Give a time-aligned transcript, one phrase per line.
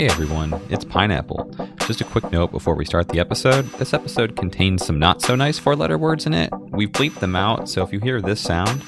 [0.00, 1.54] Hey everyone, it's Pineapple.
[1.80, 3.66] Just a quick note before we start the episode.
[3.72, 6.50] This episode contains some not so nice four letter words in it.
[6.70, 8.82] We've bleeped them out, so if you hear this sound,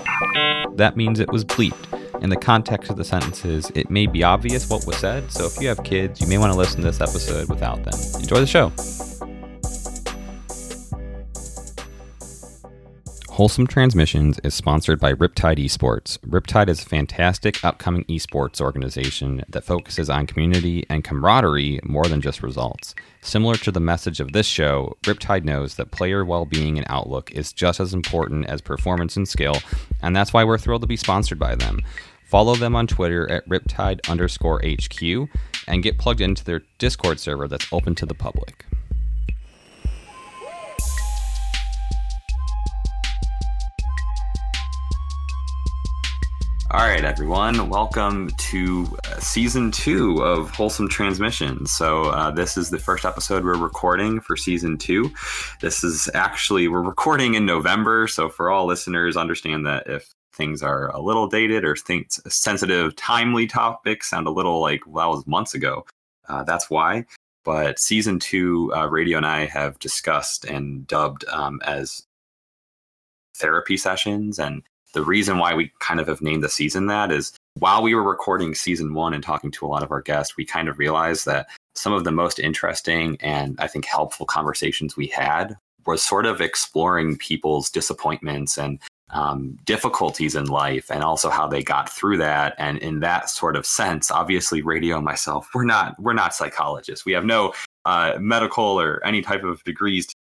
[0.76, 2.22] that means it was bleeped.
[2.22, 5.61] In the context of the sentences, it may be obvious what was said, so if
[5.61, 7.92] you have kids, you may want to listen to this episode without them.
[8.18, 8.72] Enjoy the show.
[13.32, 16.18] Wholesome Transmissions is sponsored by Riptide Esports.
[16.18, 22.21] Riptide is a fantastic upcoming esports organization that focuses on community and camaraderie more than
[22.21, 22.95] just results.
[23.22, 27.31] Similar to the message of this show, Riptide knows that player well being and outlook
[27.31, 29.57] is just as important as performance and skill,
[30.03, 31.80] and that's why we're thrilled to be sponsored by them.
[32.27, 35.30] Follow them on Twitter at Riptide underscore HQ
[35.67, 38.67] and get plugged into their Discord server that's open to the public.
[46.72, 47.68] All right, everyone.
[47.68, 51.66] Welcome to uh, season two of Wholesome Transmission.
[51.66, 55.12] So, uh, this is the first episode we're recording for season two.
[55.60, 58.08] This is actually, we're recording in November.
[58.08, 62.96] So, for all listeners, understand that if things are a little dated or things sensitive,
[62.96, 65.84] timely topics sound a little like, well, that was months ago,
[66.30, 67.04] uh, that's why.
[67.44, 72.06] But season two, uh, Radio and I have discussed and dubbed um, as
[73.36, 74.62] therapy sessions and
[74.92, 78.02] the reason why we kind of have named the season that is while we were
[78.02, 81.26] recording season one and talking to a lot of our guests, we kind of realized
[81.26, 86.26] that some of the most interesting and I think helpful conversations we had was sort
[86.26, 88.78] of exploring people's disappointments and
[89.10, 92.54] um, difficulties in life and also how they got through that.
[92.58, 97.04] And in that sort of sense obviously radio and myself we're not we're not psychologists.
[97.04, 97.52] We have no
[97.84, 100.14] uh, medical or any type of degrees to,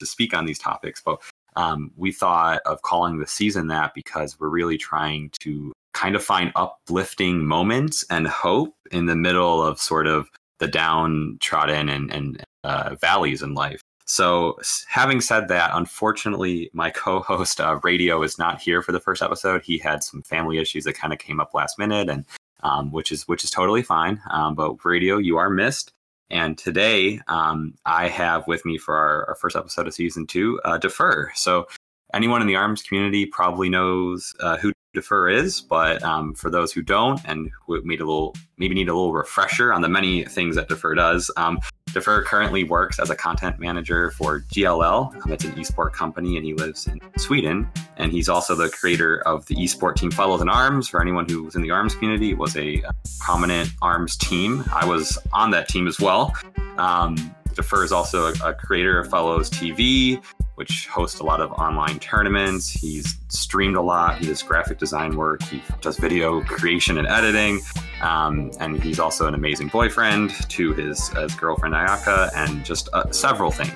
[0.00, 1.22] to speak on these topics but
[1.60, 6.24] um, we thought of calling the season that because we're really trying to kind of
[6.24, 12.42] find uplifting moments and hope in the middle of sort of the downtrodden and, and
[12.64, 13.82] uh, valleys in life.
[14.06, 19.22] So, having said that, unfortunately, my co-host uh, Radio is not here for the first
[19.22, 19.62] episode.
[19.62, 22.24] He had some family issues that kind of came up last minute, and
[22.62, 24.20] um, which is which is totally fine.
[24.30, 25.92] Um, but Radio, you are missed.
[26.30, 30.60] And today, um, I have with me for our, our, first episode of season two,
[30.64, 31.32] uh, Defur.
[31.34, 31.66] So,
[32.14, 36.72] anyone in the ARMS community probably knows uh, who Defur is, but um, for those
[36.72, 40.24] who don't and who need a little, maybe need a little refresher on the many
[40.24, 41.58] things that Defur does, um,
[41.92, 45.14] Defur currently works as a content manager for GLL.
[45.24, 47.68] Um, it's an esport company, and he lives in Sweden.
[47.96, 50.88] And he's also the creator of the esport team Fellows in Arms.
[50.88, 52.82] For anyone who's in the Arms community, it was a
[53.18, 54.64] prominent Arms team.
[54.72, 56.34] I was on that team as well.
[56.78, 57.16] Um,
[57.54, 60.22] Defur is also a, a creator of Fellows TV,
[60.60, 62.68] which hosts a lot of online tournaments.
[62.68, 64.18] He's streamed a lot.
[64.18, 65.42] He does graphic design work.
[65.44, 67.62] He does video creation and editing.
[68.02, 73.10] Um, and he's also an amazing boyfriend to his, his girlfriend Ayaka, and just uh,
[73.10, 73.72] several things.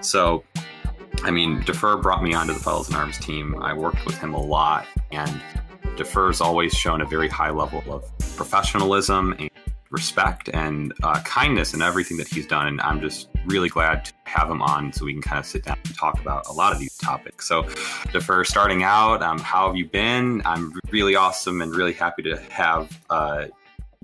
[0.00, 0.42] So,
[1.22, 3.62] I mean, Defur brought me onto the Fellows in Arms team.
[3.62, 5.40] I worked with him a lot, and
[5.96, 9.48] Defur's always shown a very high level of professionalism and
[9.92, 12.66] respect and uh, kindness in everything that he's done.
[12.66, 15.64] And I'm just really glad to have him on so we can kind of sit
[15.64, 17.46] down and talk about a lot of these topics.
[17.48, 17.62] So,
[18.20, 20.42] for starting out, um, how have you been?
[20.44, 23.46] I'm really awesome and really happy to have uh,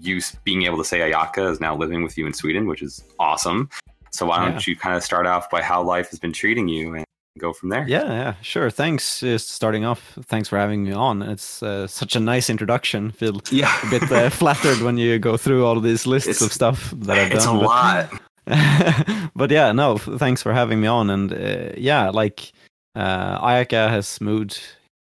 [0.00, 3.02] you being able to say Ayaka is now living with you in Sweden, which is
[3.18, 3.68] awesome.
[4.10, 6.94] So, why don't you kind of start off by how life has been treating you
[6.94, 7.04] and
[7.38, 7.84] go from there.
[7.88, 8.70] Yeah, yeah, sure.
[8.70, 9.20] Thanks.
[9.20, 11.22] Just starting off, thanks for having me on.
[11.22, 13.10] It's uh, such a nice introduction.
[13.10, 13.74] Feel yeah.
[13.86, 17.18] a bit uh, flattered when you go through all these lists it's, of stuff that
[17.18, 17.36] I've done.
[17.36, 18.10] It's a lot.
[19.36, 21.10] but yeah, no, thanks for having me on.
[21.10, 22.52] And uh, yeah, like
[22.94, 24.60] uh, Ayaka has moved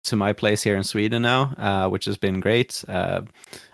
[0.03, 2.83] to my place here in Sweden now, uh, which has been great.
[2.87, 3.21] Uh,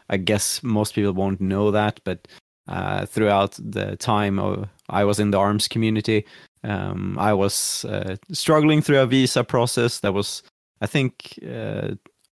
[0.09, 2.27] I guess most people won't know that, but
[2.67, 6.25] uh, throughout the time of, I was in the arms community,
[6.63, 10.43] um, I was uh, struggling through a visa process that was,
[10.81, 11.91] I think, uh,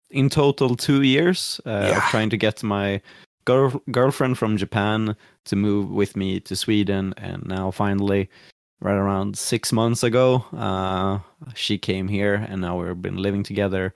[0.10, 1.98] in total two years uh, yeah.
[1.98, 3.02] of trying to get my
[3.46, 5.16] girl- girlfriend from Japan
[5.46, 8.30] to move with me to Sweden, and now finally,
[8.82, 11.20] right around six months ago, uh,
[11.54, 13.94] she came here, and now we've been living together,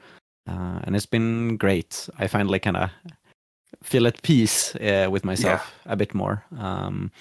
[0.47, 2.09] uh, and it's been great.
[2.17, 2.89] I finally kind of
[3.83, 5.93] feel at peace uh, with myself yeah.
[5.93, 6.43] a bit more.
[6.57, 7.11] Um,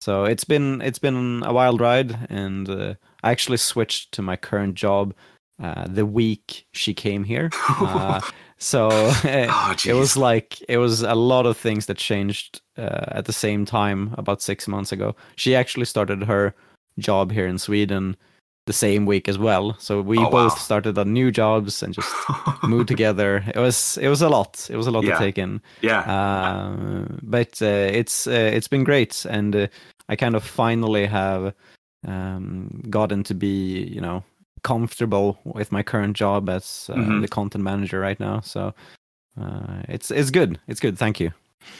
[0.00, 4.36] so it's been it's been a wild ride, and uh, I actually switched to my
[4.36, 5.14] current job
[5.62, 7.50] uh, the week she came here.
[8.64, 8.88] So
[9.24, 13.32] oh, it was like it was a lot of things that changed uh, at the
[13.32, 15.14] same time about six months ago.
[15.36, 16.54] She actually started her
[16.98, 18.16] job here in Sweden
[18.66, 19.76] the same week as well.
[19.78, 20.58] So we Oh, both wow.
[20.58, 22.08] started on new jobs and just
[22.62, 23.44] moved together.
[23.54, 24.70] It was it was a lot.
[24.70, 25.18] It was a lot Yeah.
[25.18, 25.60] to take in.
[25.82, 26.00] yeah.
[26.00, 29.66] Uh, but uh, it's uh, it's been great, and uh,
[30.08, 31.52] I kind of finally have
[32.08, 34.22] um, gotten to be you know
[34.64, 37.20] comfortable with my current job as uh, Mhm.
[37.20, 38.40] the content manager right now.
[38.40, 38.74] So
[39.40, 40.58] uh, it's it's good.
[40.66, 40.98] It's good.
[40.98, 41.30] Thank you.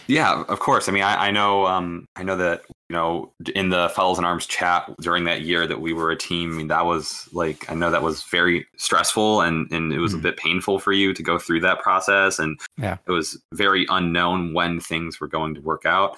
[0.06, 0.88] Yeah, of course.
[0.88, 4.24] I mean, I, I know, um, I know that you know, in the Fellows in
[4.24, 6.52] Arms chat during that year that we were a team.
[6.52, 10.14] I mean, that was like, I know that was very stressful, and and it was
[10.14, 10.22] a Mhm.
[10.22, 12.96] bit painful for you to go through that process, and Yeah.
[13.06, 16.16] it was very unknown when things were going to work out.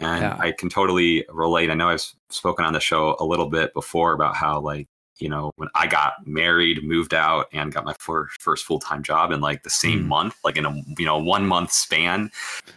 [0.00, 0.36] And Yeah.
[0.38, 1.70] I can totally relate.
[1.70, 4.86] I know I've spoken on the show a little bit before about how like
[5.18, 9.02] you know when I got married, moved out, and got my fir- first full time
[9.02, 10.08] job in like the same Mm.
[10.08, 12.30] month, like in a you know one month span.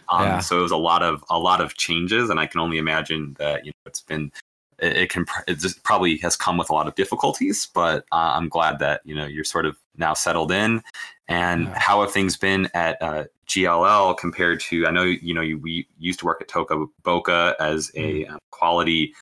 [0.08, 0.38] Um, Yeah.
[0.40, 3.34] So it was a lot of a lot of changes, and I can only imagine
[3.38, 4.32] that you know it's been
[4.78, 7.66] it, it can pr- it just probably has come with a lot of difficulties.
[7.72, 10.82] But uh, I'm glad that you know you're sort of now settled in.
[11.28, 11.78] And Yeah.
[11.78, 14.86] how have things been at uh, GLL compared to?
[14.86, 18.30] I know you know you we used to work at Toca Boca as a Mm.
[18.32, 19.14] um, quality.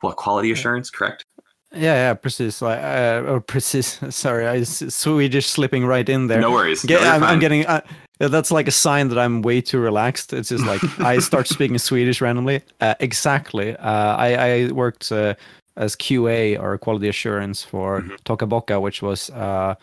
[0.00, 0.90] What quality assurance?
[0.90, 1.24] Correct.
[1.72, 2.62] Yeah, yeah, precis.
[2.62, 3.98] Like, uh, or precis.
[4.10, 6.40] Sorry, I Swedish slipping right in there.
[6.40, 6.84] No worries.
[6.84, 7.66] Get, No, I'm, I'm getting.
[7.66, 7.80] Uh,
[8.20, 10.32] that's like a sign that I'm way too relaxed.
[10.32, 12.62] It's just like I start speaking Swedish randomly.
[12.80, 13.76] Uh, exactly.
[13.76, 14.34] Uh, I,
[14.68, 15.34] I worked uh,
[15.76, 18.16] as QA or quality assurance for Mhm.
[18.24, 19.74] Toca Boca, which was uh,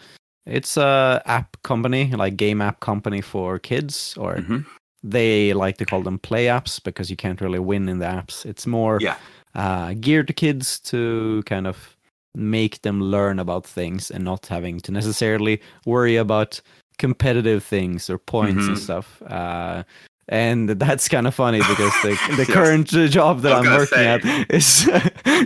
[0.46, 4.66] it's a app company, like game app company for kids, or Mhm.
[5.04, 8.44] they like to call them play apps because you can't really win in the apps.
[8.46, 9.16] It's more Yeah.
[9.56, 11.96] Uh, geared to kids to kind of
[12.36, 16.62] make them learn about things and not having to necessarily worry about
[16.98, 18.81] competitive things or points and Mhm.
[18.81, 19.22] stuff.
[19.28, 19.84] Uh,
[20.28, 22.54] and that's kind of funny because the, the Yes.
[22.54, 24.07] current uh, job that I'm working say.
[24.07, 24.90] at is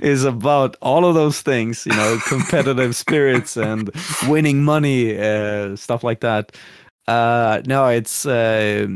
[0.02, 3.92] is about all of those things, you know, competitive spirits and
[4.30, 6.56] winning money, uh, stuff like that.
[7.08, 8.88] Uh, no, it's uh,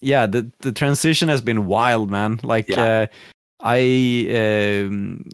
[0.00, 2.40] yeah, the the transition has been wild, man.
[2.42, 3.06] Like Yeah.
[3.60, 5.24] I um,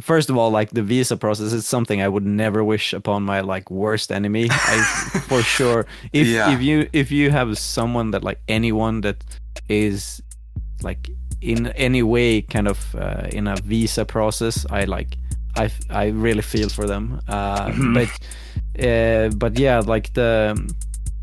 [0.00, 3.40] first of all, like the visa process is something I would never wish upon my
[3.40, 4.48] like worst enemy.
[4.50, 4.82] I
[5.28, 5.86] for sure.
[6.12, 6.54] If Yeah.
[6.54, 9.24] if you if you have someone that like anyone that
[9.68, 10.22] is
[10.82, 11.10] like
[11.42, 15.16] in any way kind of uh, in a visa process, I like
[15.56, 17.20] I I really feel for them.
[17.28, 17.94] Uh, Mhm.
[17.94, 18.08] But
[18.86, 20.56] uh, but yeah, like the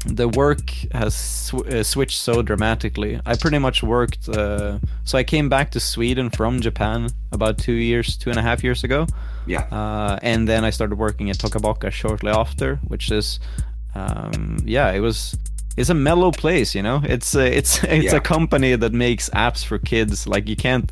[0.08, 3.20] the work has sw- uh, switched so dramatically.
[3.26, 4.28] I pretty much worked.
[4.30, 8.42] Uh, so I came back to Sweden from Japan about two years, two and a
[8.42, 9.06] half years ago,
[9.46, 9.62] Yeah.
[9.72, 13.40] uh, and then I started working at Toca Boca shortly after, which is,
[13.96, 15.38] um, yeah, it was.
[15.78, 17.02] It's a mellow place, you know.
[17.04, 18.16] It's a, it's it's Yeah.
[18.18, 20.28] a company that makes apps for kids.
[20.28, 20.92] Like you can't,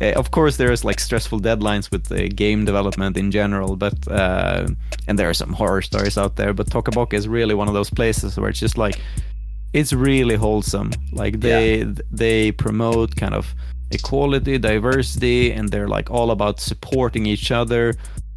[0.00, 4.66] uh, of course, there's like stressful deadlines with the game development in general, but uh,
[5.08, 6.52] and there are some horror stories out there.
[6.52, 9.00] But Toca Boca is really one of those places where it's just like
[9.72, 10.90] it's really wholesome.
[11.12, 13.54] Like they they promote kind of
[13.90, 17.94] equality, diversity, and they're like all about supporting each other.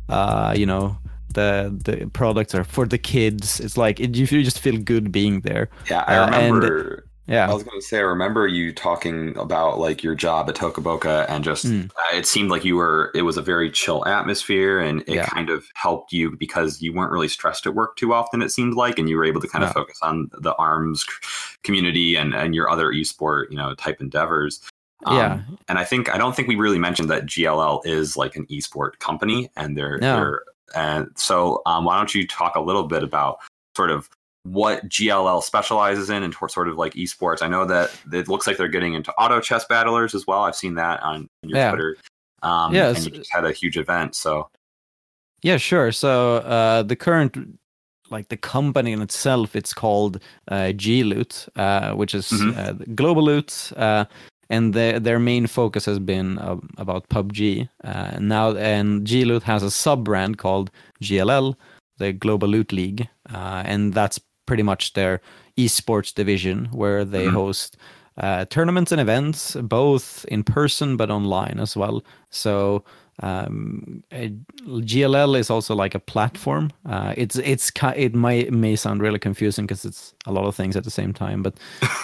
[0.07, 0.98] Uh, you know,
[1.33, 3.59] the the products are for the kids.
[3.59, 5.69] It's like it, you you just feel good being there.
[5.89, 6.03] Yeah.
[6.07, 7.05] I Uh, and- remember.
[7.31, 10.81] I was going to say, I remember you talking about like your job at Toca
[10.81, 11.91] Boca and just Mm.
[11.91, 15.27] uh, it seemed like you were, it was a very chill atmosphere and it Yeah.
[15.27, 18.74] kind of helped you because you weren't really stressed at work too often, it seemed
[18.74, 21.05] like, and you were able to kind of focus on the ARMS
[21.63, 24.59] community and, and your other esport, you know, type endeavors.
[25.05, 28.36] Um, yeah, And I think, I don't think we really mentioned that GLL is like
[28.38, 30.15] an esport company and they're, No.
[30.15, 30.41] they're
[30.75, 33.39] and so um, why don't you talk a little bit about
[33.75, 34.09] sort of
[34.43, 37.41] what GLL specializes in and sort of like esports.
[37.41, 40.43] I know that it looks like they're getting into auto chess battlers as well.
[40.43, 41.69] I've seen that on your Yeah.
[41.71, 41.97] Twitter.
[42.41, 44.15] Um, Yeah, and you just had a huge event.
[44.15, 44.49] So
[45.41, 45.91] yeah, sure.
[45.91, 47.59] So uh, the current
[48.09, 52.57] like the company in itself, it's called uh, G-Loot, uh, which is Mhm.
[52.57, 53.71] uh, global loot.
[54.50, 57.70] And their their main focus has been uh, about PUBG.
[57.84, 61.56] Uh, now, and G-Loot has a sub brand called GLL,
[62.00, 65.22] the Global Loot League, uh, and that's pretty much their
[65.58, 67.34] esports division where they Mhm.
[67.34, 67.77] host
[68.18, 72.01] uh, tournaments and events, both in person but online as well.
[72.29, 72.84] So
[73.21, 74.27] um, uh,
[74.65, 76.71] GLL is also like a platform.
[76.85, 80.75] Uh, it's it's it may may sound really confusing because it's a lot of things
[80.75, 81.55] at the same time, but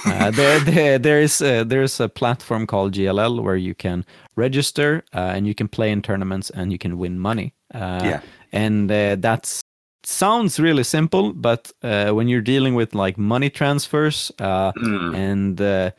[0.06, 4.06] uh, there, there there is a, there's a platform called GLL where you can
[4.36, 7.54] register uh, and you can play in tournaments and you can win money.
[7.74, 8.22] Uh, Yeah.
[8.52, 9.62] and uh, that's
[10.04, 15.60] sounds really simple, but uh, when you're dealing with like money transfers uh, mm, and
[15.62, 15.92] uh,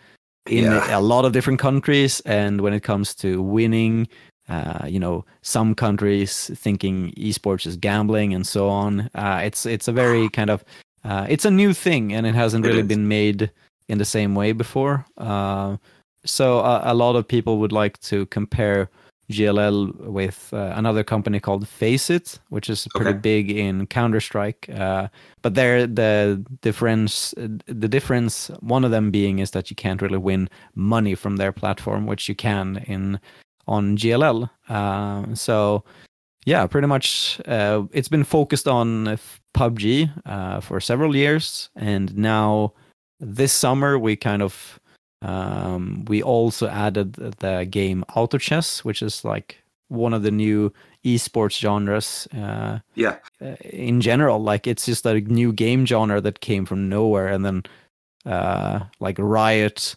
[0.47, 0.99] in Yeah.
[0.99, 4.07] a lot of different countries, and when it comes to winning
[4.49, 9.11] uh, you know, some countries thinking esports is gambling and so on.
[9.15, 10.65] Uh, it's it's a very kind of
[11.05, 12.87] uh, it's a new thing and it hasn't really is.
[12.87, 13.51] been made
[13.89, 15.05] in the same way before.
[15.17, 15.77] Uh,
[16.25, 18.91] so a, a lot of people would like to compare
[19.31, 23.19] GLL with uh, another company called Faceit, which is pretty Okay.
[23.19, 24.69] big in Counter Strike.
[24.73, 25.09] Uh,
[25.43, 30.19] but there, the difference, the difference, one of them being is that you can't really
[30.19, 33.19] win money from their platform, which you can in
[33.67, 34.49] on GLL.
[34.69, 35.85] Uh, so
[36.45, 39.19] yeah, pretty much, uh, it's been focused on
[39.55, 42.73] PUBG uh, for several years, and now
[43.19, 44.79] this summer we kind of
[45.23, 49.59] um, we also added the game Auto Chess, which is like
[49.89, 50.73] one of the new
[51.05, 53.17] esports genres uh, Yeah.
[53.41, 54.41] uh, in general.
[54.43, 57.63] Like it's just a new game genre that came from nowhere, and then
[58.25, 59.97] uh, like Riot,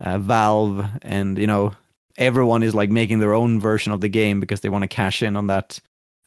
[0.00, 1.72] uh, Valve, and you know
[2.18, 5.22] everyone is like making their own version of the game because they want to cash
[5.22, 5.78] in on that.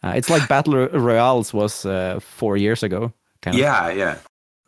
[0.03, 3.13] Uh, it's like Battle Ro- Royales was uh, four years ago.
[3.41, 3.61] Kind of.
[3.61, 4.17] Yeah, yeah.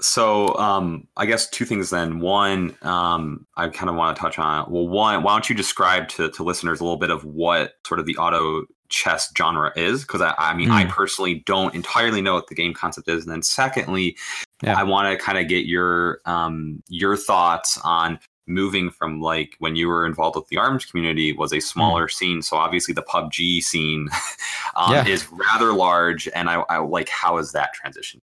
[0.02, 2.20] So, um, I guess two things then.
[2.22, 4.72] One, um, I kind of want to touch on.
[4.72, 8.00] Well, one, why don't you describe to, to listeners a little bit of what sort
[8.00, 10.02] of the auto chess genre is?
[10.02, 10.90] Because I, I mean, I Mm.
[10.90, 13.24] personally don't entirely know what the game concept is.
[13.26, 14.18] And then, secondly,
[14.64, 14.76] Yeah.
[14.80, 18.18] I want to kind of get your um, your thoughts on
[18.54, 22.42] moving from like when you were involved with the arms community was a smaller scene
[22.42, 24.08] so obviously the pubg scene
[24.76, 25.06] um, Yeah.
[25.08, 28.22] is rather large and I, I like how is that transition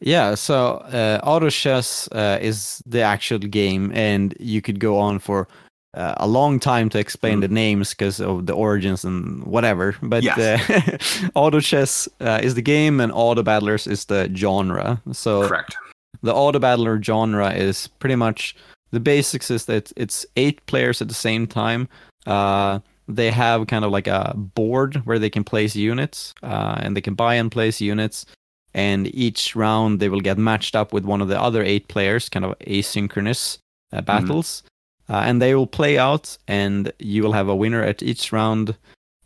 [0.00, 5.18] Yeah, so uh, Auto Chess uh, is the actual game, and you could go on
[5.18, 5.48] for
[5.94, 7.40] uh, a long time to explain Mm.
[7.40, 9.96] the names because of the origins and whatever.
[10.00, 10.38] But Yes.
[10.38, 15.02] uh, Auto Chess uh, is the game, and Auto Battlers is the genre.
[15.12, 15.76] So correct
[16.22, 18.54] the Auto Battler genre is pretty much
[18.90, 21.88] the basics is that it's eight players at the same time.
[22.26, 26.96] Uh, they have kind of like a board where they can place units, uh, and
[26.96, 28.26] they can buy and place units.
[28.74, 32.28] And each round they will get matched up with one of the other eight players,
[32.28, 33.58] kind of asynchronous
[33.92, 34.62] uh, battles.
[35.08, 38.76] Uh, and they will play out, and you will have a winner at each round.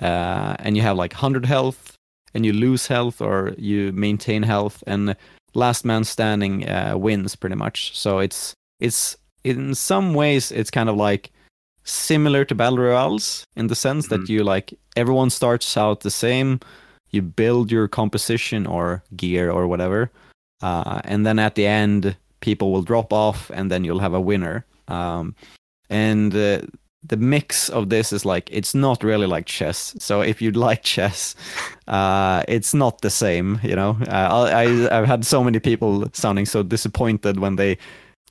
[0.00, 1.96] Uh, and you have like 100 health,
[2.34, 5.16] and you lose health or you maintain health, and
[5.54, 7.96] last man standing uh, wins pretty much.
[7.96, 11.30] So it's it's in some ways it's kind of like
[11.84, 14.28] similar to battle royales in the sense that Mhm.
[14.28, 16.60] you like everyone starts out the same.
[17.10, 20.10] You build your composition or gear or whatever,
[20.62, 24.20] uh, and then at the end people will drop off, and then you'll have a
[24.20, 24.64] winner.
[24.88, 25.34] Um,
[25.90, 26.60] and uh,
[27.08, 29.94] the mix of this is like it's not really like chess.
[29.98, 31.34] So if you like chess,
[31.88, 33.58] uh, it's not the same.
[33.62, 37.76] You know, uh, I, I I've had so many people sounding so disappointed when they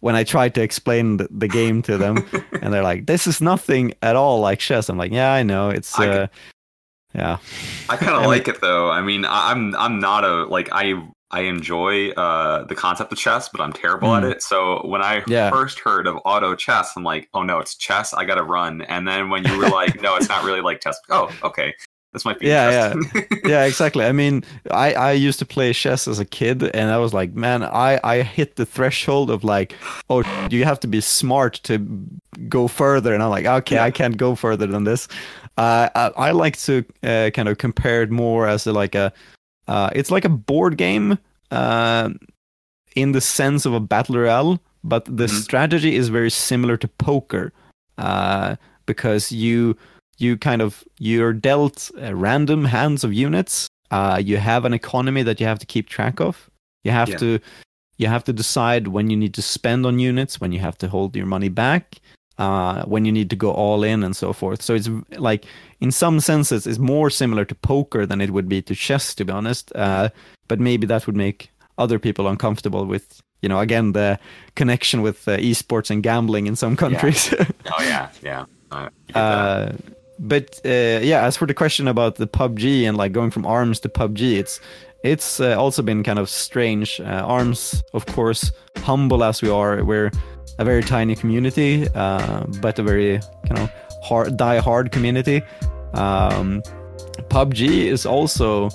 [0.02, 2.24] when I tried to explain the, the game to them,
[2.62, 5.70] and they're like, "This is nothing at all like chess." I'm like, "Yeah, I know.
[5.70, 6.28] It's I uh,
[7.16, 7.38] yeah,
[7.90, 8.90] I kind of like it though.
[8.92, 10.94] I mean, I- I'm I'm not a like I
[11.34, 14.32] I enjoy uh, the concept of chess, but I'm terrible at Mm.
[14.32, 14.44] it.
[14.44, 15.50] So when I Yeah.
[15.50, 18.14] first heard of auto chess, I'm like, oh no, it's chess.
[18.14, 18.82] I gotta run.
[18.82, 21.00] And then when you were like, no, it's not really like chess.
[21.10, 21.74] Oh, okay,
[22.14, 23.24] this might be Yeah, yeah.
[23.46, 24.06] yeah, exactly.
[24.06, 27.34] I mean, I I used to play chess as a kid, and I was like,
[27.34, 29.76] man, I I hit the threshold of like,
[30.10, 31.78] oh, you have to be smart to
[32.50, 33.84] go further, and I'm like, okay, Yeah.
[33.88, 35.08] I can't go further than this.
[35.58, 39.12] Uh, I, I like to uh, kind of compare it more as a, like a,
[39.68, 41.18] uh, it's like a board game,
[41.52, 42.10] uh,
[42.96, 45.44] in the sense of a battle royale, but the Mhm.
[45.44, 47.52] strategy is very similar to poker,
[47.98, 49.76] uh, because you
[50.22, 53.68] you kind of you're dealt uh, random hands of units.
[53.90, 56.50] Uh, you have an economy that you have to keep track of.
[56.84, 57.18] You have Yeah.
[57.18, 57.40] to
[57.98, 60.88] you have to decide when you need to spend on units, when you have to
[60.88, 61.98] hold your money back,
[62.40, 64.62] uh, when you need to go all in, and so forth.
[64.62, 65.46] So it's like
[65.82, 69.26] in some senses it's more similar to poker than it would be to chess, to
[69.26, 69.72] be honest.
[69.76, 70.10] Uh,
[70.48, 74.20] but maybe that would make other people uncomfortable with you know again the
[74.56, 77.34] connection with uh, esports and gambling in some countries.
[77.78, 78.46] oh yeah, yeah.
[79.14, 79.72] Uh,
[80.28, 80.62] I get that.
[80.62, 83.80] But uh, yeah, as for the question about the PUBG and like going from ARMS
[83.82, 84.60] to PUBG, it's
[85.04, 87.00] it's uh, also been kind of strange.
[87.02, 90.12] Uh, ARMS, of course, humble as we are, we're
[90.60, 93.72] a very tiny community, uh, but a very kind of
[94.04, 95.42] hard, die-hard community.
[95.94, 96.62] Um,
[97.30, 98.70] PUBG is also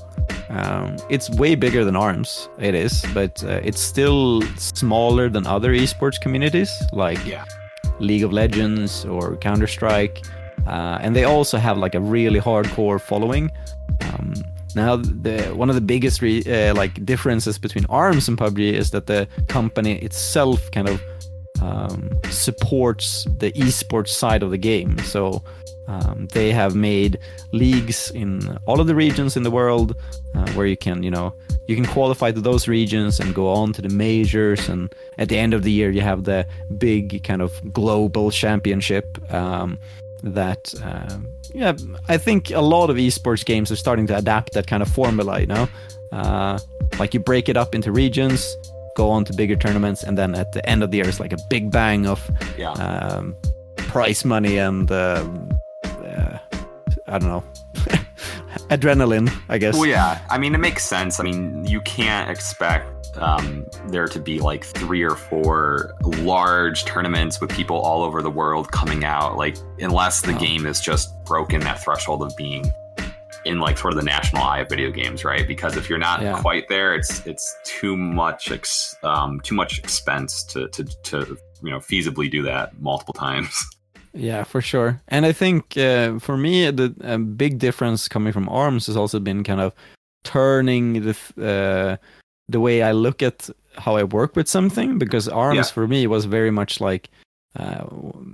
[0.49, 2.49] um, it's way bigger than ARMS.
[2.59, 7.45] It is, but uh, it's still smaller than other esports communities like yeah,
[8.01, 10.25] League of Legends or Counter Strike,
[10.67, 13.51] uh, and they also have like a really hardcore following.
[14.03, 14.35] Um,
[14.75, 18.91] now, the one of the biggest re, uh, like differences between ARMS and PUBG is
[18.91, 21.01] that the company itself kind of
[21.63, 24.99] um, supports the esports side of the game.
[24.99, 25.43] So
[25.89, 27.19] Um, they have made
[27.53, 29.95] leagues in all of the regions in the world
[30.35, 31.33] uh, where you can, you know,
[31.69, 34.69] you can qualify to those regions and go on to the majors.
[34.69, 36.45] And at the end of the year, you have the
[36.79, 39.07] big kind of global championship.
[39.33, 39.79] Um,
[40.23, 41.19] that, uh,
[41.55, 41.75] yeah,
[42.09, 45.41] I think a lot of esports games are starting to adapt that kind of formula.
[45.41, 45.69] You know,
[46.13, 46.59] uh,
[46.99, 48.57] like you break it up into regions,
[48.97, 51.33] go on to bigger tournaments, and then at the end of the year, it's like
[51.33, 52.73] a big bang of yeah.
[52.73, 53.35] um,
[53.97, 55.27] prize money and uh,
[55.85, 56.39] uh,
[57.07, 57.45] I don't know
[58.69, 59.33] adrenaline.
[59.49, 59.75] I guess.
[59.75, 60.25] Well, yeah.
[60.31, 61.21] I mean, it makes sense.
[61.21, 67.41] I mean, you can't expect um, there to be like three or four large tournaments
[67.41, 70.39] with people all over the world coming out, like unless the No.
[70.39, 72.71] game has just broken that threshold of being
[73.45, 75.47] in like sort of the national eye of video games, right?
[75.47, 76.39] Because if you're not Yeah.
[76.41, 81.71] quite there, it's it's too much ex- um, too much expense to, to to you
[81.71, 83.65] know feasibly do that multiple times.
[84.17, 85.01] Yeah, for sure.
[85.09, 89.21] And I think uh, for me, the a big difference coming from ARMS has also
[89.21, 89.73] been kind of
[90.25, 91.97] turning the uh,
[92.49, 94.99] the way I look at how I work with something.
[94.99, 95.75] Because ARMS Yeah.
[95.75, 97.11] for me was very much like
[97.59, 97.85] uh,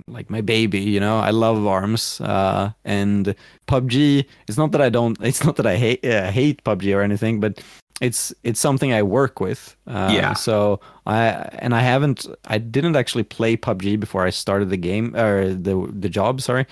[0.07, 0.79] like my baby.
[0.79, 2.21] You know, I love ARMS.
[2.21, 3.35] Uh, and
[3.67, 4.25] PUBG.
[4.47, 5.17] It's not that I don't.
[5.21, 7.61] It's not that I hate uh, hate PUBG or anything, but
[8.01, 9.75] it's it's something I work with.
[9.87, 10.33] Uh, Yeah.
[10.33, 11.27] So I
[11.59, 12.25] and I haven't.
[12.45, 16.41] I didn't actually play PUBG before I started the game or the the job.
[16.41, 16.65] Sorry.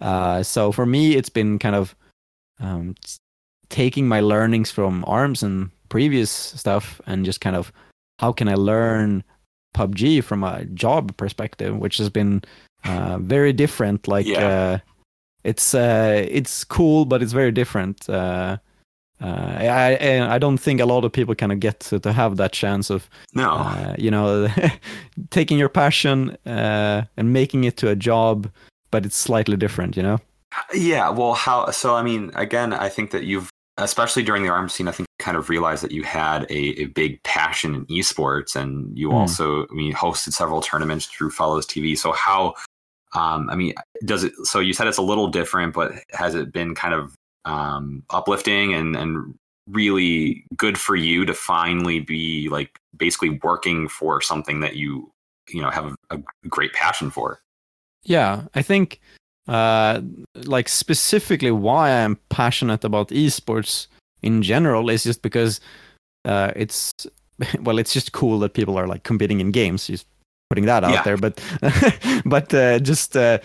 [0.00, 1.96] Uh, so for me, it's been kind of
[2.60, 2.94] um,
[3.68, 7.72] taking my learnings from ARMS and previous stuff and just kind of
[8.18, 9.24] how can I learn
[9.74, 12.42] PUBG from a job perspective, which has been
[12.84, 14.06] uh, very different.
[14.08, 14.46] Like Yeah.
[14.48, 14.78] uh,
[15.44, 18.08] it's uh, it's cool, but it's very different.
[18.08, 18.58] Uh,
[19.20, 22.36] uh, I, I don't think a lot of people kind of get to, to have
[22.36, 24.48] that chance of No, uh, you know
[25.30, 28.50] taking your passion uh, and making it to a job,
[28.90, 29.96] but it's slightly different.
[29.96, 30.18] You know.
[30.74, 31.70] Yeah, well, how?
[31.70, 35.06] So, I mean, again, I think that you've, especially during the ARM scene, I think
[35.18, 39.10] you kind of realized that you had a, a big passion in esports, and you
[39.10, 39.16] Hmm.
[39.16, 41.96] also, I mean, hosted several tournaments through Fellows TV.
[41.96, 42.54] So, how?
[43.14, 43.74] Um, I mean,
[44.04, 44.32] does it?
[44.44, 47.14] So, you said it's a little different, but has it been kind of
[47.46, 49.34] um, uplifting and and
[49.68, 55.10] really good for you to finally be like basically working for something that you
[55.48, 57.40] you know have a, a great passion for?
[58.04, 59.00] Yeah, I think
[59.48, 60.00] uh,
[60.34, 63.86] like specifically why I'm passionate about esports
[64.22, 65.60] in general is just because
[66.24, 66.92] uh, it's
[67.60, 69.86] well, it's just cool that people are like competing in games.
[69.86, 70.06] Just
[70.50, 71.02] putting that out Yeah.
[71.02, 71.40] there, but
[72.24, 73.38] but uh, just uh,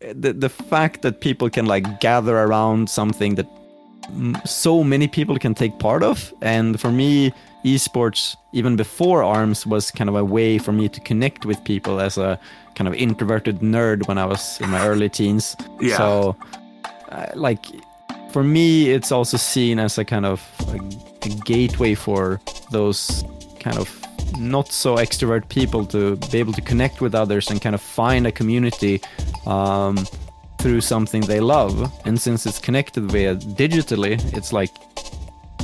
[0.00, 3.46] the the fact that people can like gather around something that
[4.08, 7.32] m- so many people can take part of, and for me,
[7.64, 12.00] esports even before arms was kind of a way for me to connect with people
[12.00, 12.38] as a
[12.74, 15.56] kind of introverted nerd when I was in my early teens.
[15.80, 15.96] Yeah.
[15.98, 16.36] So,
[17.10, 17.66] uh, like,
[18.32, 20.76] for me, it's also seen as a kind of a,
[21.26, 23.22] a gateway for those
[23.58, 23.88] kind of
[24.38, 28.26] not so extrovert people to be able to connect with others and kind of find
[28.26, 29.00] a community
[29.46, 29.96] um,
[30.60, 31.92] through something they love.
[32.06, 34.70] And since it's connected via digitally, it's like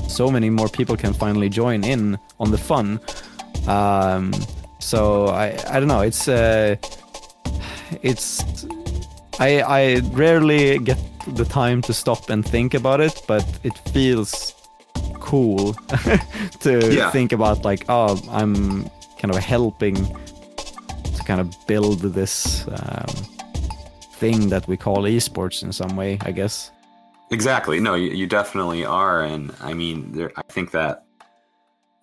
[0.09, 3.01] so many more people can finally join in on the fun.
[3.67, 4.33] Um,
[4.79, 6.03] so I I don't know.
[6.03, 6.77] It's uh,
[8.03, 8.67] it's
[9.39, 14.56] I I rarely get the time to stop and think about it, but it feels
[15.27, 15.75] cool
[16.61, 17.11] to Yeah.
[17.11, 18.89] think about like oh I'm
[19.21, 19.97] kind of helping
[21.17, 23.07] to kind of build this um,
[24.21, 26.71] thing that we call esports in some way, I guess.
[27.31, 27.81] Exactly.
[27.81, 31.05] No, you, you definitely are, and I mean, there, I think that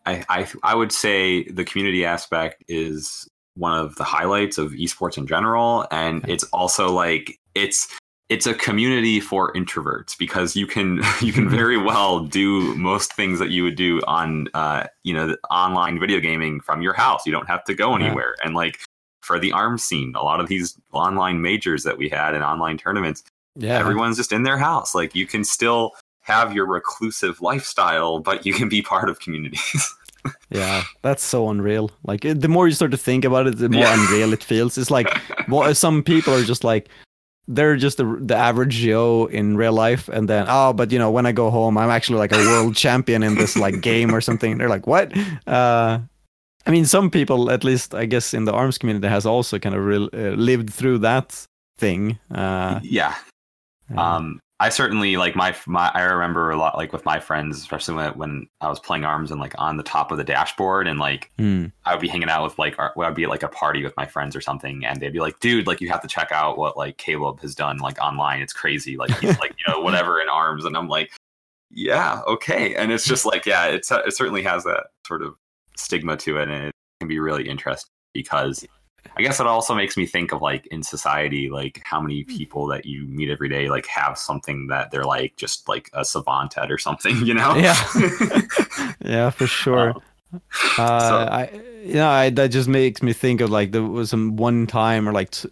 [0.06, 5.18] I, I I would say the community aspect is one of the highlights of esports
[5.18, 7.88] in general, and it's also like it's
[8.34, 13.38] it's a community for introverts because you can you can very well do most things
[13.39, 17.26] that you would do on uh, you know online video gaming from your house.
[17.26, 18.06] You don't have to go Yeah.
[18.06, 18.76] anywhere, and like
[19.22, 22.78] for the arm scene, a lot of these online majors that we had and online
[22.78, 23.24] tournaments
[23.56, 24.93] Yeah, everyone's just in their house.
[24.96, 25.91] Like you can still
[26.22, 29.84] have your reclusive lifestyle, but you can be part of communities.
[30.50, 31.91] Yeah, that's so unreal.
[32.06, 33.93] Like the more you start to think about it, the more Yeah.
[34.08, 34.78] unreal it feels.
[34.78, 35.08] It's like
[35.50, 36.88] well, some people are just like
[37.48, 41.12] they're just the, the average Joe in real life, and then oh, but you know
[41.12, 44.22] when I go home, I'm actually like a world champion in this like game or
[44.22, 44.58] something.
[44.58, 45.12] They're like, what?
[45.48, 46.00] Uh,
[46.66, 49.76] I mean, some people, at least I guess in the arms community, has also kind
[49.76, 51.46] of real, uh, lived through that
[51.78, 52.18] thing.
[52.32, 53.16] Uh, yeah.
[53.98, 55.91] Um, I certainly like my my.
[55.93, 59.30] I remember a lot like with my friends, especially when when I was playing arms
[59.30, 61.73] and like on the top of the dashboard, and like Mm.
[61.84, 63.93] I would be hanging out with like our, I'd be at like a party with
[63.97, 66.58] my friends or something, and they'd be like, "Dude, like you have to check out
[66.58, 68.41] what like Caleb has done like online.
[68.41, 68.95] It's crazy.
[68.95, 71.12] Like he's like you know whatever in arms." And I'm like,
[71.69, 75.36] "Yeah, okay." And it's just like yeah, it's it certainly has that sort of
[75.76, 78.65] stigma to it, and it can be really interesting because
[79.16, 82.36] I guess it also makes me think of like in society, like how many hmm.
[82.36, 86.04] people that you meet every day like have something that they're like just like a
[86.04, 87.56] savant at or something, you know?
[87.56, 87.76] Yeah.
[89.06, 89.89] yeah, for sure.
[89.89, 90.02] Um,
[90.78, 91.50] uh, So- I,
[91.84, 95.08] you know, I, that just makes me think of like there was some one time
[95.08, 95.50] or like t-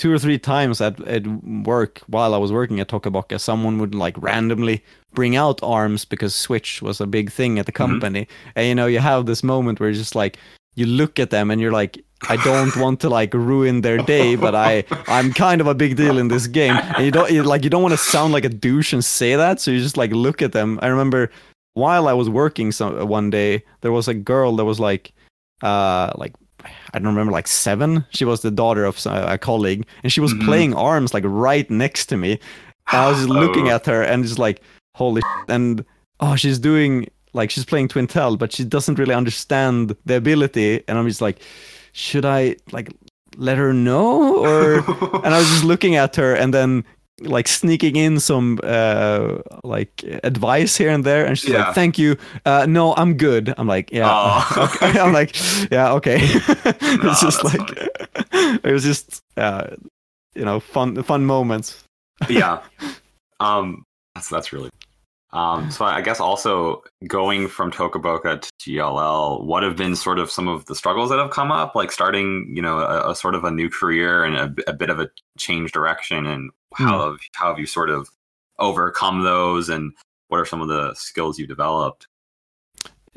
[0.00, 3.78] two or three times at at work while I was working at Toca Boca, someone
[3.78, 7.92] would like randomly bring out arms because Switch was a big thing at the mm-hmm.
[7.92, 10.38] company, and you know, you have this moment where you're just like
[10.74, 12.04] you look at them and you're like.
[12.28, 15.96] I don't want to like ruin their day, but I I'm kind of a big
[15.96, 16.76] deal in this game.
[16.96, 19.36] And you don't you, like you don't want to sound like a douche and say
[19.36, 20.78] that, so you just like look at them.
[20.82, 21.30] I remember
[21.74, 25.12] while I was working some one day, there was a girl that was like,
[25.62, 26.34] uh, like
[26.92, 28.04] I don't remember, like seven.
[28.10, 30.44] She was the daughter of a colleague, and she was Mhm.
[30.44, 32.32] playing arms like right next to me.
[32.92, 34.60] And I was just looking at her and just like,
[34.94, 35.48] holy, shit.
[35.48, 35.84] and
[36.20, 40.98] oh, she's doing like she's playing Twintelle, but she doesn't really understand the ability, and
[40.98, 41.38] I'm just like,
[41.92, 42.92] should I like
[43.36, 44.74] let her know or?
[45.24, 46.84] and I was just looking at her and then
[47.22, 51.66] like sneaking in some uh like advice here and there and she's Yeah.
[51.66, 54.70] like thank you uh no i'm good i'm like yeah Oh.
[54.82, 54.98] okay.
[54.98, 55.36] i'm like
[55.70, 57.60] yeah okay it's just like
[58.64, 59.66] it was just uh
[60.34, 61.84] you know fun fun moments
[62.30, 62.62] yeah.
[63.38, 64.70] Um, that's that's really.
[65.32, 70.18] Um, so I guess also going from Toca Boca to GLL, what have been sort
[70.18, 73.14] of some of the struggles that have come up, like starting, you know, a, a
[73.14, 76.98] sort of a new career and a, a bit of a change direction, and how
[76.98, 77.10] Hmm.
[77.10, 78.08] have how have you sort of
[78.58, 79.92] overcome those, and
[80.28, 82.06] what are some of the skills you developed?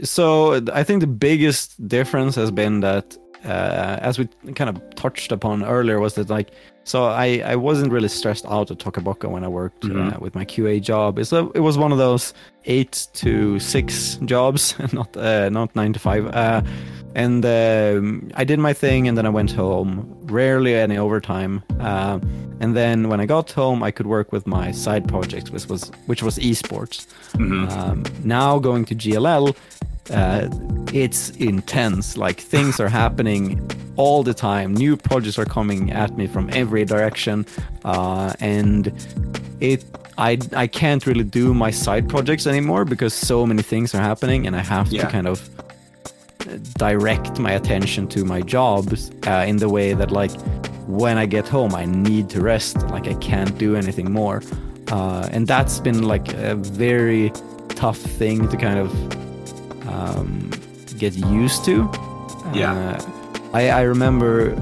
[0.02, 5.32] So I think the biggest difference has been that, uh, as we kind of touched
[5.32, 6.52] upon earlier, was that like,
[6.84, 10.20] so I, I wasn't really stressed out at Toca Boca when I worked uh, Mhm.
[10.20, 11.18] with my QA job.
[11.20, 12.34] It's a, it was one of those
[12.66, 16.28] eight to six jobs, not uh, not nine to five.
[16.28, 16.62] Uh,
[17.16, 20.06] and um, I did my thing, and then I went home.
[20.24, 21.62] Rarely any overtime.
[21.80, 22.20] Uh,
[22.60, 25.92] and then when I got home, I could work with my side projects, which was
[26.08, 27.06] which was esports.
[27.34, 27.70] Mhm.
[27.72, 29.56] Um, now going to GLL,
[30.12, 30.48] uh,
[30.94, 32.18] it's intense.
[32.18, 33.60] Like things are happening
[33.96, 34.74] all the time.
[34.74, 37.46] New projects are coming at me from every direction,
[37.86, 38.92] uh, and
[39.60, 39.84] it.
[40.16, 44.46] I I can't really do my side projects anymore because so many things are happening,
[44.48, 45.06] and I have Yeah.
[45.06, 45.50] to kind of
[46.78, 50.32] direct my attention to my jobs uh, in the way that like
[50.88, 54.42] when I get home I need to rest like I can't do anything more
[54.92, 57.32] uh, and that's been like a very
[57.70, 58.92] tough thing to kind of
[59.88, 60.52] um,
[60.98, 61.90] get used to
[62.54, 62.74] Yeah.
[62.74, 63.02] uh,
[63.54, 64.56] I, I remember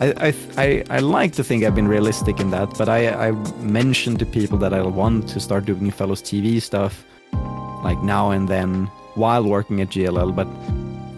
[0.00, 3.30] I, I, I, like to think I've been realistic in that, but I, I
[3.62, 7.04] mentioned to people that I want to start doing Fellows TV stuff
[7.84, 10.48] like now and then while working at GLL, but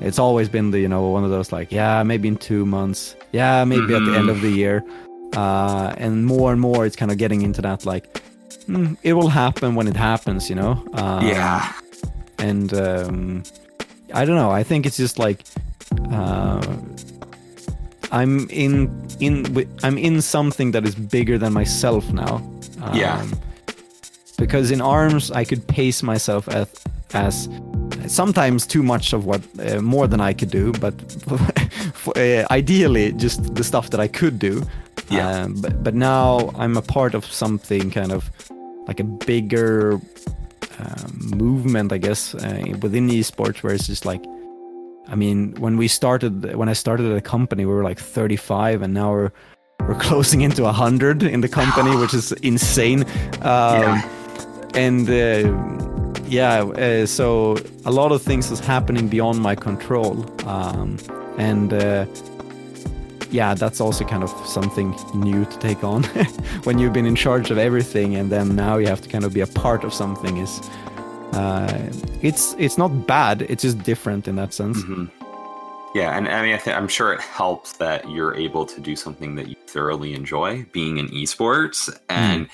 [0.07, 3.17] it's always been the, you know, one of those like, yeah, maybe in two months,
[3.33, 4.85] yeah, maybe at the end of the year.
[5.35, 8.19] Uh, and more and more, it's kind of getting into that like,
[8.67, 10.85] hmm, it will happen when it happens, you know?
[10.93, 11.73] Um, yeah.
[12.39, 13.43] And um,
[14.13, 14.51] I don't know.
[14.51, 15.45] I think it's just like
[16.13, 16.63] uh,
[18.13, 22.37] I'm in in I'm in something that is bigger than myself now.
[22.83, 23.25] Um, Yeah.
[24.39, 26.69] Because in arms, I could pace myself as,
[27.15, 27.49] as
[28.07, 30.93] sometimes too much of what uh, more than I could do, but
[31.95, 34.63] for, uh, ideally just the stuff that I could do.
[35.09, 35.45] Yeah.
[35.45, 38.31] Um, but but now I'm a part of something kind of
[38.87, 39.99] like a bigger
[41.35, 44.23] movement, I guess, uh, within esports, where it's just like,
[45.09, 48.83] I mean, when we started, when I started at a company, we were like 35,
[48.83, 49.31] and now we're
[49.81, 53.05] we're closing into 100 in the company, which is insane.
[53.43, 54.03] Um, Yeah.
[54.75, 60.99] And uh, yeah, uh, so a lot of things is happening beyond my control, um,
[61.39, 61.73] and.
[61.73, 62.07] Uh,
[63.31, 66.03] yeah, that's also kind of something new to take on
[66.65, 69.33] when you've been in charge of everything, and then now you have to kind of
[69.33, 70.37] be a part of something.
[70.39, 70.61] Is
[71.33, 71.91] uh,
[72.23, 73.43] it's it's not bad.
[73.43, 74.83] It's just different in that sense.
[74.83, 75.07] hmm
[75.95, 78.97] Yeah, and I mean, I th- I'm sure it helps that you're able to do
[78.97, 82.49] something that you thoroughly enjoy, being in esports, and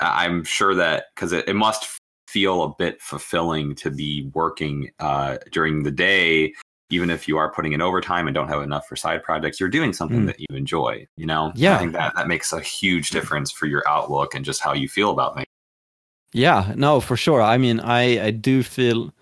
[0.00, 5.38] I'm sure that because it, it must feel a bit fulfilling to be working uh,
[5.52, 6.52] during the day,
[6.90, 9.58] even if you are putting in overtime and don't have enough for side projects.
[9.58, 10.26] You're doing something Mm.
[10.26, 11.06] that you enjoy.
[11.16, 11.74] You know, Yeah.
[11.74, 14.88] I think that that makes a huge difference for your outlook and just how you
[14.88, 15.46] feel about things.
[16.32, 17.42] Yeah, no, for sure.
[17.42, 19.12] I mean, I I do feel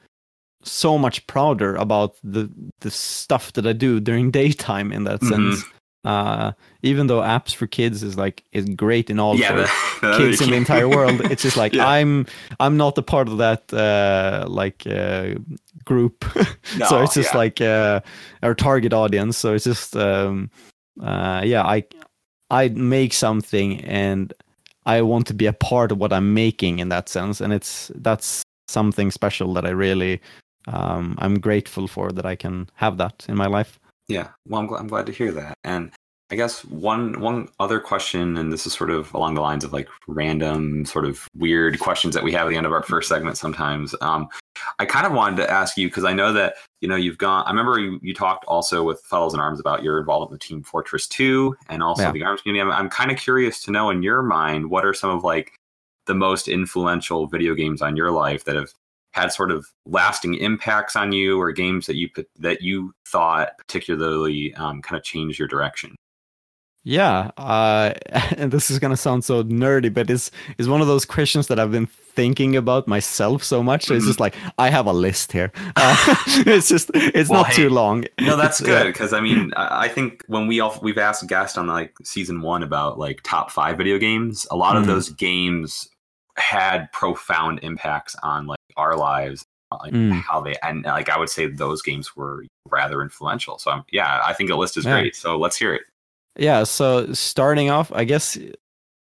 [0.63, 2.51] so much prouder about the
[2.81, 5.29] the stuff that I do during daytime in that Mhm.
[5.29, 5.65] sense.
[6.05, 9.71] Uh, even though apps for kids is like is great in all Yeah, for the-
[10.13, 11.89] the- kids in the entire world, it's just like Yeah.
[11.89, 12.27] I'm
[12.61, 15.35] I'm not a part of that uh, like uh,
[15.85, 16.25] group.
[16.89, 17.39] so it's just yeah.
[17.39, 18.01] like uh,
[18.43, 19.39] our target audience.
[19.39, 20.51] So it's just um,
[21.03, 21.85] uh, yeah, I
[22.51, 24.33] I make something and
[24.87, 27.91] I want to be a part of what I'm making in that sense, and it's
[27.95, 30.21] that's something special that I really
[30.69, 33.79] um, I'm grateful for that I can have that in my life.
[34.09, 35.57] Yeah, well, I'm, gl- I'm glad to hear that.
[35.65, 35.91] And
[36.31, 39.73] I guess one one other question, and this is sort of along the lines of
[39.73, 43.09] like random, sort of weird questions that we have at the end of our first
[43.09, 43.37] segment.
[43.37, 44.29] Sometimes, um,
[44.79, 47.45] I kind of wanted to ask you because I know that you know you've gone.
[47.47, 50.63] I remember you, you talked also with Fellows in Arms about your involvement with Team
[50.63, 52.13] Fortress Two and also Yeah.
[52.13, 52.63] the Arms community.
[52.71, 55.53] I'm, I'm kind of curious to know in your mind what are some of like
[56.07, 58.71] the most influential video games on your life that have
[59.15, 63.57] had sort of lasting impacts on you or games that you put- that you thought
[63.59, 65.95] particularly um, kind of changed your direction
[66.87, 67.95] Yeah, uh,
[68.37, 71.59] and this is gonna sound so nerdy, but it's it's one of those questions that
[71.59, 73.91] I've been thinking about myself so much.
[73.91, 75.51] It's just like I have a list here.
[75.77, 75.97] Uh,
[76.47, 78.05] it's just it's Well, not hey, too long.
[78.21, 81.27] no that's uh, good because i mean I I think when we all we've asked
[81.27, 84.89] guests on like season one about like top five video games a lot of Mhm.
[84.93, 85.89] those games
[86.37, 89.45] had profound impacts on like our lives
[89.83, 90.21] like Mm.
[90.23, 94.21] how they and like i would say those games were rather influential so I'm, yeah
[94.25, 95.01] i think the list is Yeah.
[95.01, 95.83] great so let's hear it
[96.39, 98.39] yeah so starting off i guess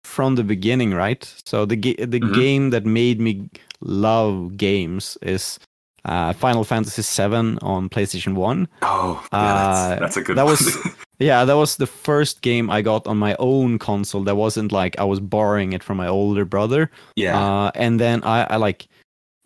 [0.03, 2.35] from the beginning right so the ga- the Mhm.
[2.35, 3.49] game that made me
[3.81, 5.59] love games is
[6.05, 10.45] uh, final fantasy 7 on playstation 1 oh yeah, that's, Uh, that's a good that
[10.45, 10.53] one.
[10.53, 10.79] was-
[11.19, 14.99] yeah that was the first game i got on my own console that wasn't like
[14.99, 18.87] i was borrowing it from my older brother yeah uh, and then i, I like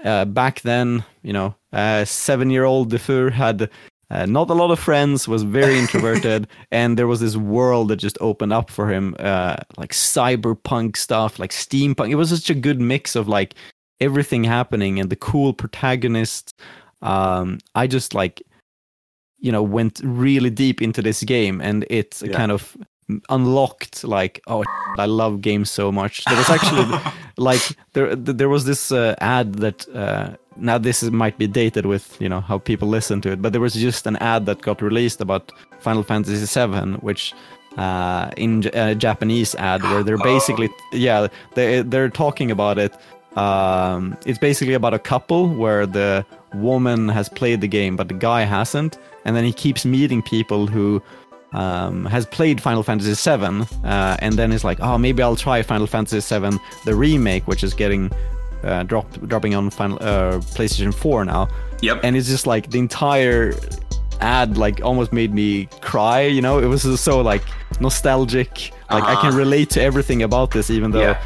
[0.04, 3.68] uh, back then you know uh, seven year old defur had
[4.10, 7.96] uh, not a lot of friends was very introverted and there was this world that
[7.96, 12.54] just opened up for him uh, like cyberpunk stuff like steampunk it was such a
[12.54, 13.54] good mix of like
[14.00, 16.54] everything happening and the cool protagonist
[17.02, 18.42] um, i just like
[19.38, 22.32] you know went really deep into this game and it Yeah.
[22.36, 22.76] kind of
[23.28, 24.62] unlocked like oh
[24.98, 26.24] i love games so much.
[26.24, 26.86] There was actually
[27.36, 31.86] like there there was this uh, ad that uh, now this is, might be dated
[31.86, 34.62] with you know how people listen to it but there was just an ad that
[34.62, 37.34] got released about final fantasy 7 which
[37.76, 42.92] uh, in J- uh, japanese ad where they're basically yeah they they're talking about it
[43.36, 48.14] um, it's basically about a couple where the woman has played the game but the
[48.14, 51.00] guy hasn't and then he keeps meeting people who
[51.52, 55.62] um, has played Final Fantasy VII, uh, and then is like, oh, maybe I'll try
[55.62, 58.10] Final Fantasy VII, the remake, which is getting
[58.64, 61.48] uh, drop, dropping on Final uh, PlayStation 4 now,
[61.82, 63.54] yep and it's just like the entire
[64.20, 66.22] ad like almost made me cry.
[66.22, 67.42] You know, it was just so like
[67.80, 68.70] nostalgic.
[68.90, 69.38] Like I can Uh-huh.
[69.38, 71.00] relate to everything about this, even though.
[71.00, 71.22] Yeah.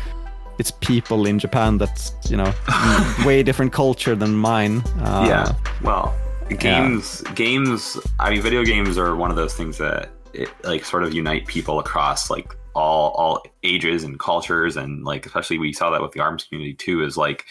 [0.56, 2.52] It's people in Japan that's you know
[3.26, 4.84] way different culture than mine.
[5.00, 6.14] Uh, yeah well
[6.58, 11.02] games games i mean video games are one of those things that it, like sort
[11.02, 15.90] of unite people across like all all ages and cultures and like especially we saw
[15.90, 17.44] that with the arms community too is like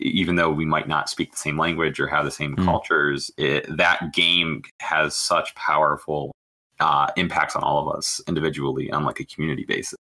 [0.00, 2.64] even though we might not speak the same language or have the same Mm.
[2.64, 6.32] cultures it, that game has such powerful
[6.80, 9.96] uh, impacts on all of us individually on like a community basis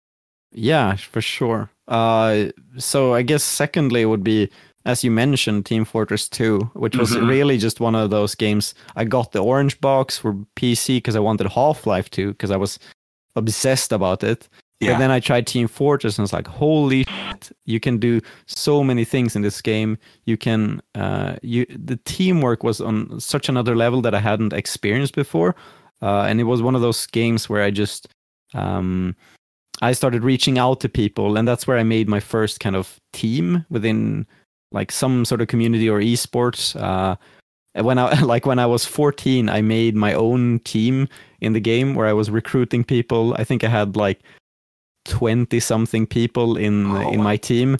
[0.52, 1.70] Yeah, for sure.
[1.86, 4.50] Uh, so I guess secondly would be,
[4.88, 7.28] as you mentioned, Team Fortress 2, which was Mhm.
[7.28, 8.74] really just one of those games.
[8.96, 12.56] I got the orange box for PC because I wanted Half Life 2 because I
[12.56, 12.78] was
[13.36, 14.48] obsessed about it.
[14.80, 14.92] Yeah.
[14.92, 18.82] But then I tried Team Fortress and it's like, holy shit, you can do so
[18.82, 19.98] many things in this game.
[20.24, 25.14] You can, uh, you the teamwork was on such another level that I hadn't experienced
[25.14, 25.54] before,
[26.00, 28.08] uh, and it was one of those games where I just,
[28.54, 29.14] um,
[29.82, 32.98] I started reaching out to people, and that's where I made my first kind of
[33.12, 34.26] team within
[34.72, 36.74] like some sort of community or esports.
[36.80, 37.16] Uh,
[37.82, 41.08] when I like when I was 14, I made my own team
[41.40, 43.34] in the game where I was recruiting people.
[43.38, 44.20] I think I had like
[45.06, 47.76] 20 something people in Oh, in my team.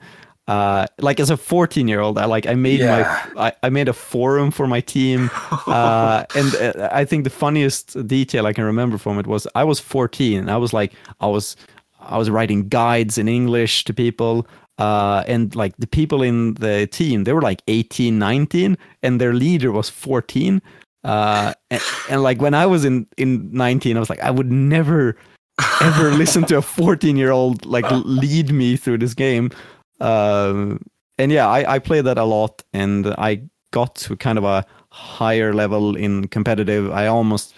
[0.47, 3.27] Uh, like as a 14 year old, I like I made Yeah.
[3.35, 5.31] my I, I made a forum for my team
[5.67, 9.65] uh, and uh, I think the funniest detail I can remember from it was I
[9.65, 10.39] was 14.
[10.39, 11.55] and I was like, I was,
[12.01, 14.47] I was writing guides in English to people,
[14.79, 19.35] uh, and like the people in the team, they were like 18, 19, and their
[19.35, 20.61] leader was 14.
[21.05, 24.51] Uh, and, and like when I was in in 19, I was like, I would
[24.51, 25.17] never
[25.81, 29.51] ever listen to a 14 year old like lead me through this game.
[30.01, 30.81] Um,
[31.19, 34.65] and yeah, I, I played that a lot, and I got to kind of a
[34.91, 36.91] higher level in competitive.
[36.93, 37.55] I almost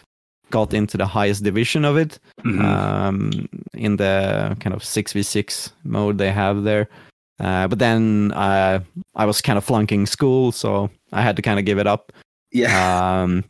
[0.50, 2.64] got into the highest division of it Mhm.
[2.64, 6.88] um, in the kind of six v six mode they have there.
[7.40, 8.80] Uh, but then uh,
[9.14, 12.12] I was kind of flunking school, so I had to kind of give it up.
[12.52, 13.22] yeah.
[13.22, 13.44] Um,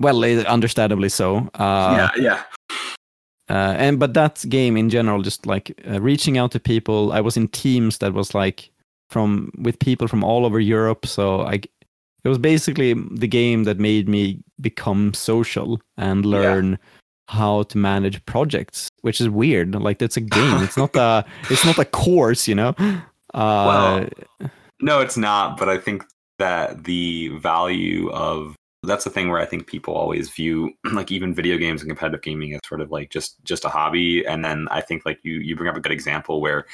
[0.00, 1.48] well, understandably so.
[1.54, 2.22] Uh, yeah.
[2.22, 2.42] Yeah.
[3.50, 7.20] uh, and but that game in general, just like uh, reaching out to people, I
[7.20, 8.70] was in teams that was like
[9.10, 11.06] from with people from all over Europe.
[11.06, 11.54] So I,
[12.24, 16.24] it was basically the game that made me become social and
[16.72, 16.78] Yeah.
[17.28, 19.74] How to manage projects, which is weird.
[19.74, 20.62] Like it's a game.
[20.62, 21.24] it's not a.
[21.50, 22.74] It's not a course, you know.
[23.34, 24.06] Uh,
[24.80, 25.56] No, it's not.
[25.58, 26.04] But I think
[26.38, 31.34] that the value of that's the thing where I think people always view like even
[31.34, 34.26] video games and competitive gaming as sort of like just just a hobby.
[34.26, 36.66] And then I think like you you bring up a good example where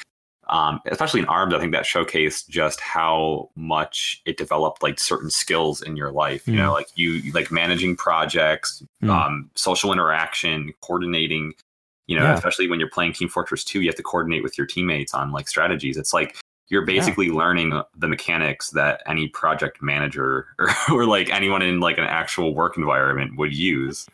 [0.47, 5.29] um, especially in arms, I think that showcased just how much it developed like certain
[5.29, 6.47] skills in your life.
[6.47, 9.09] You know, like you like managing projects, Mm.
[9.09, 11.53] um, social interaction, coordinating.
[12.07, 12.35] You know, Yeah.
[12.35, 15.31] especially when you're playing Team Fortress 2, you have to coordinate with your teammates on
[15.31, 15.97] like strategies.
[15.97, 16.37] It's like
[16.69, 16.99] you're Yeah.
[16.99, 22.03] basically learning the mechanics that any project manager or, or like anyone in like an
[22.03, 24.05] actual work environment would use.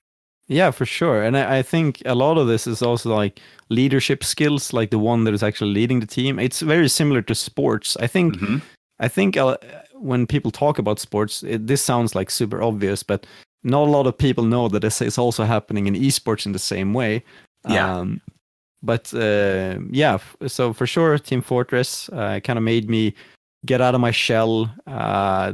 [0.52, 1.24] Yeah, for sure.
[1.24, 5.00] And I, I think a lot of this is also like leadership skills, like the
[5.00, 6.40] one that is actually leading the team.
[6.40, 7.96] It's very similar to sports.
[8.00, 8.62] I think Mhm.
[9.00, 9.56] I think uh,
[9.96, 13.26] when people talk about sports, it, this sounds like super obvious, but
[13.64, 16.60] not a lot of people know that this is also happening in esports in the
[16.60, 17.24] same way.
[17.70, 18.00] Yeah.
[18.00, 18.22] Um,
[18.84, 23.14] but uh, yeah, f- so for sure, Team Fortress uh, kind of made me
[23.66, 24.70] get out of my shell.
[24.88, 25.54] Uh,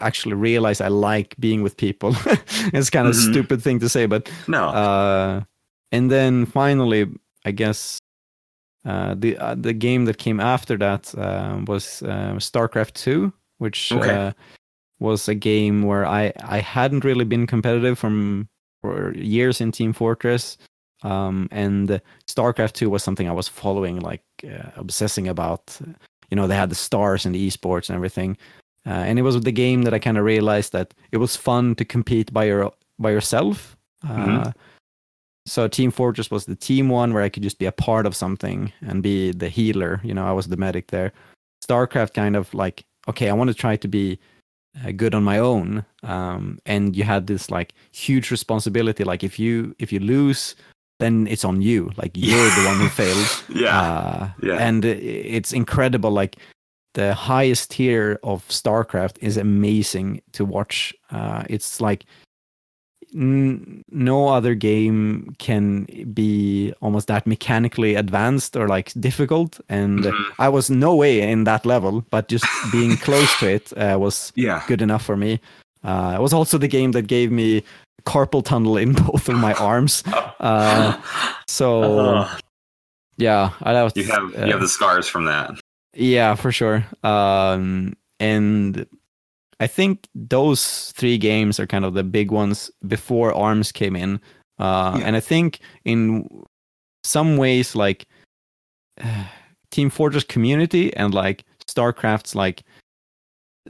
[0.00, 2.14] actually, realize I like being with people.
[2.72, 3.30] it's kind of Mhm.
[3.30, 4.68] stupid thing to say, but No.
[4.68, 5.42] uh,
[5.92, 7.06] and then finally,
[7.44, 7.98] I guess
[8.84, 13.92] uh, the uh, the game that came after that uh, was uh, StarCraft Two, which
[13.92, 14.14] Okay.
[14.14, 14.32] uh,
[15.00, 18.48] was a game where I I hadn't really been competitive from
[18.82, 20.56] for years in Team Fortress.
[21.04, 25.78] Um, and StarCraft 2 was something I was following, like uh, obsessing about.
[26.30, 28.36] You know, they had the stars and the esports and everything.
[28.86, 31.74] Uh, and it was the game that I kind of realized that it was fun
[31.76, 33.76] to compete by your by yourself.
[34.02, 34.54] Uh, Mhm.
[35.46, 38.14] So Team Fortress was the team one where I could just be a part of
[38.14, 40.00] something and be the healer.
[40.04, 41.12] You know, I was the medic there.
[41.66, 44.18] StarCraft kind of like, okay, I want to try to be
[44.84, 45.84] uh, good on my own.
[46.02, 49.04] Um, and you had this like huge responsibility.
[49.04, 50.54] Like if you if you lose,
[50.98, 51.90] then it's on you.
[51.96, 53.44] Like you're the one who failed.
[53.54, 53.80] yeah.
[53.80, 54.56] Uh, Yeah.
[54.58, 56.10] And it's incredible.
[56.10, 56.36] Like
[56.94, 60.94] the highest tier of StarCraft is amazing to watch.
[61.10, 62.04] Uh, it's like
[63.14, 69.60] n- no other game can be almost that mechanically advanced or like difficult.
[69.68, 70.24] And Mhm.
[70.38, 74.32] I was no way in that level, but just being close to it uh, was
[74.34, 74.62] yeah.
[74.66, 75.40] good enough for me.
[75.84, 77.62] Uh, it was also the game that gave me
[78.04, 80.02] carpal tunnel in both of my arms.
[80.06, 81.00] Uh,
[81.46, 82.38] so Uh,
[83.16, 85.50] yeah, I that was, you have uh, you have the scars from that.
[85.94, 86.84] yeah, for sure.
[87.02, 88.86] Um, and
[89.60, 94.20] I think those three games are kind of the big ones before Arms came in.
[94.58, 95.06] Uh, Yeah.
[95.06, 96.28] And I think in
[97.02, 98.06] some ways, like
[99.70, 102.62] Team Fortress community and like StarCraft's like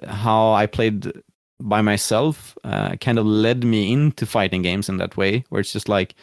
[0.06, 1.10] how I played
[1.60, 5.72] by myself uh, kind of led me into fighting games in that way, where it's
[5.72, 6.14] just like,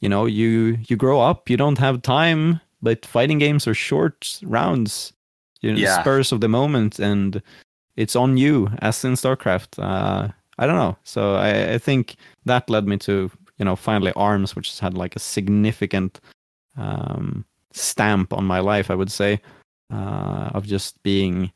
[0.00, 4.40] you know, you you grow up, you don't have time, but fighting games are short
[4.42, 5.12] rounds,
[5.60, 6.00] you know, Yeah.
[6.00, 7.42] spurs of the moment, and
[7.96, 9.78] it's on you, as in StarCraft.
[9.78, 14.12] Uh, I don't know, so I, I think that led me to you know finally
[14.16, 16.20] Arms, which has had like a significant
[16.76, 19.40] um, stamp on my life, I would say,
[19.92, 21.52] uh, of just being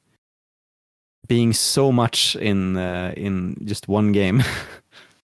[1.26, 4.42] being so much in uh, in just one game.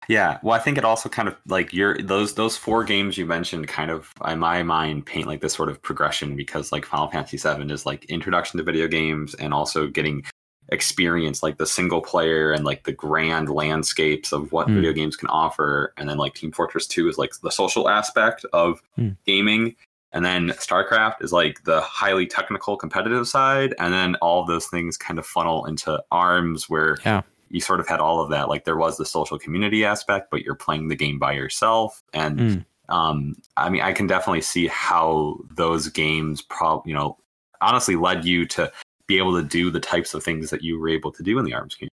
[0.06, 3.24] Yeah, well, I think it also kind of like your those those four games you
[3.24, 7.08] mentioned kind of in my mind paint like this sort of progression because like Final
[7.08, 10.22] Fantasy VII is like introduction to video games and also getting
[10.68, 14.74] experience like the single player and like the grand landscapes of what Mm.
[14.74, 18.44] video games can offer, and then like Team Fortress Two is like the social aspect
[18.52, 19.16] of Mm.
[19.24, 19.74] gaming.
[20.14, 24.66] And then StarCraft is like the highly technical competitive side, and then all of those
[24.68, 27.22] things kind of funnel into ARMS, where Yeah.
[27.50, 28.48] you sort of had all of that.
[28.48, 32.02] Like there was the social community aspect, but you're playing the game by yourself.
[32.14, 32.64] And Mm.
[32.88, 37.18] um, I mean, I can definitely see how those games, prob you know,
[37.60, 38.70] honestly led you to
[39.06, 41.44] be able to do the types of things that you were able to do in
[41.44, 41.90] the arms community.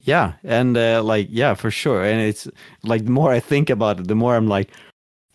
[0.00, 2.04] Yeah, and uh, like yeah, for sure.
[2.04, 2.48] And it's
[2.82, 4.70] like the more I think about it, the more I'm like,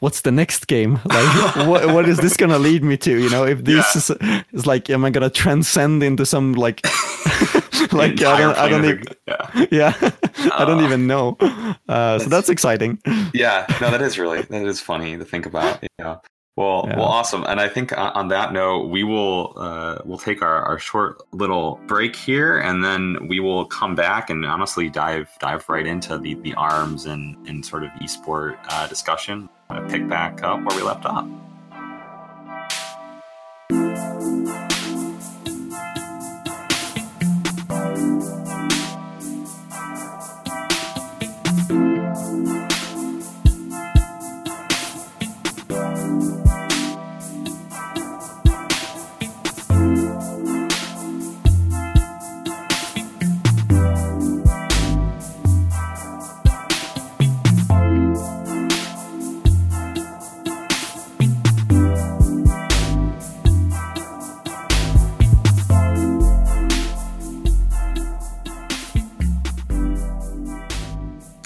[0.03, 0.99] what's the next game?
[1.05, 1.29] Like,
[1.69, 3.11] what what is this gonna lead me to?
[3.23, 3.97] You know, if this Yeah.
[3.99, 6.85] is is like, am I gonna transcend into some like,
[7.93, 9.65] like I don't, I don't even, Yeah.
[9.71, 9.93] yeah,
[10.59, 10.85] I don't Oh.
[10.85, 11.37] even know.
[11.89, 12.99] Uh, so that's exciting.
[13.33, 16.15] yeah no that is really that is funny to think about yeah
[16.55, 16.97] well Yeah.
[16.97, 20.77] well awesome and i think on, that note we will uh we'll take our, our
[20.79, 25.87] short little break here and then we will come back and honestly dive dive right
[25.87, 29.49] into the the arms and and sort of esport uh, discussion
[29.89, 31.27] pick back up where we left off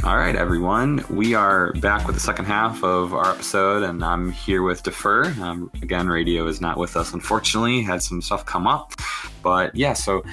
[0.08, 1.04] All right, everyone.
[1.10, 5.36] We are back with the second half of our episode, and I'm here with Defur.
[5.42, 7.82] Um, again, radio is not with us, unfortunately.
[7.82, 8.94] Had some stuff come up,
[9.44, 9.92] but yeah.
[9.92, 10.24] So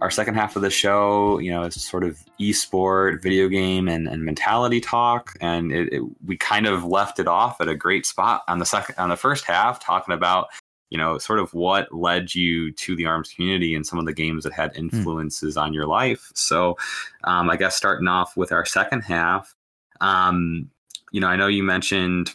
[0.00, 4.06] our second half of the show, you know, is sort of esport, video game, and,
[4.06, 8.06] and mentality talk, and it, it, we kind of left it off at a great
[8.06, 10.46] spot on the second on the first half, talking about
[10.90, 14.12] you know sort of what led you to the arms community and some of the
[14.12, 16.30] games that had influences on your life.
[16.34, 16.76] So
[17.24, 19.54] um, I guess starting off with our second half,
[20.00, 20.70] um,
[21.12, 22.34] you know, I know you mentioned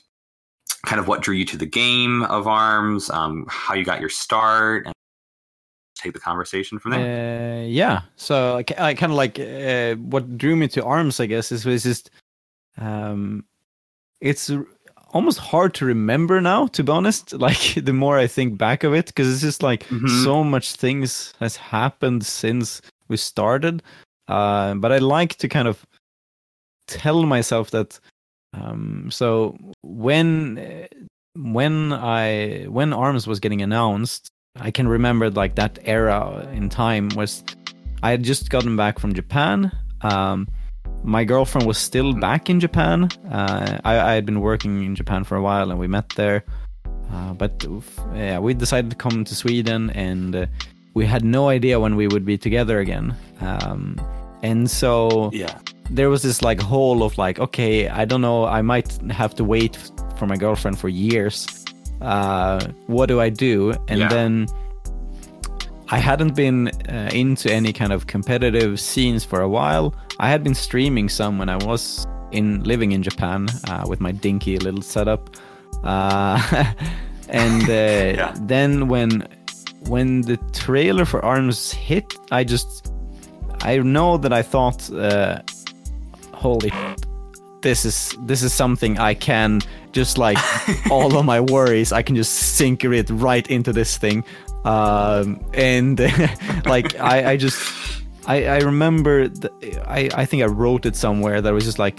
[0.85, 4.09] kind of what drew you to the game of arms, um, how you got your
[4.09, 4.93] start, and
[5.95, 7.61] take the conversation from there.
[7.61, 8.01] Uh, yeah.
[8.15, 11.19] So I, I kind of like uh, what drew me to arms.
[11.19, 12.09] I guess is was just
[12.77, 13.43] um,
[14.21, 14.51] it's
[15.13, 16.67] almost hard to remember now.
[16.67, 19.83] To be honest, like the more I think back of it, because it's just like
[19.89, 20.23] Mhm.
[20.23, 23.81] so much things has happened since we started.
[24.27, 25.85] Uh, but I like to kind of
[26.87, 27.99] tell myself that.
[28.53, 30.87] Um, so when uh,
[31.35, 34.27] when I when arms was getting announced,
[34.59, 37.43] I can remember like that era in time was
[38.01, 39.71] I had just gotten back from Japan.
[40.01, 40.47] Um,
[41.03, 43.09] my girlfriend was still back in Japan.
[43.31, 46.43] Uh, I, I had been working in Japan for a while, and we met there.
[47.11, 47.65] Uh, but
[48.13, 50.45] yeah, we decided to come to Sweden, and uh,
[50.93, 53.15] we had no idea when we would be together again.
[53.41, 53.95] Um,
[54.43, 55.57] and so Yeah.
[55.89, 59.43] there was this like hole of like, okay, I don't know, I might have to
[59.43, 59.77] wait
[60.17, 61.47] for my girlfriend for years.
[62.01, 63.73] Uh, what do I do?
[63.87, 64.07] And Yeah.
[64.09, 64.47] then
[65.91, 69.95] I hadn't been uh, into any kind of competitive scenes for a while.
[70.19, 74.11] I had been streaming some when I was in living in Japan uh, with my
[74.11, 75.35] dinky little setup.
[75.83, 76.73] Uh,
[77.29, 79.27] and uh, then when
[79.87, 82.93] when the trailer for Arms hit, I just
[83.61, 85.41] I know that I thought, uh,
[86.33, 86.71] holy,
[87.61, 89.61] this is this is something I can
[89.91, 90.37] just like
[90.91, 91.91] all of my worries.
[91.91, 94.23] I can just sink it right into this thing,
[94.69, 95.99] um, and
[96.65, 97.57] like I, I just
[98.27, 99.29] I, I remember
[99.87, 101.97] I I think I wrote it somewhere that was just like.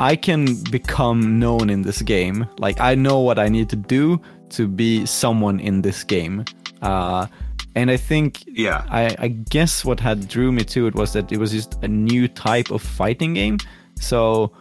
[0.00, 2.46] I can become known in this game.
[2.60, 6.44] Like I know what I need to do to be someone in this game.
[6.82, 7.26] Uh,
[7.74, 8.84] and I think Yeah.
[8.88, 11.88] I, I guess what had drew me to it was that it was just a
[11.88, 13.58] new type of fighting game.
[13.96, 14.52] So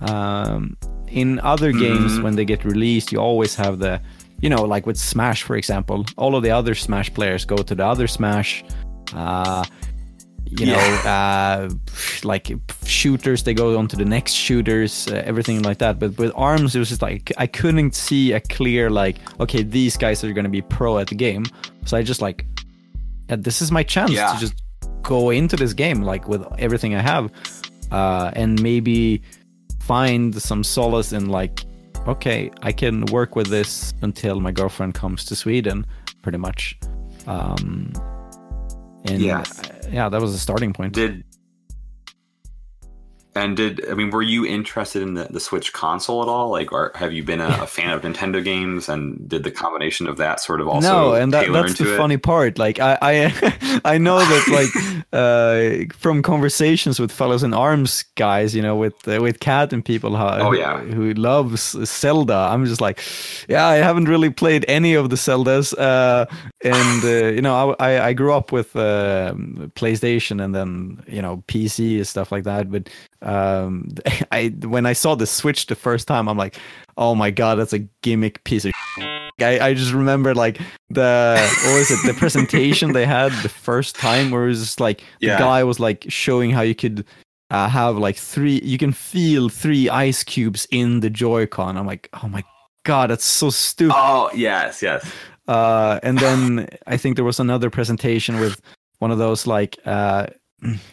[0.00, 2.22] um, in other games, Mhm.
[2.22, 4.00] when they get released, you always have the,
[4.40, 7.74] you know, like with Smash, for example, all of the other Smash players go to
[7.74, 8.64] the other Smash.
[9.14, 9.64] Uh,
[10.48, 11.68] you know, uh,
[12.22, 12.52] like
[12.84, 15.98] shooters, they go on to the next shooters, uh, everything like that.
[15.98, 19.96] But with arms, it was just like I couldn't see a clear like, okay, these
[19.96, 21.46] guys are gonna be pro at the game.
[21.84, 22.46] So I just like,
[23.28, 24.34] yeah, this is my chance Yeah.
[24.34, 24.54] to just
[25.02, 27.30] go into this game like with everything I have,
[27.90, 29.22] uh, and maybe
[29.80, 31.64] find some solace in like,
[32.06, 35.86] okay, I can work with this until my girlfriend comes to Sweden,
[36.22, 36.78] pretty much.
[37.26, 37.92] Um,
[39.04, 39.44] and Yeah.
[39.90, 40.94] yeah, that was a starting point.
[40.94, 41.24] Did
[43.36, 46.50] and did I mean were you interested in the, the Switch console at all?
[46.50, 48.88] Like, or have you been a, a fan of Nintendo games?
[48.88, 51.96] And did the combination of that sort of also no, and that, that's the it?
[51.96, 52.58] funny part.
[52.58, 58.54] Like I, I, I know that like uh, from conversations with fellows in arms guys,
[58.54, 60.80] you know, with uh, with Cat and people how, Oh, who, yeah.
[60.80, 62.48] who loves Zelda.
[62.50, 63.00] I'm just like,
[63.48, 66.26] yeah, I haven't really played any of the Zeldas, uh,
[66.62, 69.34] and uh, you know, I, I I grew up with uh,
[69.74, 72.70] PlayStation and then you know PC and stuff like that.
[72.70, 72.88] But
[73.22, 73.88] um,
[74.32, 76.56] I when I saw the Switch the first time, I'm like,
[76.96, 78.72] oh my god, that's a gimmick piece of.
[79.38, 80.58] I, I just remember like
[80.88, 81.36] the
[81.66, 85.02] what was it the presentation they had the first time where it was just like
[85.20, 85.36] Yeah.
[85.36, 87.04] the guy was like showing how you could
[87.50, 91.76] uh, have like three you can feel three ice cubes in the Joy-Con.
[91.76, 92.42] I'm like, oh my
[92.84, 93.94] god, that's so stupid.
[93.94, 95.04] Oh yes, yes.
[95.46, 98.60] Uh, and then I think there was another presentation with
[99.00, 100.28] one of those like uh,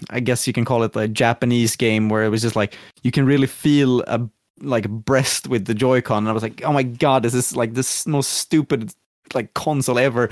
[0.09, 3.11] I guess you can call it a Japanese game where it was just like you
[3.11, 4.21] can really feel a
[4.61, 7.73] like breast with the Joy-Con, and I was like, oh my god, this is like
[7.73, 8.93] this most stupid
[9.33, 10.29] like console ever.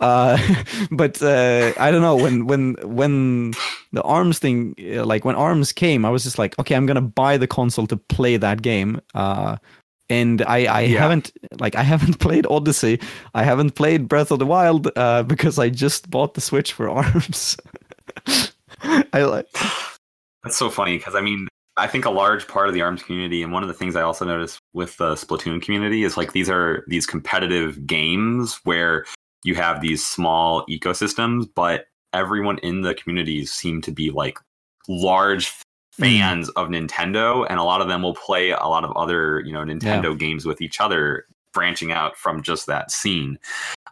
[0.00, 0.38] Uh,
[0.90, 3.52] but uh, I don't know when when when
[3.92, 7.00] the arms thing uh, like when arms came, I was just like, okay, I'm gonna
[7.02, 9.00] buy the console to play that game.
[9.14, 9.56] Uh,
[10.10, 11.00] and I, I Yeah.
[11.02, 13.00] haven't like I haven't played Odyssey.
[13.34, 16.88] I haven't played Breath of the Wild uh, because I just bought the Switch for
[17.02, 17.56] Arms.
[19.12, 19.50] I like
[20.42, 23.42] That's so funny because I mean, I think a large part of the ARMS community,
[23.42, 26.50] and one of the things I also noticed with the Splatoon community is like these
[26.50, 29.04] are these competitive games where
[29.44, 34.38] you have these small ecosystems, but everyone in the communities seem to be like
[34.88, 35.62] large mm.
[35.92, 39.52] fans of Nintendo, and a lot of them will play a lot of other you
[39.52, 41.26] know Nintendo games with each other,
[41.58, 43.36] branching out from just that scene.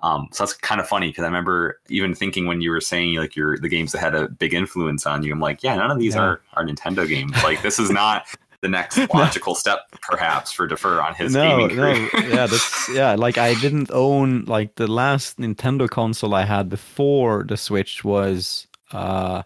[0.02, 3.16] Um, so that's kind of funny because I remember even thinking when you were saying
[3.16, 5.32] like your the games that had a big influence on you.
[5.32, 6.22] I'm like, yeah, none of these Yeah.
[6.22, 7.32] are are Nintendo games.
[7.42, 8.24] Like this is not
[8.60, 12.08] the next logical step, perhaps, for Defur on his no, gaming no, career.
[12.28, 13.14] yeah, that's yeah.
[13.16, 18.68] Like I didn't own like the last Nintendo console I had before the Switch was
[18.92, 19.42] uh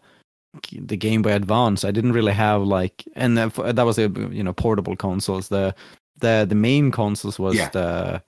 [0.73, 1.85] the Game Boy Advance.
[1.85, 5.49] I didn't really have like, and that was a you know portable consoles.
[5.49, 5.75] The
[6.21, 7.69] the the main consoles was Yeah.
[7.71, 8.23] the.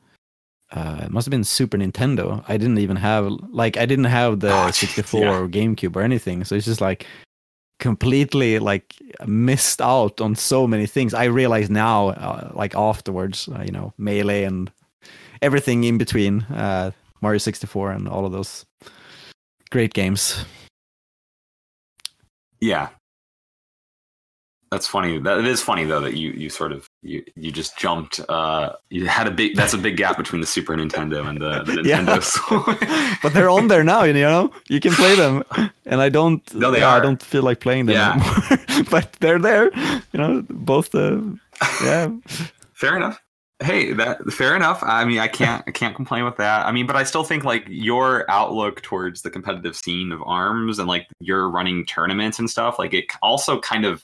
[0.75, 2.43] Uh, it must have been Super Nintendo.
[2.49, 5.39] I didn't even have like I didn't have the Oh, 64 yeah.
[5.39, 6.45] or GameCube or anything.
[6.45, 7.07] So it's just like
[7.79, 8.95] completely like
[9.27, 11.13] missed out on so many things.
[11.13, 14.71] I realize now, uh, like afterwards, uh, you know, melee and
[15.43, 18.65] everything in between, uh, Mario 64 and all of those
[19.71, 20.45] great games.
[22.61, 22.89] Yeah.
[24.73, 25.19] That's funny.
[25.19, 28.21] That it is funny though that you you sort of you you just jumped.
[28.27, 29.55] Uh, you had a big.
[29.55, 32.01] That's a big gap between the Super Nintendo and the, the Yeah.
[32.01, 32.23] Nintendo.
[32.23, 33.19] Switch.
[33.23, 34.51] But they're on there now, you know.
[34.71, 35.45] You can play them,
[35.85, 36.43] and I don't.
[36.55, 38.15] No, they yeah, I don't feel like playing them Yeah.
[38.15, 38.85] anymore.
[38.91, 39.71] but they're there,
[40.13, 40.43] you know.
[40.49, 41.39] Both the
[41.85, 42.09] yeah.
[42.73, 43.21] fair enough.
[43.63, 44.83] Hey, that fair enough.
[44.83, 46.65] I mean, I can't I can't complain with that.
[46.67, 50.79] I mean, but I still think like your outlook towards the competitive scene of arms
[50.79, 54.03] and like you're running tournaments and stuff, like it also kind of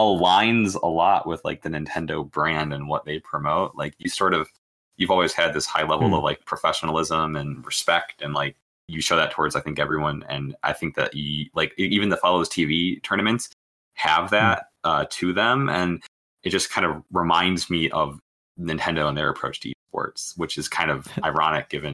[0.00, 3.74] aligns a lot with like the Nintendo brand and what they promote.
[3.76, 4.48] Like you sort of
[4.96, 6.14] you've always had this high level Hmm.
[6.14, 8.56] of like professionalism and respect and like
[8.88, 12.16] you show that towards I think everyone and I think that you like even the
[12.16, 13.48] Fellows TV tournaments
[13.94, 16.02] have that uh to them and
[16.42, 18.18] it just kind of reminds me of
[18.58, 21.92] Nintendo and their approach to esports, which is kind of ironic given.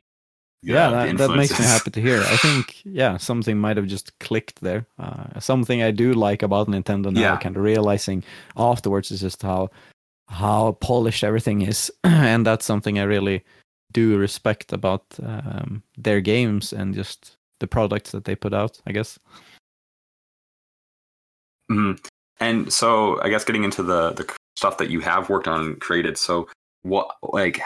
[0.62, 4.18] Yeah that, that makes me happy to hear i think yeah something might have just
[4.20, 7.36] clicked there uh, something i do like about nintendo now Yeah.
[7.36, 8.24] kind of realizing
[8.56, 9.70] afterwards is just how
[10.28, 13.44] how polished everything is and that's something i really
[13.92, 18.92] do respect about um, their games and just the products that they put out i
[18.92, 19.18] guess
[21.70, 21.98] Mhm.
[22.38, 24.24] And so, I guess getting into the the
[24.56, 26.18] stuff that you have worked on and created.
[26.18, 26.48] So,
[26.82, 27.60] what like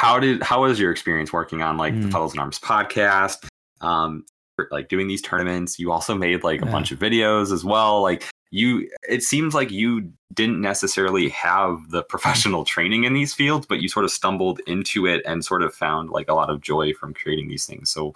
[0.00, 2.12] how did how was your experience working on like the Mm.
[2.12, 3.46] Fellows in Arms podcast?
[3.82, 4.24] Um,
[4.70, 5.78] like doing these tournaments.
[5.78, 6.72] You also made like a Yeah.
[6.72, 8.00] bunch of videos as well.
[8.02, 13.66] Like you, it seems like you didn't necessarily have the professional training in these fields,
[13.66, 16.60] but you sort of stumbled into it and sort of found like a lot of
[16.60, 17.90] joy from creating these things.
[17.90, 18.12] So,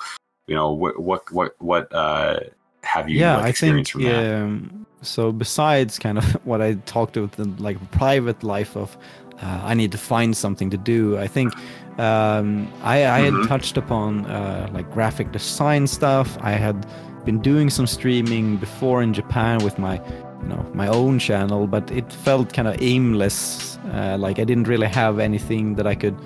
[0.46, 2.40] you know, what what what what uh,
[2.82, 4.42] have you yeah like, i think experienced from that?
[4.42, 8.96] um, so besides kind of what i talked with the like private life of
[9.42, 11.54] uh, i need to find something to do i think
[11.98, 13.24] um, I, I Mhm.
[13.24, 16.86] had touched upon uh, like graphic design stuff i had
[17.24, 19.94] been doing some streaming before in japan with my
[20.42, 24.66] you know my own channel but it felt kind of aimless uh, like i didn't
[24.68, 26.16] really have anything that i could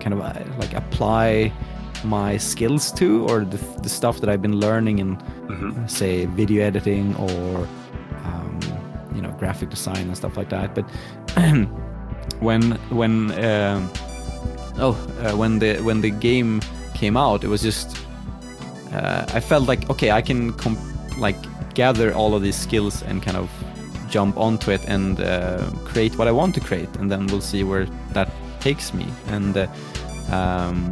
[0.00, 1.52] kind of uh, like apply
[2.04, 5.16] my skills to or the, the stuff that i've been learning in
[5.48, 5.88] Mhm.
[5.88, 7.68] say video editing or
[8.24, 8.58] um,
[9.14, 10.84] you know graphic design and stuff like that but
[12.40, 13.90] when when um,
[14.78, 16.60] oh uh, when the when the game
[16.94, 17.96] came out it was just
[18.92, 20.52] uh, i felt like okay i can
[21.18, 21.36] like
[21.74, 23.48] gather all of these skills and kind of
[24.10, 27.64] jump onto it and uh, create what i want to create and then we'll see
[27.64, 28.28] where that
[28.60, 29.66] takes me and uh,
[30.32, 30.90] um,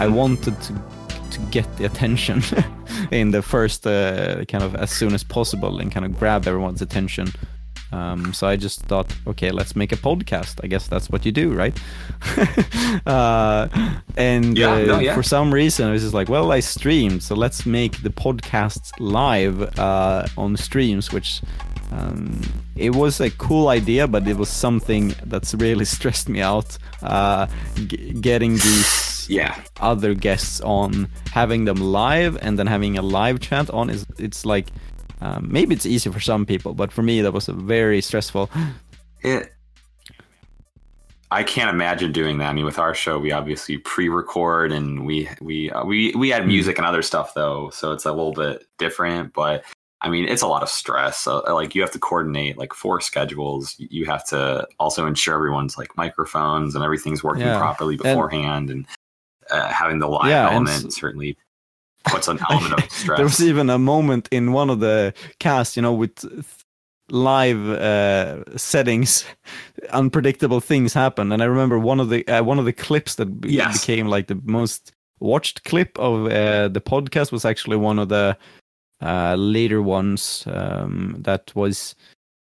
[0.00, 0.12] i Mhm.
[0.14, 0.72] wanted to
[1.30, 2.42] to get the attention
[3.10, 6.80] in the first uh, kind of as soon as possible and kind of grab everyone's
[6.82, 7.26] attention
[7.94, 10.60] Um, so I just thought, okay, let's make a podcast.
[10.64, 11.76] I guess that's what you do, right?
[13.06, 13.68] uh,
[14.16, 15.14] and Yeah, uh, no, yeah.
[15.14, 18.90] for some reason, I was just like, well, I streamed, so let's make the podcasts
[18.98, 21.40] live uh, on streams, which
[21.92, 22.40] um,
[22.76, 26.76] it was a cool idea, but it was something that's really stressed me out.
[27.02, 27.46] Uh,
[27.86, 29.54] g- getting these Yeah.
[29.80, 34.44] other guests on, having them live, and then having a live chat on is it's
[34.44, 34.66] like
[35.24, 38.50] um, maybe it's easy for some people, but for me that was a very stressful.
[39.22, 39.50] It.
[41.30, 42.50] I can't imagine doing that.
[42.50, 46.34] I mean, with our show, we obviously pre-record and we we uh, we we Hmm.
[46.42, 49.32] add music and other stuff though, so it's a little bit different.
[49.32, 49.64] But
[50.00, 51.18] I mean, it's a lot of stress.
[51.18, 53.74] So, like, you have to coordinate like four schedules.
[53.78, 57.56] You have to also ensure everyone's like microphones and everything's working Yeah.
[57.56, 58.86] properly beforehand, and,
[59.50, 61.38] uh, having the live Yeah, and element certainly
[62.04, 63.16] puts an element of stress.
[63.16, 66.24] There was even a moment in one of the casts, you know, with
[67.10, 69.24] live uh, settings,
[69.90, 71.32] unpredictable things happen.
[71.32, 73.80] And I remember one of the uh, one of the clips that Yes.
[73.80, 78.36] became like the most watched clip of uh, the podcast was actually one of the
[79.02, 81.94] uh, later ones um, that was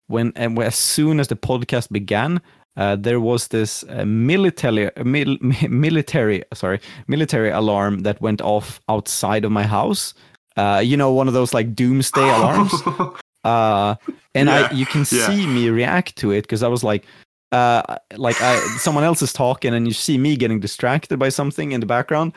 [0.09, 2.41] when and as soon as the podcast began.
[2.77, 5.37] Uh, there was this uh, military uh, mil-
[5.68, 10.14] military sorry military alarm that went off outside of my house.
[10.57, 12.73] Uh, you know, one of those like doomsday alarms.
[13.45, 13.95] Uh,
[14.35, 15.27] and Yeah, I, you can yeah.
[15.27, 17.05] see me react to it because I was like,
[17.53, 17.83] uh,
[18.16, 21.81] like I, someone else is talking, and you see me getting distracted by something in
[21.81, 22.33] the background,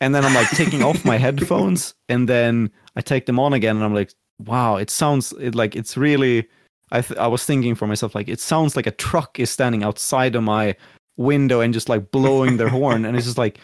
[0.00, 3.76] and then I'm like taking off my headphones, and then I take them on again,
[3.76, 4.12] and I'm like,
[4.44, 6.46] wow, it sounds it like it's really.
[6.92, 9.82] I th- I was thinking for myself like it sounds like a truck is standing
[9.82, 10.76] outside of my
[11.16, 13.58] window and just like blowing their horn, and it's just like.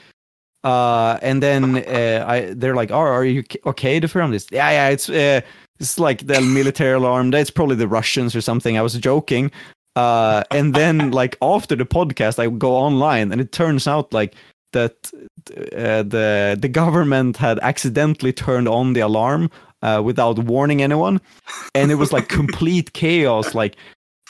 [0.65, 4.71] Uh, and then uh, I they're like, "Oh, are you okay to film this?" Yeah,
[4.71, 5.43] yeah, it's uh,
[5.79, 7.31] it's like the military alarm.
[7.31, 8.79] That's probably the Russians or something.
[8.79, 9.51] I was joking.
[9.97, 14.35] Uh, and then like after the podcast, I go online, and it turns out like
[14.73, 15.11] that
[15.77, 19.51] uh, the the government had accidentally turned on the alarm
[19.85, 21.21] uh, without warning anyone,
[21.75, 23.55] and it was like complete chaos.
[23.55, 23.77] Like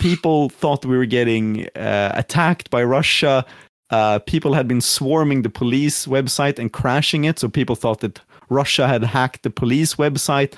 [0.00, 3.46] people thought we were getting uh, attacked by Russia.
[3.90, 8.20] Uh, people had been swarming the police website and crashing it, so people thought that
[8.50, 10.54] Russia had hacked the police website.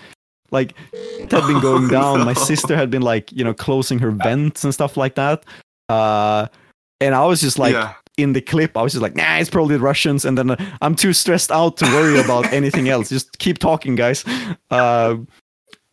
[0.50, 2.20] Like it had been going down.
[2.20, 2.40] My no.
[2.40, 5.44] sister had been like, you know, closing her vents and stuff like that.
[5.88, 6.46] Uh,
[7.00, 7.94] and I was just like, yeah.
[8.16, 10.24] In the clip, I was just like, nah, it's probably the Russians.
[10.24, 13.08] And then uh, I'm too stressed out to worry about anything else.
[13.08, 14.24] Just keep talking, guys.
[14.70, 15.16] Uh,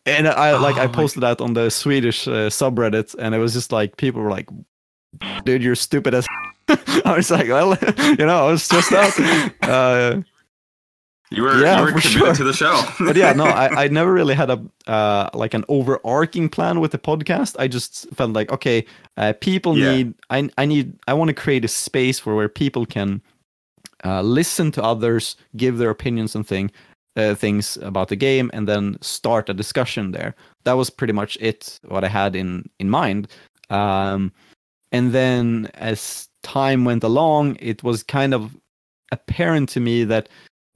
[0.06, 3.38] and I like I Oh my posted that on the Swedish uh, subreddit, and it
[3.38, 4.48] was just like people were like,
[5.44, 6.26] "Dude, you're stupid as."
[6.68, 7.76] I was like, well,
[8.18, 9.12] you know, I was stressed out.
[9.62, 10.22] Uh,
[11.30, 12.34] You were Yeah, you were committed sure.
[12.34, 12.82] to the show.
[13.00, 16.92] but yeah, no, I, I never really had a uh, like an overarching plan with
[16.92, 17.56] the podcast.
[17.58, 18.84] I just felt like, okay,
[19.16, 19.90] uh, people Yeah.
[19.90, 23.22] need, I, I need, I want to create a space for where people can
[24.04, 26.70] uh, listen to others, give their opinions and thing,
[27.16, 30.34] uh, things about the game, and then start a discussion there.
[30.64, 31.80] That was pretty much it.
[31.88, 33.28] What I had in in mind.
[33.70, 34.30] Um,
[34.92, 38.54] and then as time went along, it was kind of
[39.10, 40.28] apparent to me that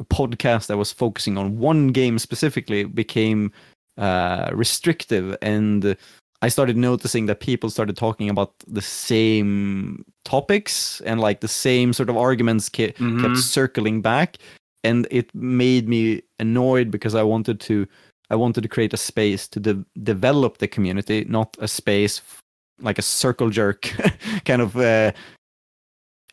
[0.05, 3.53] podcast that was focusing on one game specifically became
[3.99, 5.37] uh, restrictive.
[5.43, 5.97] And
[6.41, 11.93] i started noticing that people started talking about the same topics and like the same
[11.93, 13.21] sort of arguments ke- Mhm.
[13.23, 14.37] kept circling back.
[14.85, 17.87] And it made me annoyed because i wanted to
[18.31, 22.39] i wanted to create a space to de- develop the community not a space f-
[22.81, 23.81] like a circle jerk
[24.45, 25.11] kind of uh,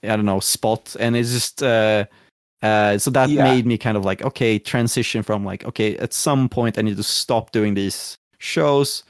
[0.04, 0.96] i don't know spot.
[1.00, 2.06] And it's just uh,
[2.62, 3.44] uh, so that Yeah.
[3.44, 6.98] made me kind of like okay transition from like okay at some point i need
[6.98, 9.04] to stop doing these shows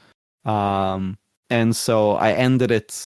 [0.44, 1.16] um
[1.50, 3.04] and so i ended it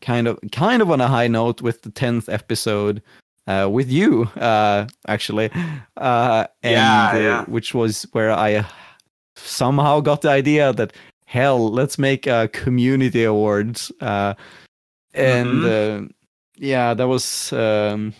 [0.00, 3.02] kind of kind of on a high note with the 10th episode
[3.46, 5.50] uh with you uh actually
[5.96, 7.44] uh and Yeah, uh, yeah.
[7.46, 8.64] which was where i
[9.36, 10.92] somehow got the idea that
[11.26, 14.34] hell let's make a community awards uh
[15.14, 16.02] and uh,
[16.56, 18.12] yeah that was um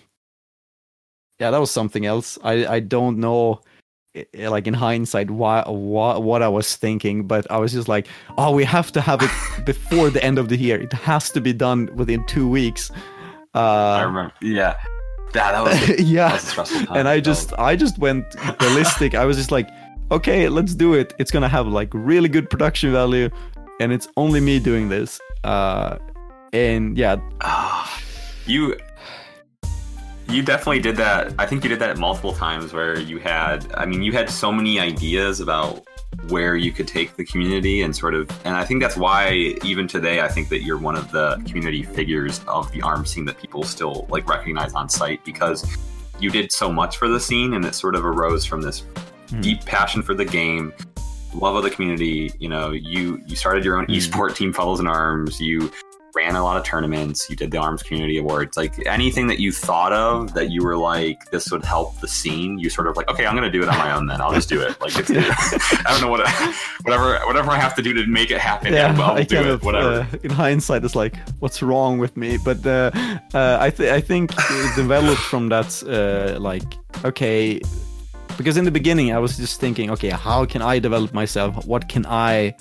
[1.43, 3.61] yeah that was something else i i don't know
[4.21, 7.89] i- i- like in hindsight why, why what i was thinking but i was just
[7.95, 8.07] like
[8.41, 9.33] oh we have to have it
[9.73, 12.91] before the end of the year it has to be done within two weeks
[13.55, 14.33] I uh remember.
[14.41, 14.75] Yeah.
[15.35, 16.97] Yeah, that was, that yeah was a stressful time.
[16.99, 18.25] and i That just i just went
[18.65, 19.69] ballistic i was just like
[20.17, 23.29] okay let's do it it's gonna have like really good production value
[23.81, 25.11] and it's only me doing this
[25.45, 25.97] uh
[26.53, 27.89] and yeah Ah,
[28.47, 28.77] you
[30.29, 33.85] you definitely did that i think you did that multiple times where you had i
[33.85, 35.85] mean you had so many ideas about
[36.29, 39.89] where you could take the community and sort of and I think that's why even
[39.89, 43.39] today I think that you're one of the community figures of the arm scene that
[43.39, 45.77] people still like recognize on site because
[46.21, 48.85] you did so much for the scene and it sort of arose from this
[49.29, 49.43] mm.
[49.43, 50.73] deep passion for the game
[51.35, 53.97] love of the community you know you you started your own mm.
[53.97, 55.73] esport team fellows in arms you
[56.15, 59.51] ran a lot of tournaments you did the arms community awards like anything that you
[59.51, 63.09] thought of that you were like this would help the scene you sort of like
[63.09, 64.21] okay i'm gonna do it on my own then.
[64.21, 64.79] I'll just do it.
[64.81, 65.11] Like it's,
[65.87, 66.21] i don't know what
[66.83, 69.47] whatever whatever i have to do to make it happen yeah, I'll I do it
[69.47, 70.01] of, whatever.
[70.13, 72.39] uh, in hindsight it's like what's wrong with me?
[72.45, 72.91] But uh,
[73.35, 76.69] uh, i th- i think it developed from that uh, like
[77.05, 77.61] okay
[78.39, 81.65] because in the beginning i was just thinking okay how can i develop myself?
[81.67, 82.55] What can i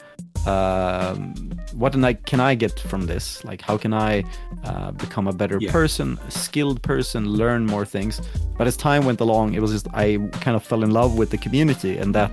[0.46, 1.34] um,
[1.74, 3.44] what can I, can I get from this?
[3.46, 4.24] Like, how can I
[4.64, 5.72] uh, become a better yeah.
[5.72, 8.22] person, a skilled person, learn more things?
[8.58, 11.30] But as time went along, it was just I kind of fell in love with
[11.30, 12.32] the community, and that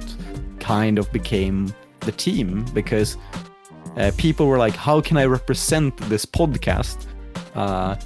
[0.59, 3.17] kind of became the team because
[3.97, 7.07] uh, people were like, "How can I represent this podcast?"
[7.55, 7.97] Uh,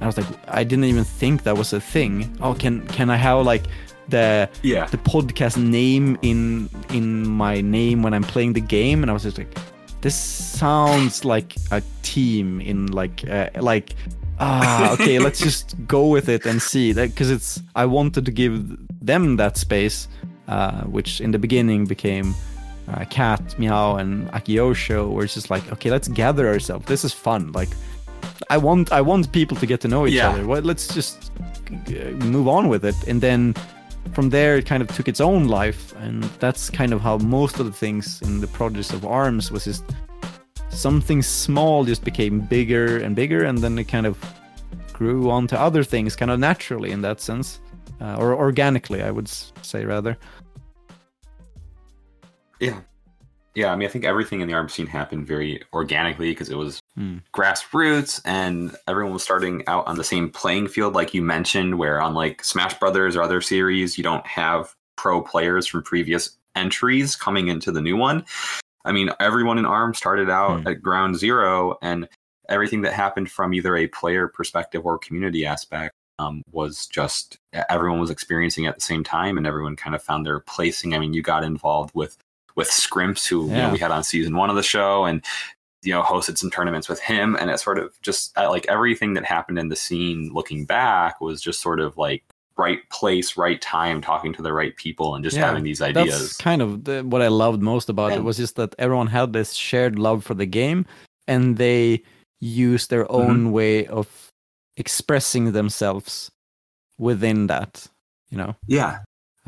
[0.00, 2.36] I was like, I didn't even think that was a thing.
[2.40, 3.64] Oh, can can I have like
[4.12, 4.86] the yeah.
[4.86, 9.24] the podcast name in in my name when I'm playing the game, and I was
[9.24, 9.52] just like,
[10.02, 13.96] this sounds like a team in like uh, like
[14.38, 18.30] ah okay let's just go with it and see that because it's I wanted to
[18.30, 18.54] give
[19.04, 20.08] them that space,
[20.46, 22.34] uh, which in the beginning became.
[22.88, 26.84] Uh, Cat, Meow, and Akiyosho, where it's just like, okay, let's gather ourselves.
[26.86, 27.52] This is fun.
[27.52, 27.68] Like,
[28.50, 30.30] I want, I want people to get to know each yeah.
[30.30, 30.44] other.
[30.44, 31.30] Well, let's just
[32.24, 32.96] move on with it.
[33.06, 33.54] And then
[34.12, 37.60] from there it kind of took its own life and that's kind of how most
[37.60, 39.84] of the things in the projects of arms was just
[40.68, 44.18] something small just became bigger and bigger and then it kind of
[44.92, 47.60] grew on to other things kind of naturally in that sense
[48.00, 50.16] uh, or organically i would say rather.
[52.60, 52.80] Yeah.
[53.54, 56.56] Yeah, I mean, I think everything in the arm scene happened very organically because it
[56.56, 57.22] was mm.
[57.34, 62.00] grassroots and everyone was starting out on the same playing field, like you mentioned, where
[62.00, 67.16] on like Smash Brothers or other series, you don't have pro players from previous entries
[67.16, 68.24] coming into the new one.
[68.84, 70.70] I mean, everyone in ARM started out mm.
[70.70, 72.08] at ground zero, and
[72.48, 77.38] everything that happened from either a player perspective or community aspect um, was just
[77.68, 80.94] everyone was experiencing at the same time, and everyone kind of found their placing.
[80.94, 82.16] I mean, you got involved with
[82.54, 83.56] with Scrimps, who yeah.
[83.56, 85.24] you know, we had on season one of the show, and
[85.82, 89.24] you know hosted some tournaments with him, and it sort of just like everything that
[89.24, 90.30] happened in the scene.
[90.32, 92.24] Looking back, was just sort of like
[92.56, 96.20] right place, right time, talking to the right people, and just yeah, having these ideas.
[96.20, 99.08] That's kind of the, what I loved most about and, it was just that everyone
[99.08, 100.86] had this shared love for the game,
[101.26, 102.02] and they
[102.40, 103.14] used their mm-hmm.
[103.14, 103.50] own mm-hmm.
[103.52, 104.30] way of
[104.76, 106.30] expressing themselves
[106.98, 107.86] within that.
[108.30, 108.56] You know.
[108.66, 109.00] Yeah.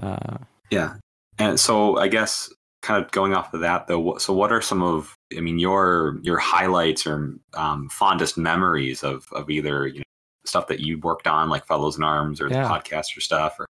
[0.02, 0.38] Uh,
[0.70, 0.94] yeah.
[1.38, 2.52] And so I guess
[2.84, 6.18] kind of going off of that though so what are some of i mean your
[6.22, 10.04] your highlights or um, fondest memories of of either you know
[10.44, 12.62] stuff that you worked on like fellows in arms or yeah.
[12.62, 13.66] the podcast or stuff or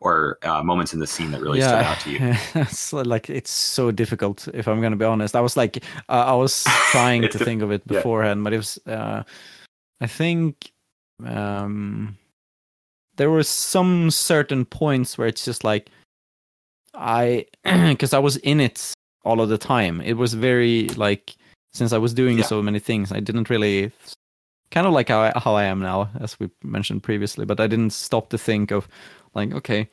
[0.00, 1.68] or uh, moments in the scene that really yeah.
[1.68, 5.42] stood out to you it's like it's so difficult if i'm gonna be honest i
[5.42, 8.44] was like uh, i was trying to think of it beforehand yeah.
[8.44, 9.22] but it was uh,
[10.00, 10.72] i think
[11.26, 12.16] um
[13.16, 15.90] there were some certain points where it's just like
[16.94, 20.00] I because I was in it all of the time.
[20.00, 21.34] It was very like
[21.72, 22.44] since I was doing yeah.
[22.44, 23.90] so many things, I didn't really
[24.70, 27.44] kind of like how I, how I am now, as we mentioned previously.
[27.44, 28.88] But I didn't stop to think of
[29.34, 29.88] like, okay,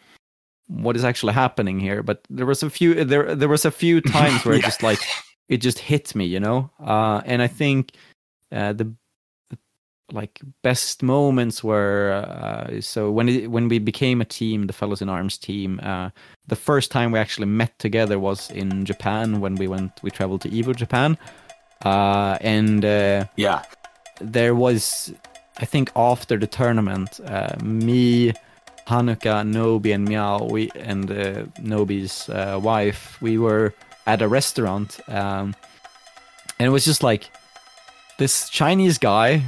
[0.68, 2.04] what is actually happening here?
[2.04, 4.60] But there was a few there there was a few times where yeah.
[4.60, 5.00] it just like
[5.50, 6.70] it just hit me, you know.
[6.80, 7.92] Uh, and I think
[8.52, 8.94] uh, the
[10.14, 15.02] like best moments were uh, so when it, when we became a team, the Fellows
[15.02, 15.80] in Arms team.
[15.84, 16.10] Uh,
[16.48, 19.92] the first time we actually met together was in Japan when we went.
[20.02, 21.18] We traveled to Evo Japan,
[21.86, 23.64] uh, and uh, yeah,
[24.20, 25.14] there was.
[25.58, 28.34] I think after the tournament, uh, me,
[28.88, 32.28] Hanuka, Nobi, and Meow, we and uh, Nobi's
[32.62, 33.74] wife, we were
[34.08, 35.56] at a restaurant, um,
[36.58, 37.30] and it was just like
[38.18, 39.44] this Chinese guy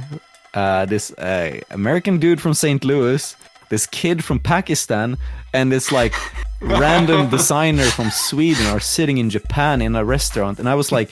[0.54, 2.84] uh, this uh, American dude from St.
[2.84, 3.36] Louis,
[3.68, 5.16] this kid from Pakistan,
[5.52, 6.14] and this like
[6.60, 11.10] random designer from Sweden are sitting in Japan in a restaurant, and I was like,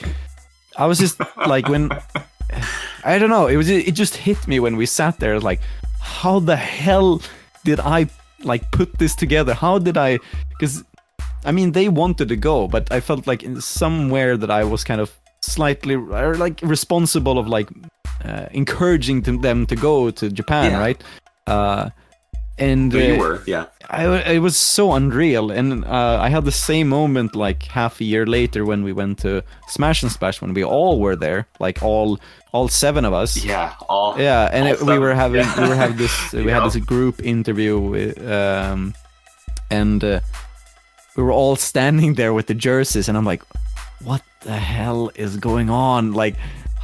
[0.77, 1.91] I was just like when
[3.03, 5.61] I don't know, it was it just hit me when we sat there, like,
[5.99, 7.21] how the hell
[7.63, 8.07] did I
[8.43, 9.53] like put this together?
[9.53, 10.19] How did I?
[10.49, 10.83] Because
[11.45, 14.83] I mean, they wanted to go, but I felt like in somewhere that I was
[14.83, 17.69] kind of slightly or like responsible of like
[18.23, 20.79] uh, encouraging them to go to Japan, yeah.
[20.79, 21.03] right?
[21.47, 21.89] Uh,
[22.57, 23.65] and you uh, were, yeah.
[23.89, 28.03] I, it was so unreal, and uh, I had the same moment like half a
[28.03, 31.81] year later when we went to Smash and Splash when we all were there, like
[31.81, 32.19] all
[32.51, 33.43] all seven of us.
[33.43, 35.61] Yeah, all Yeah, and all it, we were having yeah.
[35.61, 36.69] we were having this we had Yeah.
[36.69, 38.93] this group interview with, um,
[39.71, 40.19] and uh,
[41.17, 43.43] we were all standing there with the jerseys, and I'm like,
[44.03, 46.13] what the hell is going on?
[46.13, 46.35] Like,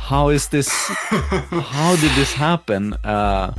[0.10, 0.70] how is this?
[0.70, 2.93] how did this happen?
[3.03, 3.53] Uh,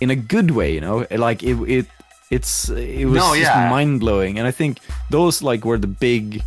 [0.00, 1.86] in a good way, you know, like it it
[2.30, 4.78] it's it was No, just mind blowing, and I think
[5.10, 6.42] those like were the big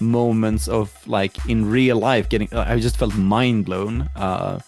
[0.00, 4.58] moments of like in real life getting i just felt mind blown uh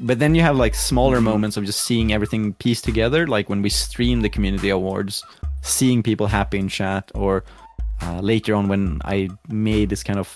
[0.00, 1.24] but then you have like smaller Mm-hmm.
[1.36, 5.22] moments of just seeing everything pieced together like when we stream the community awards
[5.60, 7.44] seeing people happy in chat or
[8.00, 10.28] uh, later on when i made this kind of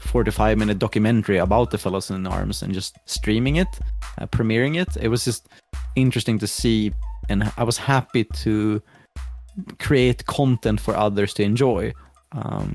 [0.00, 3.68] 45 minute documentary about the fellows in arms and just streaming it
[4.18, 5.48] uh, premiering it it was just
[5.96, 6.92] interesting to see
[7.28, 8.80] and i was happy to
[9.78, 11.92] create content for others to enjoy
[12.32, 12.74] um,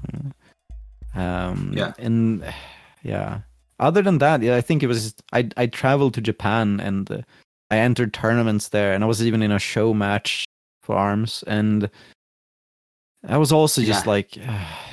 [1.15, 1.93] um, Yeah.
[1.97, 2.43] and
[3.03, 3.39] yeah
[3.79, 7.17] other than that yeah i think it was i i traveled to japan and uh,
[7.71, 10.45] i entered tournaments there and i was even in a show match
[10.83, 11.89] for arms and
[13.27, 14.11] i was also just Yeah.
[14.11, 14.37] like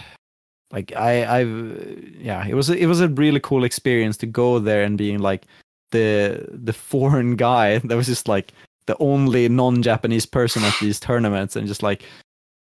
[0.73, 4.59] like i i've yeah it was a- it was a really cool experience to go
[4.59, 5.45] there and being like
[5.91, 8.53] the the foreign guy that was just like
[8.87, 12.03] the only non-japanese person at these tournaments and just like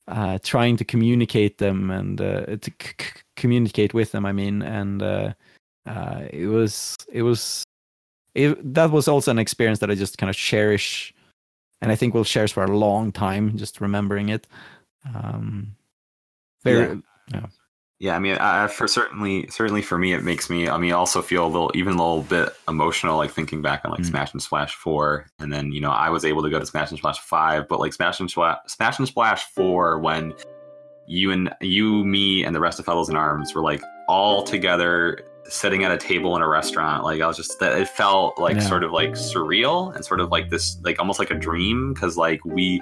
[0.08, 4.26] uh, trying to communicate them and uh, to c- c- communicate with them.
[4.26, 5.32] I mean, and uh,
[5.86, 7.62] uh, it was it was
[8.34, 11.14] it, that was also an experience that I just kind of cherish,
[11.80, 13.56] and I think will cherish for a long time.
[13.56, 14.46] Just remembering it.
[15.14, 15.76] Um,
[16.64, 17.00] very
[17.32, 17.46] Yeah,
[18.09, 20.68] I mean, I, I- for certainly, certainly for me, it makes me.
[20.68, 23.90] I mean, also feel a little, even a little bit emotional, like thinking back on
[23.90, 24.07] like Mm.
[24.07, 26.90] Smash and Splash Four, and then you know I was able to go to Smash
[26.90, 30.32] and Splash Five, but like Smash and Splash, Smash and Splash Four, when
[31.07, 35.20] you and you, me, and the rest of Fellows in Arms were like all together
[35.44, 37.03] sitting at a table in a restaurant.
[37.03, 38.61] Like I was just, that it felt like Yeah.
[38.62, 42.16] sort of like surreal and sort of like this, like almost like a dream, because
[42.16, 42.80] like we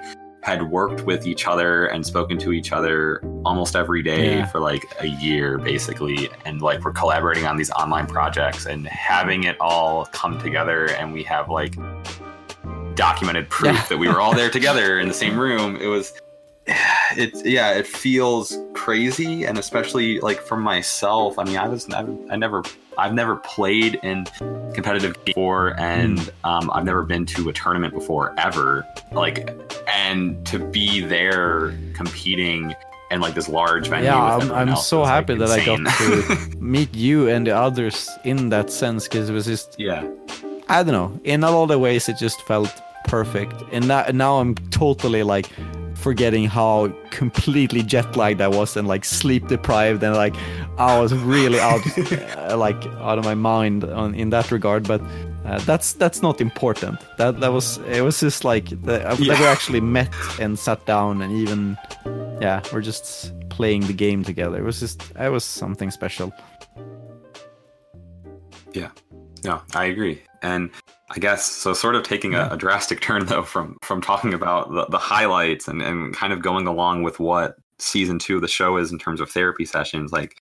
[0.49, 4.47] had worked with each other and spoken to each other almost every day Yeah.
[4.47, 9.43] for like a year basically and like we're collaborating on these online projects and having
[9.43, 11.75] it all come together and we have like
[12.95, 13.85] documented proof Yeah.
[13.89, 16.13] that we were all there together in the same room it was
[17.17, 22.15] it's yeah it feels crazy and especially like for myself i mean i was never
[22.29, 22.63] i never
[22.97, 24.25] i've never played in
[24.73, 29.55] competitive game before and um, i've never been to a tournament before ever like
[29.87, 32.75] and to be there competing
[33.11, 34.37] and like this large venue yeah.
[34.37, 37.55] I'm, I'm else so was, like, happy that I got to meet you and the
[37.55, 40.07] others in that sense because it was just yeah
[40.69, 41.19] I don't know.
[41.23, 42.71] In all the ways, it just felt
[43.05, 43.55] perfect.
[43.71, 45.49] And now, now I'm totally like
[45.99, 50.35] forgetting how completely jet lagged I was and like sleep deprived and like
[50.77, 51.81] I was really out
[52.37, 54.87] uh, like out of my mind on in that regard.
[54.87, 55.01] But
[55.45, 56.99] uh, that's that's not important.
[57.17, 59.33] That that was it was just like the, I've Yeah.
[59.33, 61.77] never actually met and sat down and even
[62.41, 64.57] yeah we're just playing the game together.
[64.57, 66.31] It was just it was something special.
[68.73, 68.89] Yeah.
[69.43, 70.21] No, I agree.
[70.41, 70.69] And
[71.11, 74.71] I guess so sort of taking a, a drastic turn though from from talking about
[74.71, 78.47] the, the highlights and, and kind of going along with what season two of the
[78.47, 80.41] show is in terms of therapy sessions, like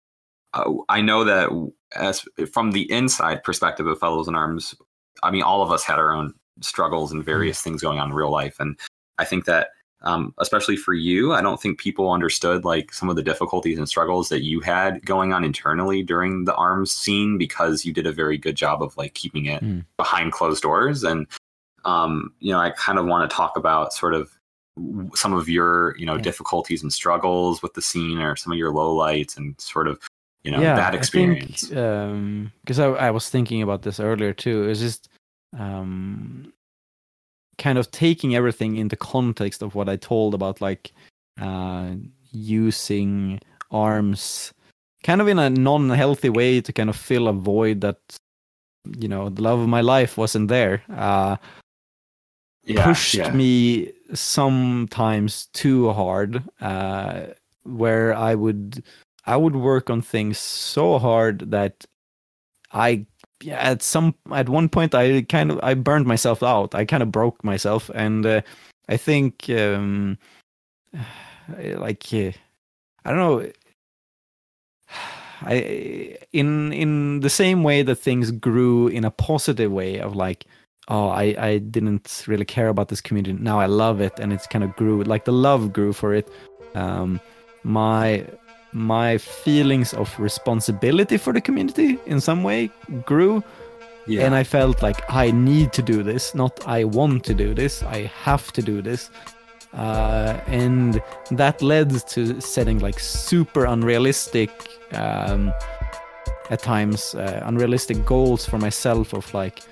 [0.54, 1.50] uh, I know that
[1.96, 4.74] as from the inside perspective of Fellows in Arms,
[5.22, 8.14] I mean all of us had our own struggles and various things going on in
[8.14, 8.56] real life.
[8.60, 8.78] And
[9.18, 9.68] I think that
[10.04, 13.88] um, especially for you, I don't think people understood like some of the difficulties and
[13.88, 18.12] struggles that you had going on internally during the arms scene because you did a
[18.12, 19.84] very good job of like keeping it Mm.
[19.96, 21.04] behind closed doors.
[21.04, 21.26] And
[21.84, 24.30] um, you know, I kind of want to talk about sort of
[25.14, 26.22] some of your you know Yeah.
[26.22, 30.00] difficulties and struggles with the scene or some of your lowlights and sort of
[30.42, 31.64] you know yeah, that experience.
[31.70, 34.68] I think, because I, I was thinking about this earlier too.
[34.68, 35.08] It's just
[35.58, 36.52] um,
[37.58, 40.92] kind of taking everything into context of what I told about like
[41.40, 41.94] uh,
[42.32, 43.40] using
[43.70, 44.52] arms
[45.04, 47.98] kind of in a non-healthy way to kind of fill a void that
[48.98, 51.36] you know the love of my life wasn't there uh
[52.64, 53.30] yeah, pushed yeah.
[53.30, 57.26] me sometimes too hard uh
[57.64, 58.82] where i would
[59.26, 61.84] i would work on things so hard that
[62.72, 63.04] i
[63.42, 67.02] yeah, at some at one point i kind of i burned myself out i kind
[67.02, 68.40] of broke myself and uh,
[68.88, 70.16] i think um
[71.76, 72.30] like uh,
[73.04, 73.50] i don't know
[75.42, 80.46] I in in the same way that things grew in a positive way of like
[80.88, 83.36] oh I I didn't really care about this community.
[83.38, 86.30] Now I love it, and it's kind of grew like the love grew for it.
[86.74, 87.20] Um,
[87.62, 88.24] my
[88.74, 92.70] my feelings of responsibility for the community in some way
[93.06, 93.42] grew.
[94.06, 94.26] Yeah.
[94.26, 97.82] And I felt like I need to do this, not I want to do this.
[97.82, 99.10] I have to do this.
[99.72, 101.00] Uh, and
[101.30, 104.50] that led to setting like super unrealistic
[104.92, 105.52] um,
[106.50, 109.62] at times uh, unrealistic goals for myself of like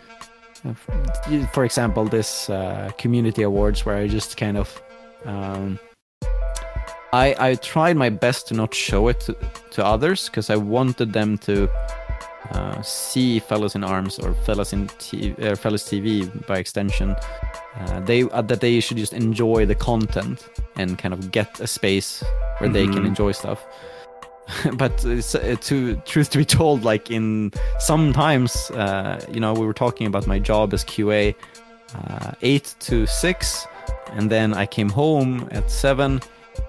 [1.52, 4.82] for example this uh, community awards where i just kind of
[5.24, 5.78] um,
[7.12, 9.36] I, I tried my best to not show it to,
[9.72, 11.68] to others because i wanted them to
[12.50, 17.16] uh, see fellows in arms or fellows in T- uh, fellows tv by extension
[17.76, 21.66] uh, they uh, that they should just enjoy the content and kind of get a
[21.66, 22.22] space
[22.58, 22.72] where mm-hmm.
[22.72, 23.06] they can mm-hmm.
[23.06, 23.64] enjoy stuff.
[24.74, 29.72] but uh, to truth to be told, like in sometimes, uh, you know, we were
[29.72, 31.34] talking about my job as QA,
[31.94, 33.66] uh, eight to six,
[34.12, 36.20] and then I came home at seven,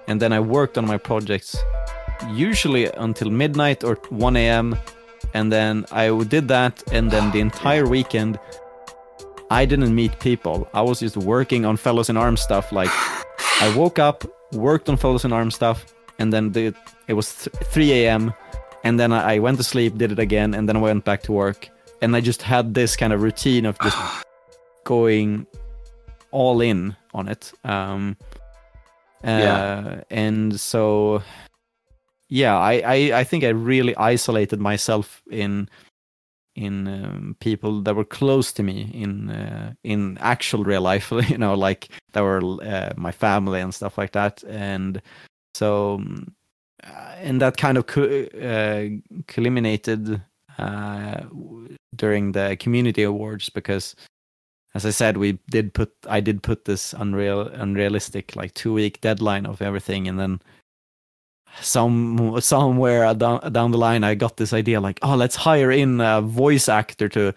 [0.08, 1.56] and then I worked on my projects
[2.30, 4.76] usually until midnight or 1 a.m.
[5.32, 8.38] And then I did that, and then the entire weekend
[9.50, 10.68] I didn't meet people.
[10.74, 12.72] I was just working on Fellows in Arms stuff.
[12.72, 12.90] Like,
[13.60, 16.74] I woke up, worked on Fellows in Arms stuff, and then the,
[17.08, 18.32] it was th- 3 a.m.
[18.84, 21.32] And then I, went to sleep, did it again, and then I went back to
[21.32, 21.68] work.
[22.02, 23.96] And I just had this kind of routine of just
[24.84, 25.46] going
[26.30, 27.52] all in on it.
[27.64, 28.16] Um,
[29.24, 30.00] yeah.
[30.10, 31.22] And so,
[32.28, 35.68] yeah, I, I, I think I really isolated myself in
[36.56, 41.38] in um, people that were close to me in uh, in actual real life you
[41.38, 45.02] know like that were uh, my family and stuff like that and
[45.54, 46.00] so
[46.84, 48.84] uh, and that kind of uh,
[49.26, 50.22] culminated
[50.58, 51.22] uh,
[51.96, 53.96] during the community awards because
[54.74, 59.00] as i said we did put i did put this unreal unrealistic like two week
[59.00, 60.40] deadline of everything and then
[61.60, 66.00] some somewhere down, down the line i got this idea like oh let's hire in
[66.00, 67.32] a voice actor to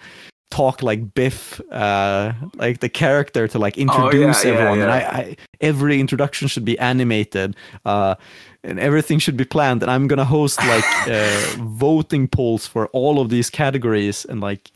[0.50, 5.08] talk like biff uh like the character to like introduce oh, yeah, everyone yeah, yeah.
[5.10, 8.16] and I, I, every introduction should be animated uh
[8.64, 13.20] and everything should be planned and i'm gonna host like uh, voting polls for all
[13.20, 14.72] of these categories and like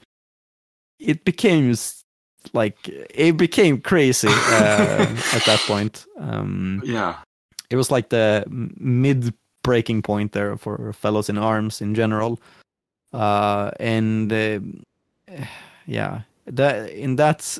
[1.00, 1.74] it became
[2.54, 6.06] like it became crazy uh, at that point.
[6.18, 7.18] Um yeah.
[7.70, 9.34] it was like the mid
[9.64, 12.40] breaking point there for fellows in arms in general.
[13.14, 14.60] Uh, and uh,
[15.86, 17.58] yeah that in that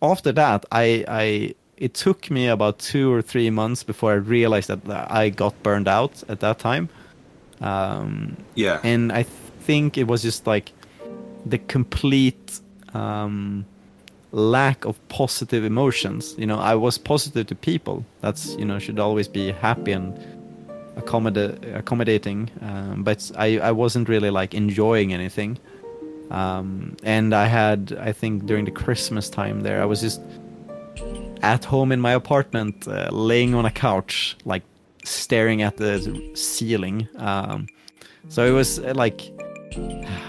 [0.00, 4.68] after that i i it took me about two or three months before i realized
[4.68, 6.88] that i got burned out at that time.
[7.60, 8.80] Um, yeah.
[8.82, 10.72] and i think it was just like
[11.46, 12.60] the complete
[12.94, 13.64] um,
[14.32, 16.34] lack of positive emotions.
[16.38, 18.04] You know, I was positive to people.
[18.20, 20.18] That's you know should always be happy and
[20.96, 22.50] accommodating.
[22.60, 25.58] Um, but I I wasn't really like enjoying anything.
[26.30, 30.20] Um, and I had I think during the Christmas time there I was just
[31.42, 34.62] at home in my apartment, uh, laying on a couch, like
[35.04, 37.08] staring at the ceiling.
[37.16, 37.66] Um,
[38.28, 39.30] so it was uh, like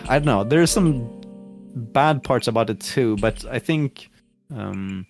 [0.10, 0.44] I don't know.
[0.44, 1.23] There's some
[1.76, 4.10] bad parts about it too, but I think
[4.56, 5.06] um,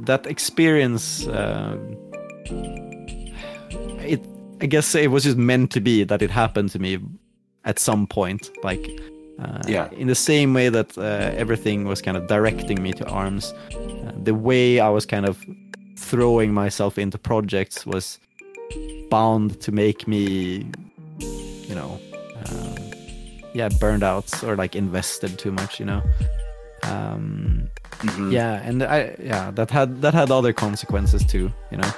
[0.00, 1.78] that experience, uh,
[4.00, 4.24] it
[4.60, 6.98] I guess it was just meant to be that it happened to me
[7.64, 8.88] at some point, like.
[9.38, 9.90] Uh, yeah.
[9.90, 14.12] In the same way that uh, everything was kind of directing me to arms, uh,
[14.22, 15.44] the way I was kind of
[15.98, 18.18] throwing myself into projects was
[19.10, 20.66] bound to make me,
[21.18, 22.00] you know,
[22.34, 22.85] uh,
[23.56, 26.02] yeah burned out or like invested too much you know
[26.82, 27.68] um
[28.04, 28.30] mm-hmm.
[28.30, 31.90] yeah and i yeah that had that had other consequences too you know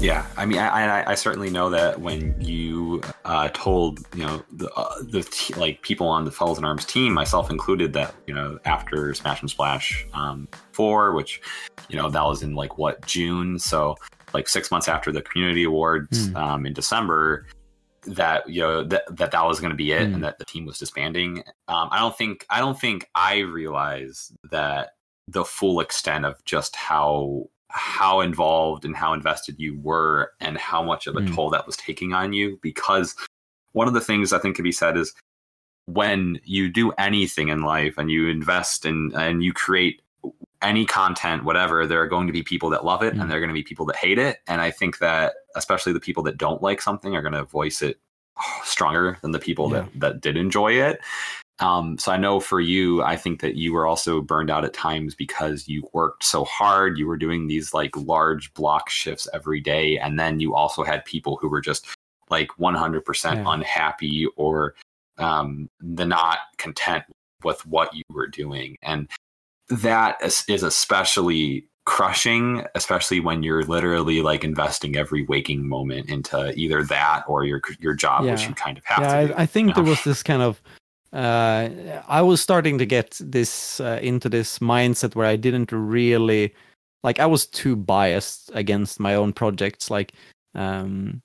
[0.00, 4.42] Yeah, I mean, I, I, I certainly know that when you uh, told you know
[4.52, 8.14] the uh, the t- like people on the Fellows in Arms team, myself included, that
[8.26, 11.40] you know after Smash and Splash um, four, which
[11.88, 13.96] you know that was in like what June, so
[14.34, 16.36] like six months after the Community Awards mm.
[16.36, 17.46] um, in December,
[18.02, 20.14] that you know that that, that was going to be it, mm.
[20.14, 21.38] and that the team was disbanding.
[21.68, 24.90] Um, I don't think I don't think I realized that
[25.26, 30.82] the full extent of just how how involved and how invested you were and how
[30.82, 31.34] much of a mm.
[31.34, 33.14] toll that was taking on you because
[33.72, 35.14] one of the things i think can be said is
[35.86, 40.02] when you do anything in life and you invest in and you create
[40.62, 43.22] any content, whatever, there are going to be people that love it Mm.
[43.22, 44.38] and there are going to be people that hate it.
[44.46, 47.82] And I think that especially the people that don't like something are going to voice
[47.82, 48.00] it
[48.64, 49.82] stronger than the people Yeah.
[49.82, 51.00] that, that did enjoy it.
[51.58, 54.74] Um, so I know for you, I think that you were also burned out at
[54.74, 56.98] times because you worked so hard.
[56.98, 59.98] You were doing these like large block shifts every day.
[59.98, 61.86] And then you also had people who were just
[62.28, 63.44] like 100% Yeah.
[63.46, 64.74] unhappy or
[65.18, 67.04] um, the not content
[67.42, 68.76] with what you were doing.
[68.82, 69.08] And
[69.68, 76.52] that is, is especially crushing, especially when you're literally like investing every waking moment into
[76.58, 79.28] either that or your your job, which you kind of have yeah, to.
[79.28, 79.34] do.
[79.34, 80.60] I, I think you there was this kind of.
[81.16, 86.54] Uh, I was starting to get this uh, into this mindset where I didn't really
[87.02, 87.18] like.
[87.20, 89.90] I was too biased against my own projects.
[89.90, 90.12] Like,
[90.54, 91.22] um,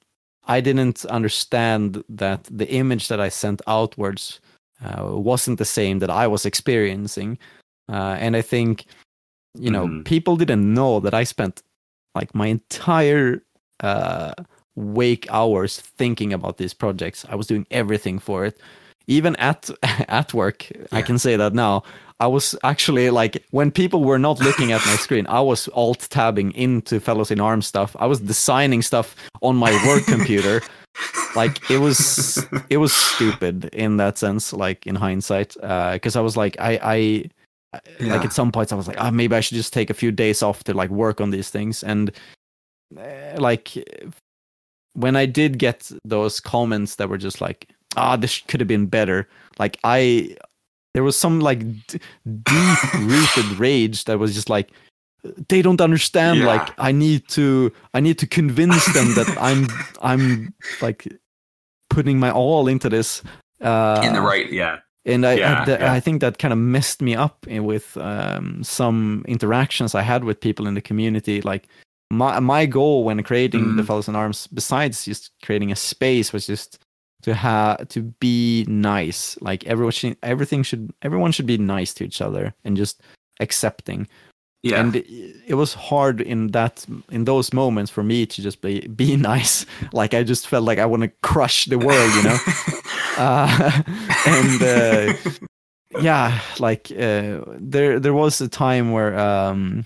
[0.48, 4.40] I didn't understand that the image that I sent outwards
[4.82, 7.38] uh, wasn't the same that I was experiencing,
[7.90, 8.86] uh, and I think,
[9.60, 10.06] you know, Mhm.
[10.06, 11.62] people didn't know that I spent
[12.16, 13.44] like my entire
[13.84, 14.34] uh,
[14.76, 17.26] wake hours thinking about these projects.
[17.30, 18.60] I was doing everything for it.
[19.12, 19.70] Even at
[20.08, 21.84] at work, I can say that now.
[22.20, 26.08] I was actually like when people were not looking at my screen, I was alt
[26.10, 27.96] tabbing into Fellows in Arms stuff.
[28.00, 30.62] I was designing stuff on my work computer.
[31.36, 32.38] Like it was
[32.70, 35.56] it was stupid in that sense, like in hindsight,
[35.94, 36.98] because I was like I I
[38.00, 38.14] Yeah.
[38.14, 40.12] like at some points I was like, ah, maybe I should just take a few
[40.12, 41.84] days off to like work on these things.
[41.84, 42.12] And
[42.98, 43.72] uh, like
[44.94, 48.86] when I did get those comments that were just like, ah, this could have been
[48.88, 49.28] better.
[49.60, 50.36] Like I,
[50.94, 52.00] there was some like d-
[52.44, 54.72] deep rooted rage that was just like,
[55.50, 56.40] they don't understand.
[56.40, 56.46] Yeah.
[56.48, 59.68] Like I need to, I need to convince them that I'm,
[60.02, 61.08] I'm like
[61.90, 63.22] putting my all into this.
[63.62, 65.94] Uh, in the right, yeah, and I, Yeah, I, th- yeah.
[65.94, 70.40] I think that kind of messed me up with um, some interactions I had with
[70.40, 71.42] people in the community.
[71.42, 71.68] Like
[72.10, 73.88] my my goal when creating the Mhm.
[73.88, 76.80] Fellows in Arms, besides just creating a space, was just
[77.22, 79.38] to have to be nice.
[79.42, 83.02] Like everyone, should, everything should, everyone should be nice to each other and just
[83.40, 84.08] accepting.
[84.64, 85.08] yeah, And it,
[85.48, 89.66] it was hard in that in those moments for me to just be be nice.
[89.94, 92.38] Like I just felt like I want to crush the world, you know.
[93.18, 93.82] uh,
[94.28, 95.14] and uh,
[96.00, 99.86] yeah like uh, there there was a time where um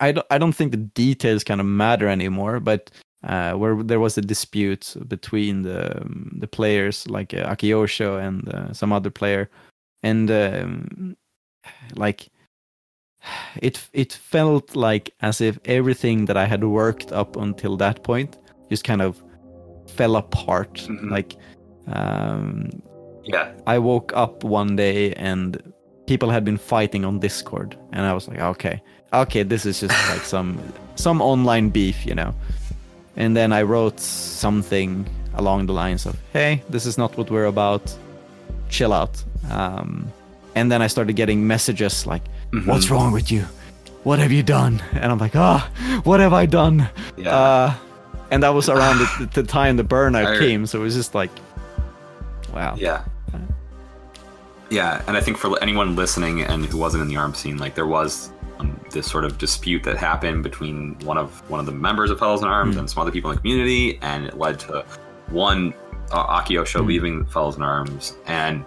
[0.00, 2.90] i don't i don't think the details kind of matter anymore but
[3.24, 8.48] uh where there was a dispute between the um, the players like uh, akiyosho and
[8.48, 9.48] uh, some other player
[10.02, 11.16] and um,
[11.94, 12.30] like
[13.62, 18.38] it it felt like as if everything that i had worked up until that point
[18.70, 19.22] just kind of
[19.86, 21.10] fell apart Mhm.
[21.10, 21.36] like
[21.86, 22.70] um
[23.24, 25.56] yeah, I woke up one day and
[26.08, 29.94] people had been fighting on Discord, and I was like, okay, okay, this is just
[30.10, 30.58] like some
[30.96, 32.34] some online beef, you know.
[33.16, 37.46] And then I wrote something along the lines of, hey, this is not what we're
[37.46, 37.94] about.
[38.70, 39.22] Chill out.
[39.50, 40.10] Um,
[40.54, 42.66] and then I started getting messages like, Mhm.
[42.66, 43.44] what's wrong with you?
[44.04, 44.82] What have you done?
[44.92, 45.68] And I'm like, ah,
[46.04, 46.88] what have I done?
[47.16, 47.36] yeah.
[47.36, 47.74] Uh,
[48.30, 51.14] and that was around the, the time the burnout I- came, so it was just
[51.14, 51.30] like,
[52.54, 52.74] wow.
[52.78, 53.02] Yeah.
[54.70, 57.74] Yeah, and I think for anyone listening and who wasn't in the arm scene, like
[57.74, 58.31] there was
[58.62, 62.18] um, this sort of dispute that happened between one of one of the members of
[62.18, 62.80] Fellows in Arms Mm.
[62.80, 64.84] and some other people in the community, and it led to
[65.28, 65.74] one
[66.10, 66.86] uh, Akiyosho Mm.
[66.86, 68.16] leaving Fellows in Arms.
[68.26, 68.64] And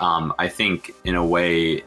[0.00, 1.82] um, I think, in a way,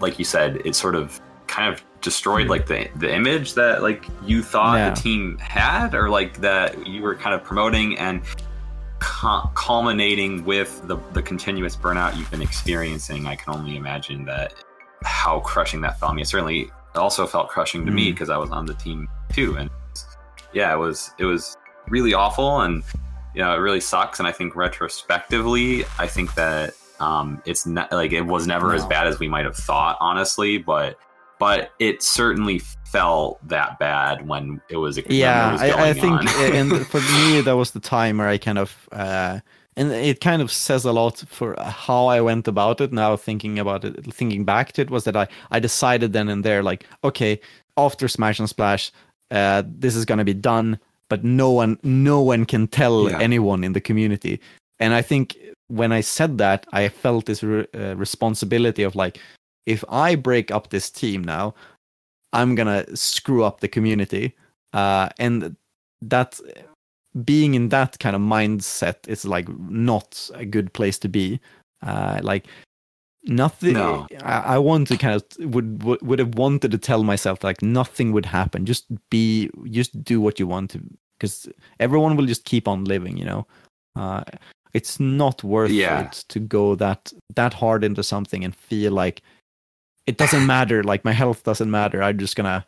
[0.00, 4.04] like you said, it sort of kind of destroyed like the the image that like
[4.24, 4.90] you thought Yeah.
[4.90, 8.20] the team had, or like that you were kind of promoting and
[8.98, 14.54] cu- culminating with the, the continuous burnout you've been experiencing, I can only imagine that
[15.04, 16.12] how crushing that felt.
[16.12, 18.14] I mean, certainly also felt crushing to me Mm.
[18.14, 19.70] because I was on the team too, and
[20.52, 21.56] yeah, it was it was
[21.88, 22.82] really awful, and
[23.34, 24.18] you know, it really sucks.
[24.18, 28.86] And I think retrospectively, I think that um, it's not like it was never as
[28.86, 30.98] bad as we might have thought, honestly, but.
[31.40, 34.96] But it certainly felt that bad when it was.
[34.96, 38.28] when it yeah was I, I think and for me that was the time where
[38.28, 39.40] i kind of uh
[39.76, 42.92] and it kind of says a lot for how i went about it.
[42.92, 46.44] Now thinking about it thinking back to it was that i i decided then and
[46.44, 47.40] there like okay
[47.76, 48.92] after smash and splash
[49.30, 50.78] uh this is going to be done
[51.08, 53.18] but no one no one can tell Yeah.
[53.20, 54.40] anyone in the community.
[54.80, 55.36] And i think
[55.68, 59.18] when i said that i felt this re- uh, responsibility of like
[59.66, 61.54] if i break up this team now
[62.32, 64.34] i'm gonna screw up the community.
[64.72, 65.56] Uh, and
[66.02, 66.40] that
[67.24, 71.40] being in that kind of mindset is like not a good place to be.
[71.82, 72.46] Uh, like
[73.24, 74.06] nothing No.
[74.22, 77.62] I, I want to kind of would, would would have wanted to tell myself like
[77.62, 78.66] nothing would happen.
[78.66, 80.80] Just be just do what you want to
[81.18, 83.46] because everyone will just keep on living you know?
[83.96, 84.24] Uh
[84.72, 86.00] it's not worth Yeah.
[86.00, 89.22] it to go that that hard into something and feel like
[90.06, 92.02] it doesn't matter like my health doesn't matter.
[92.02, 92.66] I'm just gonna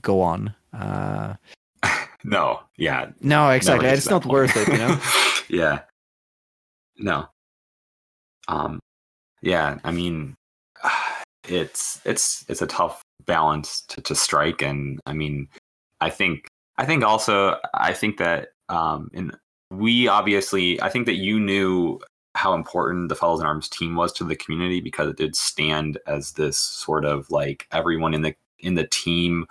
[0.00, 0.54] go on.
[0.72, 1.34] Uh
[2.22, 4.32] No, yeah, no exactly it's not point.
[4.32, 5.00] worth it you know
[5.48, 5.80] yeah.
[6.98, 7.28] No.
[8.46, 8.78] Um
[9.40, 10.34] yeah, I mean
[11.48, 15.48] it's it's it's a tough balance to, to strike and I mean
[16.02, 16.46] I think
[16.76, 19.34] I think also I think that um and
[19.70, 22.00] we obviously I think that you knew
[22.34, 25.98] how important the Fellows in Arms team was to the community because it did stand
[26.06, 29.46] as this sort of like everyone in the in the team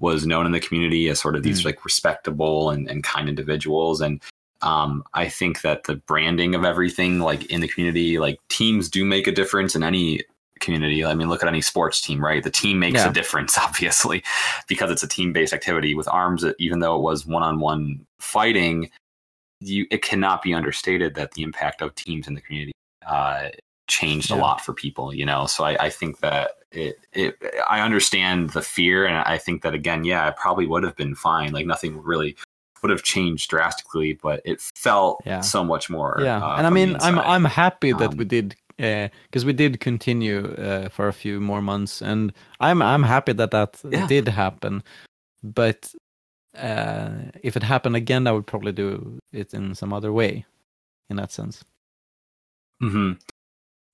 [0.00, 1.66] was known in the community as sort of these Mm.
[1.66, 4.20] like respectable and, and kind individuals and
[4.62, 9.04] um, I think that the branding of everything like in the community like teams do
[9.04, 10.22] make a difference in any
[10.60, 13.08] community I mean look at any sports team right the team makes Yeah.
[13.10, 14.22] a difference obviously
[14.68, 18.90] because it's a team based activity with arms even though it was one-on-one fighting
[19.60, 22.72] you it cannot be understated that the impact of teams in the community
[23.06, 23.48] uh,
[23.90, 25.46] changed a lot for people you know?
[25.46, 27.34] So I, I think that it, it
[27.68, 31.16] i understand the fear and i think that again yeah it probably would have been
[31.16, 31.50] fine.
[31.52, 32.36] Like nothing really
[32.80, 35.40] would have changed drastically but it felt Yeah.
[35.42, 36.38] so much more yeah.
[36.38, 40.54] uh, and i mean i'm i'm happy that Um, we did because we did continue
[40.66, 44.06] uh, for a few more months and i'm i'm happy that that Yeah.
[44.06, 44.82] did happen.
[45.42, 45.80] But
[46.56, 47.10] uh
[47.42, 50.46] if it happened again i would probably do it in some other way
[51.10, 51.64] in that sense.
[52.80, 53.12] Hmm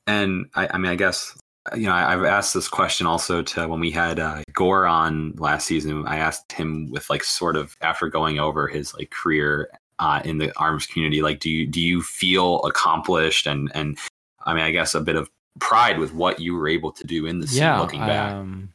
[0.06, 1.36] And I, I mean, I guess
[1.74, 5.32] you know I, I've asked this question also to when we had uh, Gore on
[5.36, 6.06] last season.
[6.06, 10.38] I asked him with like sort of after going over his like career uh, in
[10.38, 13.98] the arms community, like do you do you feel accomplished and and
[14.44, 15.28] I mean, I guess a bit of
[15.58, 18.30] pride with what you were able to do in the scene yeah looking back.
[18.34, 18.70] um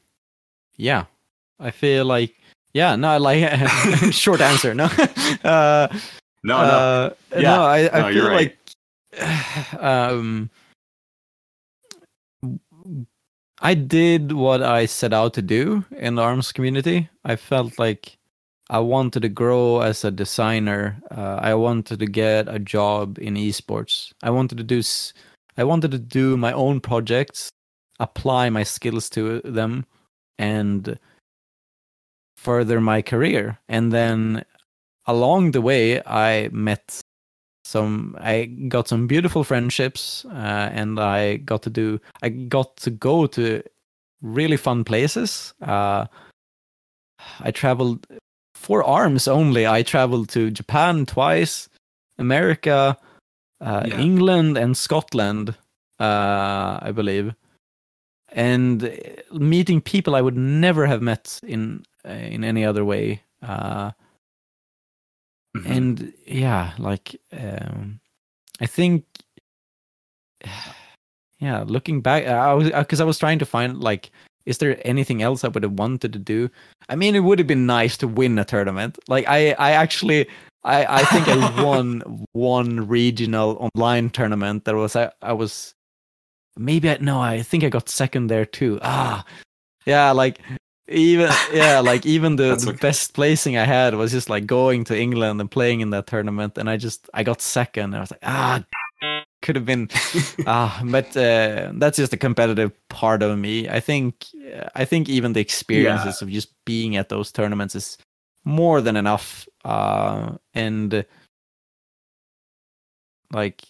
[0.77, 1.05] yeah
[1.59, 2.33] i feel like
[2.73, 3.47] yeah no like
[4.11, 4.85] short answer no
[5.43, 5.87] uh
[6.43, 7.41] no, no, uh, Yeah.
[7.41, 8.57] no, I, I No, feel you're right.
[9.13, 10.49] like um,
[13.63, 17.09] I did what I set out to do in the arms community.
[17.23, 18.17] I felt like
[18.71, 20.99] I wanted to grow as a designer.
[21.11, 24.13] Uh, I wanted to get a job in esports.
[24.23, 24.81] I wanted to do.
[25.57, 27.49] I wanted to do my own projects,
[27.99, 29.85] apply my skills to them,
[30.39, 30.97] and
[32.37, 33.59] further my career.
[33.69, 34.43] And then
[35.05, 37.01] along the way, I met
[37.71, 38.15] some.
[38.19, 41.99] I got some beautiful friendships, uh, and I got to do.
[42.21, 43.61] I got to go to
[44.21, 45.53] really fun places.
[45.61, 46.05] Uh,
[47.39, 48.05] I traveled
[48.55, 49.65] for arms only.
[49.65, 51.69] I traveled to Japan twice,
[52.17, 52.97] America,
[53.61, 53.99] uh, Yeah.
[53.99, 55.55] England, and Scotland.
[55.99, 57.33] Uh, I believe,
[58.29, 58.91] and
[59.31, 63.21] meeting people I would never have met in uh, in any other way.
[63.43, 63.91] Uh,
[65.55, 65.65] Mhm.
[65.69, 67.99] and yeah like um
[68.61, 69.03] i think
[71.39, 74.11] yeah looking back i was because i was trying to find like
[74.45, 76.49] is there anything else i would have wanted to do?
[76.89, 78.97] I mean it would have been nice to win a tournament.
[79.07, 80.27] Like i i actually
[80.63, 82.01] i i think i won
[82.33, 85.75] one regional online tournament that was i, I was
[86.57, 88.79] maybe i no i think i got second there too.
[88.81, 89.23] Ah
[89.85, 90.39] yeah like
[90.91, 92.77] even yeah like even the, the okay.
[92.77, 96.57] best placing i had was just like going to england and playing in that tournament
[96.57, 98.63] and i just i got second i was like ah
[99.41, 99.89] could have been
[100.45, 104.27] ah but uh, that's just a competitive part of me i think
[104.75, 107.97] i think even the experiences of just being at those tournaments is
[108.43, 111.05] more than enough uh and
[113.33, 113.63] like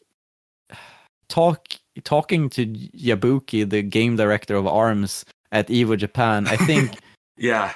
[1.30, 1.68] talk
[2.04, 6.98] talking to yabuki the game director of arms at evo japan i think
[7.42, 7.74] yeah,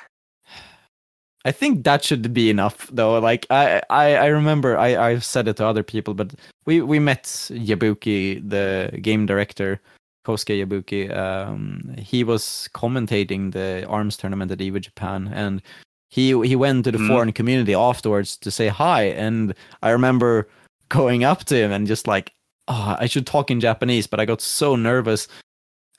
[1.43, 3.19] I think that should be enough, though.
[3.19, 6.33] Like I, I, I remember I, I've said it to other people, but
[6.65, 9.79] we, we met Yabuki, the game director,
[10.25, 11.15] Kosuke Yabuki.
[11.15, 15.61] Um, he was commentating the arms tournament at Evo Japan, and
[16.09, 17.07] he he went to the Mhm.
[17.07, 19.03] foreign community afterwards to say hi.
[19.03, 20.47] And I remember
[20.89, 22.31] going up to him and just like,
[22.67, 25.27] oh, I should talk in Japanese, but I got so nervous,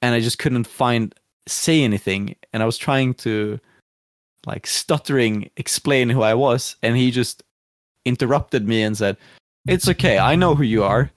[0.03, 1.15] and I just couldn't find
[1.47, 3.59] say anything, and I was trying to
[4.47, 7.43] like stuttering explain who I was, and he just
[8.05, 9.17] interrupted me and said,
[9.67, 11.11] "It's okay, I know who you are."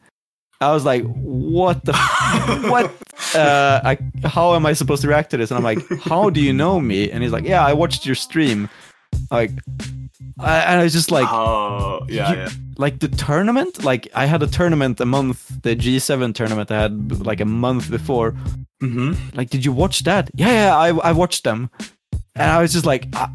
[0.62, 1.94] I was like, "What the?
[2.70, 2.92] what?
[3.36, 3.98] Uh, I,
[4.28, 6.80] how am I supposed to react to this?" And I'm like, "How do you know
[6.80, 8.70] me?" And he's like, "Yeah, I watched your stream."
[9.32, 9.52] Like,
[10.40, 12.50] I, and I was just like, oh yeah, you- yeah.
[12.78, 13.84] like the tournament.
[13.84, 17.90] Like I had a tournament a month, the G7 tournament I had like a month
[17.92, 18.32] before.
[18.82, 19.38] Mm-hmm.
[19.38, 20.30] Like, did you watch that?
[20.34, 21.70] Yeah, yeah, I I watched them,
[22.36, 23.30] and I was just like, I,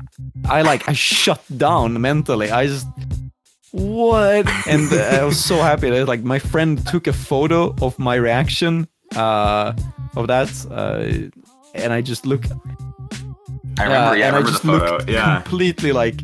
[0.48, 2.50] I like I shut down mentally.
[2.50, 2.86] I just
[3.72, 4.48] what?
[4.66, 8.14] And uh, I was so happy that like my friend took a photo of my
[8.14, 9.74] reaction uh,
[10.16, 11.28] of that, uh,
[11.74, 12.44] and I just look
[13.78, 14.16] I remember.
[14.16, 14.96] yeah, I and remember I the just photo.
[14.98, 15.40] looked Yeah.
[15.42, 16.20] completely like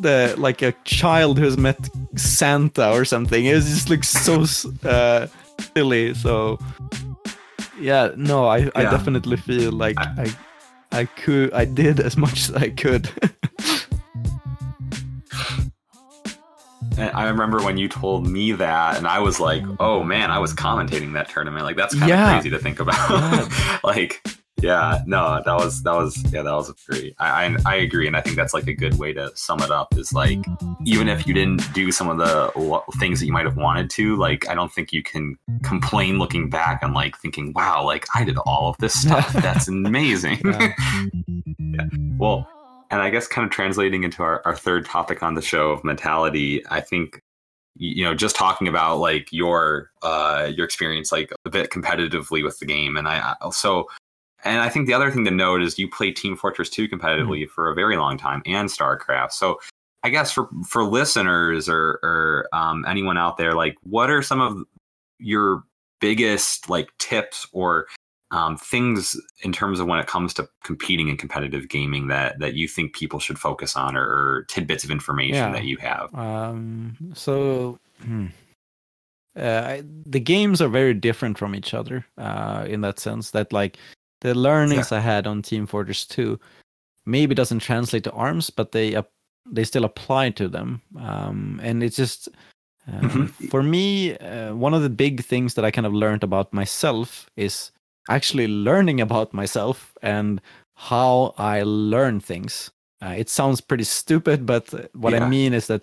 [0.00, 1.78] the like a child who's met
[2.16, 3.44] Santa or something.
[3.46, 4.44] It just looks so
[4.88, 5.26] uh,
[5.74, 6.14] silly.
[6.14, 6.58] So
[7.80, 10.32] yeah, no, I, I definitely feel like I
[10.92, 13.10] I could I did as much as I could.
[16.98, 20.52] I remember when you told me that, and I was like, "Oh man, I was
[20.52, 21.64] commentating that tournament.
[21.64, 22.32] Like that's kind of Yeah.
[22.32, 23.48] crazy to think about.
[23.84, 24.20] like,
[24.60, 27.14] yeah, no, that was that was yeah, that was great.
[27.18, 29.70] I, I I agree, and I think that's like a good way to sum it
[29.70, 29.96] up.
[29.96, 30.38] Is like,
[30.84, 34.16] even if you didn't do some of the things that you might have wanted to,
[34.16, 38.24] like, I don't think you can complain looking back and like thinking, "Wow, like I
[38.24, 39.32] did all of this stuff.
[39.34, 40.72] That's amazing." Yeah.
[41.58, 41.84] Yeah.
[42.16, 42.48] Well,
[42.90, 45.84] and I guess kind of translating into our, our third topic on the show of
[45.84, 47.20] mentality, I think
[47.76, 52.58] you know just talking about like your uh your experience like a bit competitively with
[52.58, 53.86] the game and I I- so
[54.44, 57.48] and I think the other thing to note is you played Team Fortress 2 competitively
[57.48, 59.32] for a very long time and StarCraft.
[59.32, 59.58] So
[60.04, 64.40] I guess for for listeners or or um, anyone out there, like what are some
[64.40, 64.62] of
[65.18, 65.64] your
[66.00, 67.86] biggest like tips or
[68.30, 72.54] um, things in terms of when it comes to competing in competitive gaming that that
[72.54, 75.52] you think people should focus on or, or tidbits of information Yeah.
[75.52, 78.26] that you have Um, so hmm.
[79.36, 83.30] uh, I- the games are very different from each other uh, in that sense.
[83.32, 83.78] That like
[84.20, 86.38] the learnings I had on Team Fortress 2
[87.06, 89.10] maybe doesn't translate to ARMS, but they ap-
[89.50, 90.82] they still apply to them.
[91.00, 92.28] Um, and it's just
[92.88, 93.50] uh, Mhm.
[93.50, 97.30] for me uh, one of the big things that I kind of learned about myself
[97.36, 97.70] is
[98.10, 100.40] actually learning about myself and
[100.74, 102.70] how I learn things.
[103.02, 105.24] Uh, it sounds pretty stupid, but uh, what Yeah.
[105.26, 105.82] I mean is that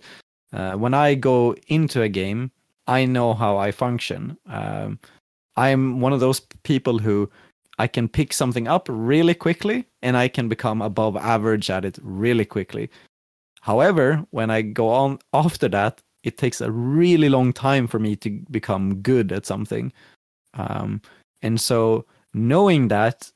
[0.53, 2.49] uh, when I go into a game,
[2.87, 4.37] I know how I function.
[4.47, 4.99] Um,
[5.57, 7.29] I'm one of those people who
[7.77, 11.99] I can pick something up really quickly and I can become above average at it
[12.01, 12.89] really quickly.
[13.61, 18.15] However, when I go on after that, it takes a really long time for me
[18.17, 19.91] to become good at something.
[20.53, 21.01] Um,
[21.41, 23.31] and so, knowing that,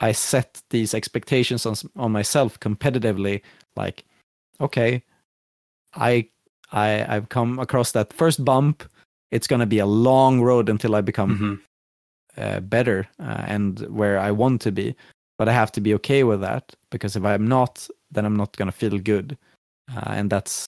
[0.00, 3.42] I set these expectations on, on myself competitively.
[3.76, 4.04] Like,
[4.60, 5.02] okay,
[5.94, 6.28] I
[6.72, 8.84] I I've come across that first bump.
[9.30, 11.60] It's gonna be a long road until I become Mhm.
[12.38, 14.94] Uh, better uh, and where I want to be.
[15.38, 18.56] But I have to be okay with that because if I'm not, then I'm not
[18.56, 19.38] gonna feel good,
[19.94, 20.66] uh, and that's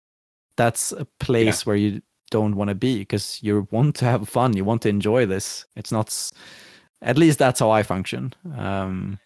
[0.56, 4.56] that's a place where you don't want to be because you want to have fun,
[4.56, 5.66] you want to enjoy this.
[5.74, 6.14] It's not,
[7.02, 8.32] at least that's how I function.
[8.56, 9.18] Um,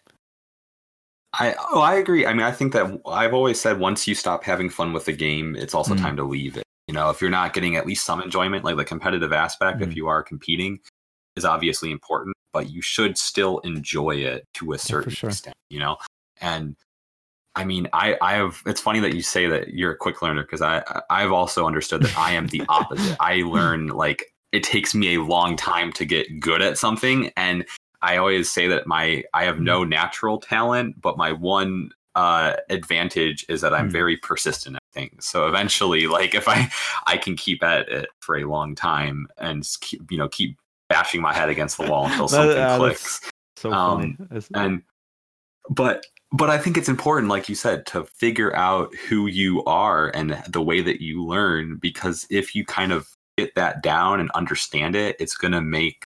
[1.33, 2.25] I oh I agree.
[2.25, 5.13] I mean, I think that I've always said once you stop having fun with the
[5.13, 6.01] game, it's also Mm.
[6.01, 6.63] time to leave it.
[6.87, 9.89] You know, if you're not getting at least some enjoyment, like the competitive aspect, if
[9.89, 9.95] Mm.
[9.95, 10.79] you are competing,
[11.35, 15.29] is obviously important, but you should still enjoy it to a certain sure.
[15.29, 15.55] extent.
[15.69, 15.97] You know,
[16.41, 16.75] and
[17.55, 18.61] I mean, I I have.
[18.65, 22.01] It's funny that you say that you're a quick learner because I I've also understood
[22.03, 23.15] that I am the opposite.
[23.19, 27.65] I learn like it takes me a long time to get good at something, and
[28.01, 33.45] I always say that my I have no natural talent, but my one uh, advantage
[33.49, 33.91] is that I'm Mm.
[33.91, 35.25] very persistent at things.
[35.25, 36.71] So eventually, like if I
[37.07, 40.57] I can keep at it for a long time and keep, you know keep
[40.89, 43.19] bashing my head against the wall until That- something uh, clicks
[43.57, 44.43] so Um, funny.
[44.55, 44.81] And
[45.69, 50.09] but but i think it's important like you said to figure out who you are
[50.13, 53.07] and the way that you learn because if you kind of
[53.37, 56.03] get that down and understand it it's going to make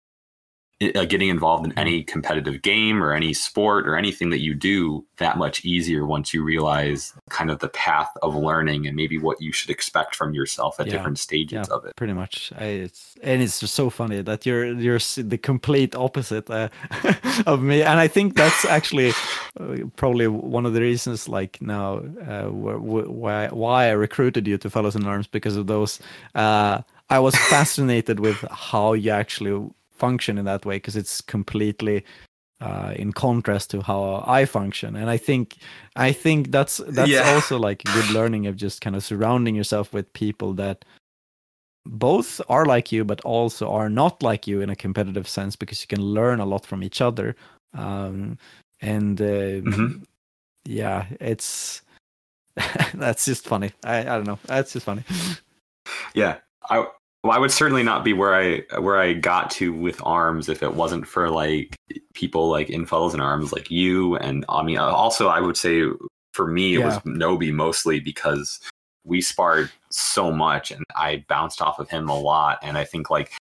[0.80, 5.04] uh, getting involved in any competitive game or any sport or anything that you do
[5.16, 9.40] that much easier once you realize kind of the path of learning and maybe what
[9.40, 10.92] you should expect from yourself at Yeah.
[10.92, 11.74] different stages Yeah.
[11.76, 15.38] of it pretty much I, it's and it's just so funny that you're you're the
[15.38, 16.68] complete opposite uh,
[17.46, 19.10] of me and i think that's actually
[19.58, 21.98] uh, probably one of the reasons like now
[22.28, 25.98] uh, wh- wh- why why i recruited you to fellows in arms because of those
[26.36, 26.80] uh
[27.10, 29.68] i was fascinated with how you actually
[29.98, 32.04] function in that way because it's completely
[32.60, 35.56] uh, in contrast to how I function, and I think
[35.96, 37.30] I think that's that's Yeah.
[37.32, 40.84] also like good learning of just kind of surrounding yourself with people that
[41.86, 45.80] both are like you but also are not like you in a competitive sense because
[45.80, 47.34] you can learn a lot from each other
[47.74, 48.36] um,
[48.82, 50.04] and uh, Mhm.
[50.66, 51.82] yeah it's
[52.94, 53.70] that's just funny.
[53.84, 54.38] I, I don't know.
[54.46, 55.04] That's just funny.
[56.14, 56.38] Yeah,
[56.68, 56.86] I
[57.24, 60.62] well, I would certainly not be where I where I got to with arms if
[60.62, 61.74] it wasn't for like
[62.14, 65.56] people like in Fellows in Arms like you and I mean uh, also I would
[65.56, 65.82] say
[66.32, 66.86] for me it Yeah.
[66.86, 68.60] was Nobi mostly because
[69.04, 72.58] we sparred so much and I bounced off of him a lot.
[72.62, 73.32] And I think like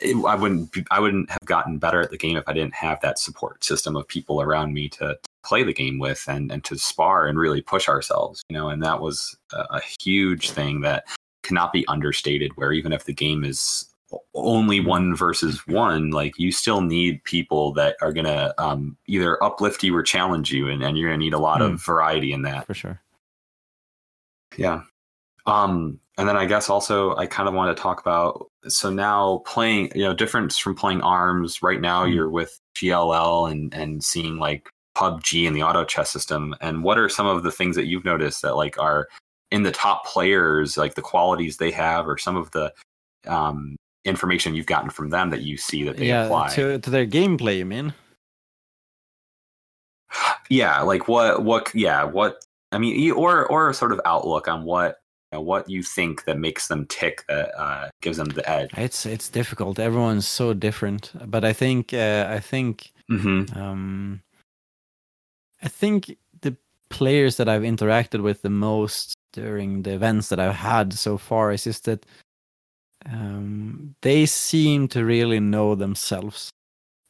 [0.00, 2.74] it, I wouldn't be, I wouldn't have gotten better at the game if I didn't
[2.74, 6.50] have that support system of people around me to, to play the game with and
[6.50, 8.68] and to spar and really push ourselves you know?
[8.68, 11.04] And that was a, a huge thing that
[11.44, 13.88] cannot be understated where even if the game is
[14.34, 19.82] only one versus one like you still need people that are gonna um, either uplift
[19.82, 22.66] you or challenge you and, and you're gonna need a lot of variety in that
[22.66, 23.00] For sure.
[24.56, 24.82] yeah
[25.46, 29.42] um and then i guess also i kind of want to talk about so now
[29.46, 32.14] playing you know difference from playing arms right now Mm.
[32.14, 36.98] you're with gll and and seeing like pubg and the auto chess system and what
[36.98, 39.08] are some of the things that you've noticed that like are
[39.54, 42.72] in the top players like the qualities they have or some of the
[43.26, 46.90] um information you've gotten from them that you see that they yeah, apply to to
[46.90, 47.94] their gameplay, you mean?
[50.50, 54.64] yeah like what what yeah what i mean or or a sort of outlook on
[54.64, 54.96] what
[55.32, 58.70] you know, what you think that makes them tick that uh, gives them the edge
[58.76, 59.78] It's it's difficult.
[59.78, 61.12] Everyone's so different.
[61.26, 63.58] But I think uh, I think mm-hmm.
[63.58, 64.22] um,
[65.62, 66.56] I think the
[66.88, 71.52] players that I've interacted with the most during the events that I've had so far
[71.52, 72.06] is just that
[73.06, 76.50] um, they seem to really know themselves.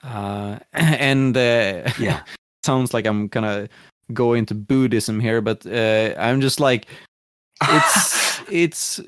[0.02, 2.22] Uh, and uh, Yeah.
[2.64, 3.68] sounds like I'm gonna
[4.12, 6.86] go into Buddhism here, but uh, I'm just like
[7.62, 9.00] it's it's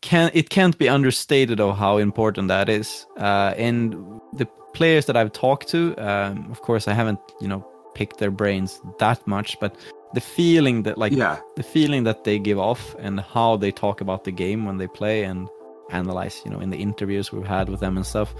[0.00, 3.06] can it can't be understated of how important that is.
[3.18, 3.92] Uh, and
[4.32, 8.30] the players that I've talked to, um, of course, I haven't you know picked their
[8.30, 9.76] brains that much, but
[10.14, 14.00] the feeling that like yeah the feeling that they give off and how they talk
[14.00, 15.48] about the game when they play and
[15.90, 18.34] analyze, you know, in the interviews we've had with them and stuff.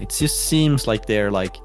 [0.00, 1.56] It just seems like they're like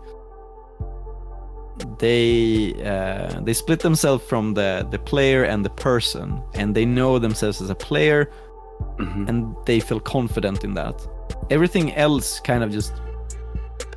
[2.00, 7.20] they uh, they split themselves from the the player and the person, and they know
[7.20, 8.30] themselves as a player,
[9.00, 9.30] Mhm.
[9.30, 10.96] and they feel confident in that.
[11.50, 12.94] Everything else kind of just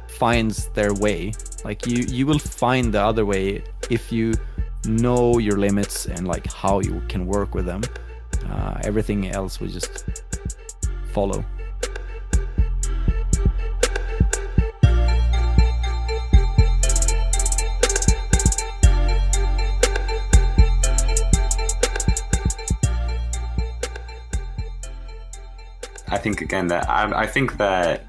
[0.09, 1.33] finds their way.
[1.65, 4.33] Like you you will find the other way if you
[4.85, 7.83] know your limits and like how you can work with them.
[8.49, 10.05] Uh, everything else will just
[11.13, 11.45] follow.
[26.09, 28.05] i think again that i, I think that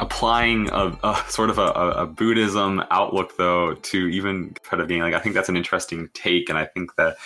[0.00, 5.14] applying a, a sort of a, a buddhism outlook though to even competitive gaming like
[5.14, 7.16] i think that's an interesting take and i think that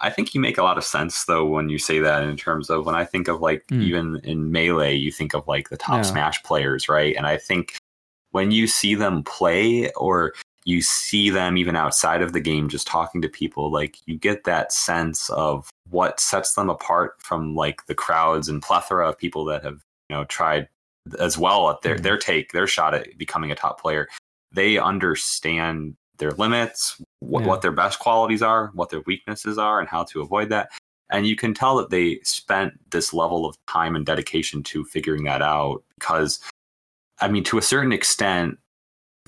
[0.00, 2.70] I think you make a lot of sense though when you say that in terms
[2.70, 3.82] of when I think of like Mm.
[3.82, 6.02] even in melee, you think of like the top Yeah.
[6.02, 7.16] Smash players, right?
[7.16, 7.76] And I think
[8.30, 10.34] when you see them play or
[10.64, 14.44] you see them even outside of the game just talking to people, like you get
[14.44, 19.44] that sense of what sets them apart from like the crowds and plethora of people
[19.46, 20.68] that have, you know, tried
[21.16, 22.02] as well at their Mhm.
[22.02, 24.08] their take, their shot at becoming a top player.
[24.52, 27.46] They understand their limits, what, Yeah.
[27.48, 30.70] what their best qualities are, what their weaknesses are, and how to avoid that.
[31.10, 35.24] And you can tell that they spent this level of time and dedication to figuring
[35.24, 36.40] that out because,
[37.20, 38.58] I mean, to a certain extent,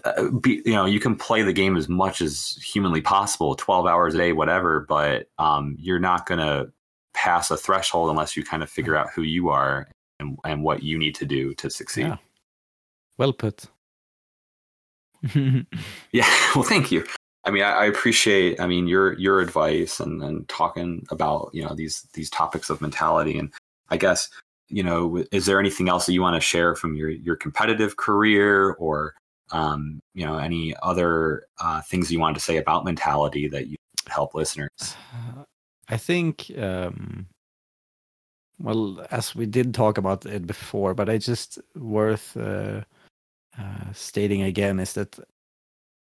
[0.05, 3.87] uh, be, you know, you can play the game as much as humanly possible, 12
[3.87, 6.71] hours a day, whatever, but um, you're not going to
[7.13, 9.89] pass a threshold unless you kind of figure out who you are
[10.21, 12.07] and, and what you need to do to succeed.
[12.07, 12.17] Yeah.
[13.19, 13.67] Well put.
[16.13, 17.05] Yeah, well, thank you.
[17.45, 18.61] I mean, I, I appreciate.
[18.61, 22.81] I mean, your your advice and and talking about you know these these topics of
[22.81, 23.53] mentality, and
[23.91, 24.29] I guess
[24.69, 27.97] you know, is there anything else that you want to share from your your competitive
[27.97, 29.15] career, or
[29.53, 33.77] um, you know, any other uh, things you wanted to say about mentality that you
[34.09, 34.71] help listeners?
[35.13, 35.43] Uh,
[35.89, 37.27] I think, um,
[38.61, 42.83] well, as we did talk about it before, but it's just worth uh,
[43.59, 45.19] uh, stating again is that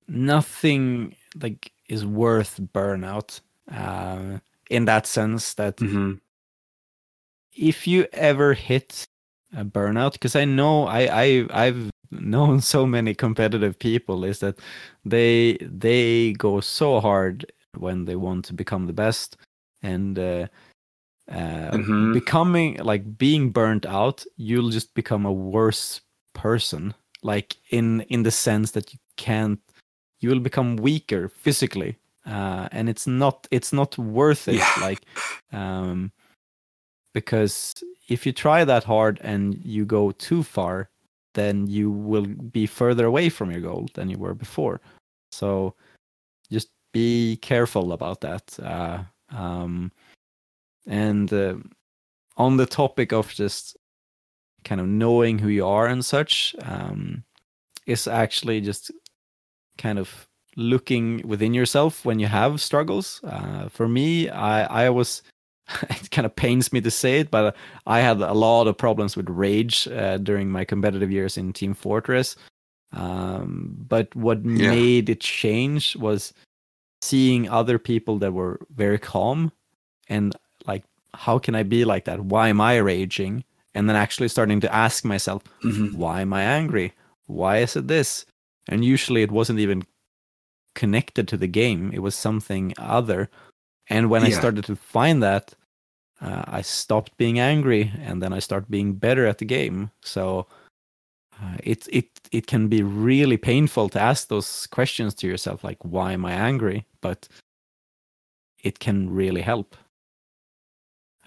[0.08, 3.40] nothing like is worth burnout.
[3.72, 4.38] Uh,
[4.70, 6.14] in that sense, that Mm-hmm.
[7.54, 9.06] if you ever hit
[9.56, 14.58] a burnout because i know i i i've known so many competitive people is that
[15.04, 19.36] they they go so hard when they want to become the best
[19.82, 20.18] and
[21.28, 22.12] uh, Mhm.
[22.12, 26.00] becoming like being burnt out you'll just become a worse
[26.34, 29.60] person like in in the sense that you can't
[30.20, 34.56] you will become weaker physically uh, and it's not it's not worth it.
[34.56, 34.72] Yeah.
[34.80, 35.02] Like,
[35.52, 36.10] um,
[37.14, 37.74] because
[38.08, 40.90] if you try that hard and you go too far,
[41.34, 44.80] then you will be further away from your goal than you were before.
[45.30, 45.74] So,
[46.50, 48.58] just be careful about that.
[48.60, 49.92] Uh, um,
[50.86, 51.56] and uh,
[52.36, 53.76] on the topic of just
[54.64, 57.24] kind of knowing who you are and such, um,
[57.86, 58.90] is actually just
[59.78, 63.20] kind of looking within yourself when you have struggles.
[63.24, 65.22] Uh, for me, I I was
[65.90, 67.56] it kind of pains me to say it, but
[67.86, 71.74] I had a lot of problems with rage uh, during my competitive years in Team
[71.74, 72.36] Fortress.
[72.92, 74.70] Um, but what Yeah.
[74.70, 76.32] made it change was
[77.02, 79.52] seeing other people that were very calm
[80.08, 80.34] and
[81.16, 82.20] how can I be like that?
[82.20, 83.44] Why am I raging?
[83.74, 85.94] And then actually starting to ask myself, Mhm.
[85.94, 86.92] why am I angry?
[87.26, 88.24] Why is it this?
[88.68, 89.82] And usually it wasn't even
[90.74, 93.30] connected to the game, it was something other.
[93.88, 95.54] And when I started to find that,
[96.20, 99.90] uh, I stopped being angry and then I start being better at the game.
[100.02, 100.46] So
[101.40, 105.78] uh, it, it, it can be really painful to ask those questions to yourself, like,
[105.82, 106.86] why am I angry?
[107.00, 107.28] But
[108.62, 109.76] it can really help.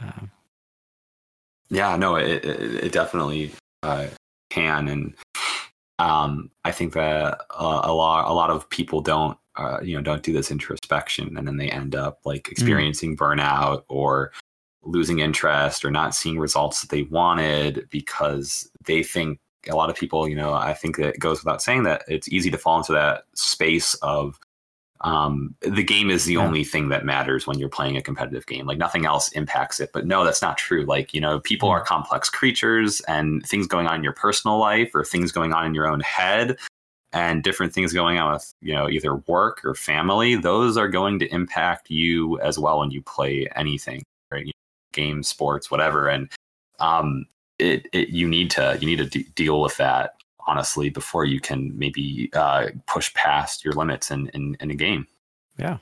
[0.02, 0.26] Uh,
[1.70, 3.52] Yeah, no, it it, it definitely
[3.84, 4.08] uh,
[4.50, 5.14] can, and
[6.00, 10.02] um, I think that uh, a lot a lot of people don't uh, you know
[10.02, 14.32] don't do this introspection, and then they end up like experiencing burnout or
[14.84, 19.40] losing interest or not seeing results that they wanted because they think
[19.70, 22.30] a lot of people you know i think that it goes without saying that it's
[22.30, 24.40] easy to fall into that space of
[25.02, 26.46] um, the game is the Yeah.
[26.46, 28.66] only thing that matters when you're playing a competitive game.
[28.66, 29.92] Like nothing else impacts it.
[29.94, 30.86] But no, that's not true.
[30.86, 34.94] Like, you know, people are complex creatures and things going on in your personal life
[34.94, 36.58] or things going on in your own head
[37.14, 41.18] and different things going on with, you know, either work or family, those are going
[41.20, 44.46] to impact you as well when you play anything, right?
[44.46, 44.52] You
[44.94, 46.08] games, sports, whatever.
[46.08, 46.30] And
[46.80, 47.26] um,
[47.58, 50.16] it, it you need to you need to de- deal with that
[50.50, 55.08] honestly before you can maybe uh, push past your limits in, in, in a game.
[55.58, 55.78] Yeah.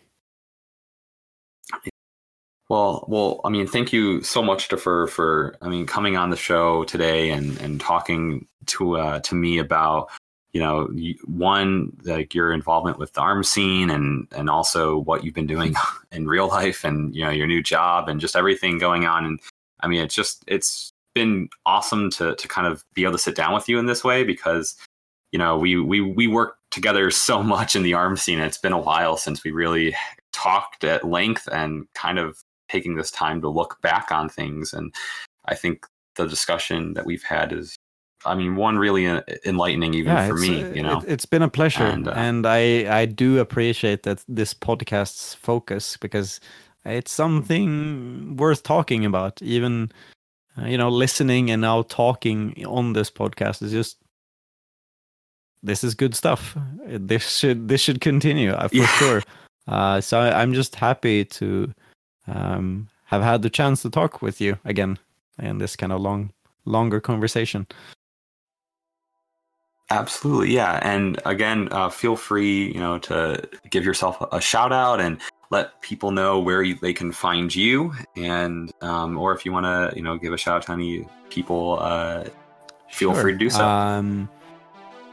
[2.69, 6.31] Well, well, I mean, thank you so much to for for I mean coming on
[6.31, 10.09] the show today and and talking to uh, to me about
[10.51, 10.89] you know
[11.25, 15.75] one like your involvement with the arm scene and and also what you've been doing
[16.11, 19.39] in real life and you know your new job and just everything going on and
[19.79, 23.35] I mean it's just it's been awesome to to kind of be able to sit
[23.35, 24.75] down with you in this way because
[25.31, 28.39] you know we we we work together so much in the arm scene.
[28.39, 29.95] It's been a while since we really
[30.31, 32.37] talked at length and kind of
[32.69, 34.73] taking this time to look back on things.
[34.73, 34.93] And
[35.47, 35.85] i think
[36.15, 37.75] the discussion that we've had is
[38.25, 39.05] i mean one really
[39.45, 40.99] enlightening even for me uh, you know?
[40.99, 41.85] it, it's been a pleasure.
[41.85, 46.39] And, and, uh, i i do appreciate that this podcast's focus because
[46.85, 49.91] it's something worth talking about even
[50.61, 53.97] uh, you know listening and now talking on this podcast is just
[55.63, 56.55] this is good stuff
[56.87, 58.87] this should this should continue uh, for Yeah.
[58.87, 59.23] sure
[59.67, 61.73] uh, so I, i'm just happy to
[62.27, 64.97] um, have had the chance to talk with you again
[65.39, 66.31] in this kind of long
[66.65, 67.67] longer conversation
[69.89, 70.79] Absolutely, yeah.
[70.83, 75.17] And again, uh, feel free, you know, to give yourself a shout out and
[75.49, 79.65] let people know where you, they can find you, and um, or if you want
[79.65, 82.23] to, you know, give a shout out to any people, uh,
[82.89, 83.21] feel Sure.
[83.21, 83.63] free to do so.
[83.65, 84.29] Um,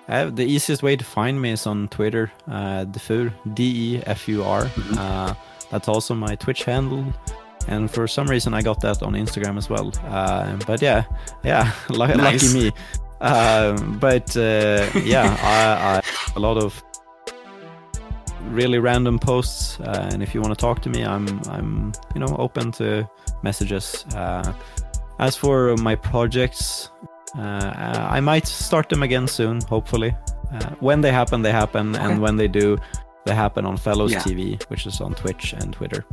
[0.08, 4.02] I have, the easiest way to find me is on Twitter, uh, Defur, D E
[4.06, 4.64] F U R.
[4.64, 4.98] Mhm.
[4.98, 5.34] Uh,
[5.70, 7.04] that's also my Twitch handle.
[7.68, 9.90] And for some reason, I got that on Instagram as well.
[10.06, 11.04] Uh, but yeah,
[11.42, 12.54] yeah, lu- Nice.
[12.54, 12.72] lucky me.
[13.22, 16.02] Um, but uh, yeah, I, I
[16.36, 16.82] a lot of
[18.50, 22.20] really random posts, uh, and if you want to talk to me, I'm I'm you
[22.20, 23.08] know open to
[23.42, 24.04] messages.
[24.14, 24.52] Uh,
[25.18, 26.90] as for my projects,
[27.38, 30.14] uh, I might start them again soon, hopefully.
[30.52, 32.04] Uh, when they happen, they happen, Okay.
[32.04, 32.76] and when they do,
[33.24, 34.20] they happen on Fellows Yeah.
[34.22, 36.04] TV, which is on Twitch and Twitter.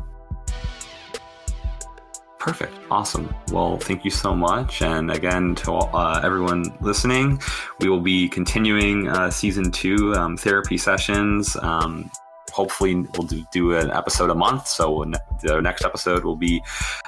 [2.40, 2.74] Perfect.
[2.90, 3.34] Awesome.
[3.52, 4.82] Well, thank you so much.
[4.82, 7.40] And again, to uh, everyone listening,
[7.80, 11.56] we will be continuing uh, season two um, therapy sessions.
[11.62, 12.10] Um,
[12.52, 14.68] hopefully, we'll do, an episode a month.
[14.68, 15.06] So
[15.42, 16.64] the next episode will be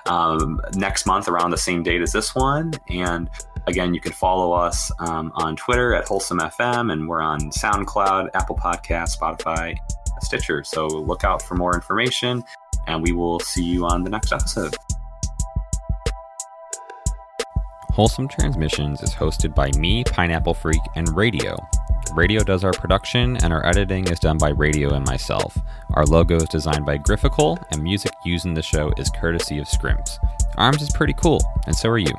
[0.05, 2.73] um, next month around the same date as this one.
[2.89, 3.29] And
[3.67, 8.29] again, you can follow us um, on Twitter at Wholesome FM, and we're on SoundCloud,
[8.33, 9.77] Apple Podcast, Spotify,
[10.21, 10.63] Stitcher.
[10.63, 12.43] So look out for more information,
[12.87, 14.75] and we will see you on the next episode.
[17.93, 21.55] Wholesome Transmissions is hosted by me, Pineapple Freak, and Radio.
[22.15, 25.57] Radio does our production, and our editing is done by Radio and myself.
[25.95, 29.67] Our logo is designed by Griffical, and music used in the show is courtesy of
[29.67, 30.19] Scrimps.
[30.57, 32.13] Arms is pretty cool, and so are you.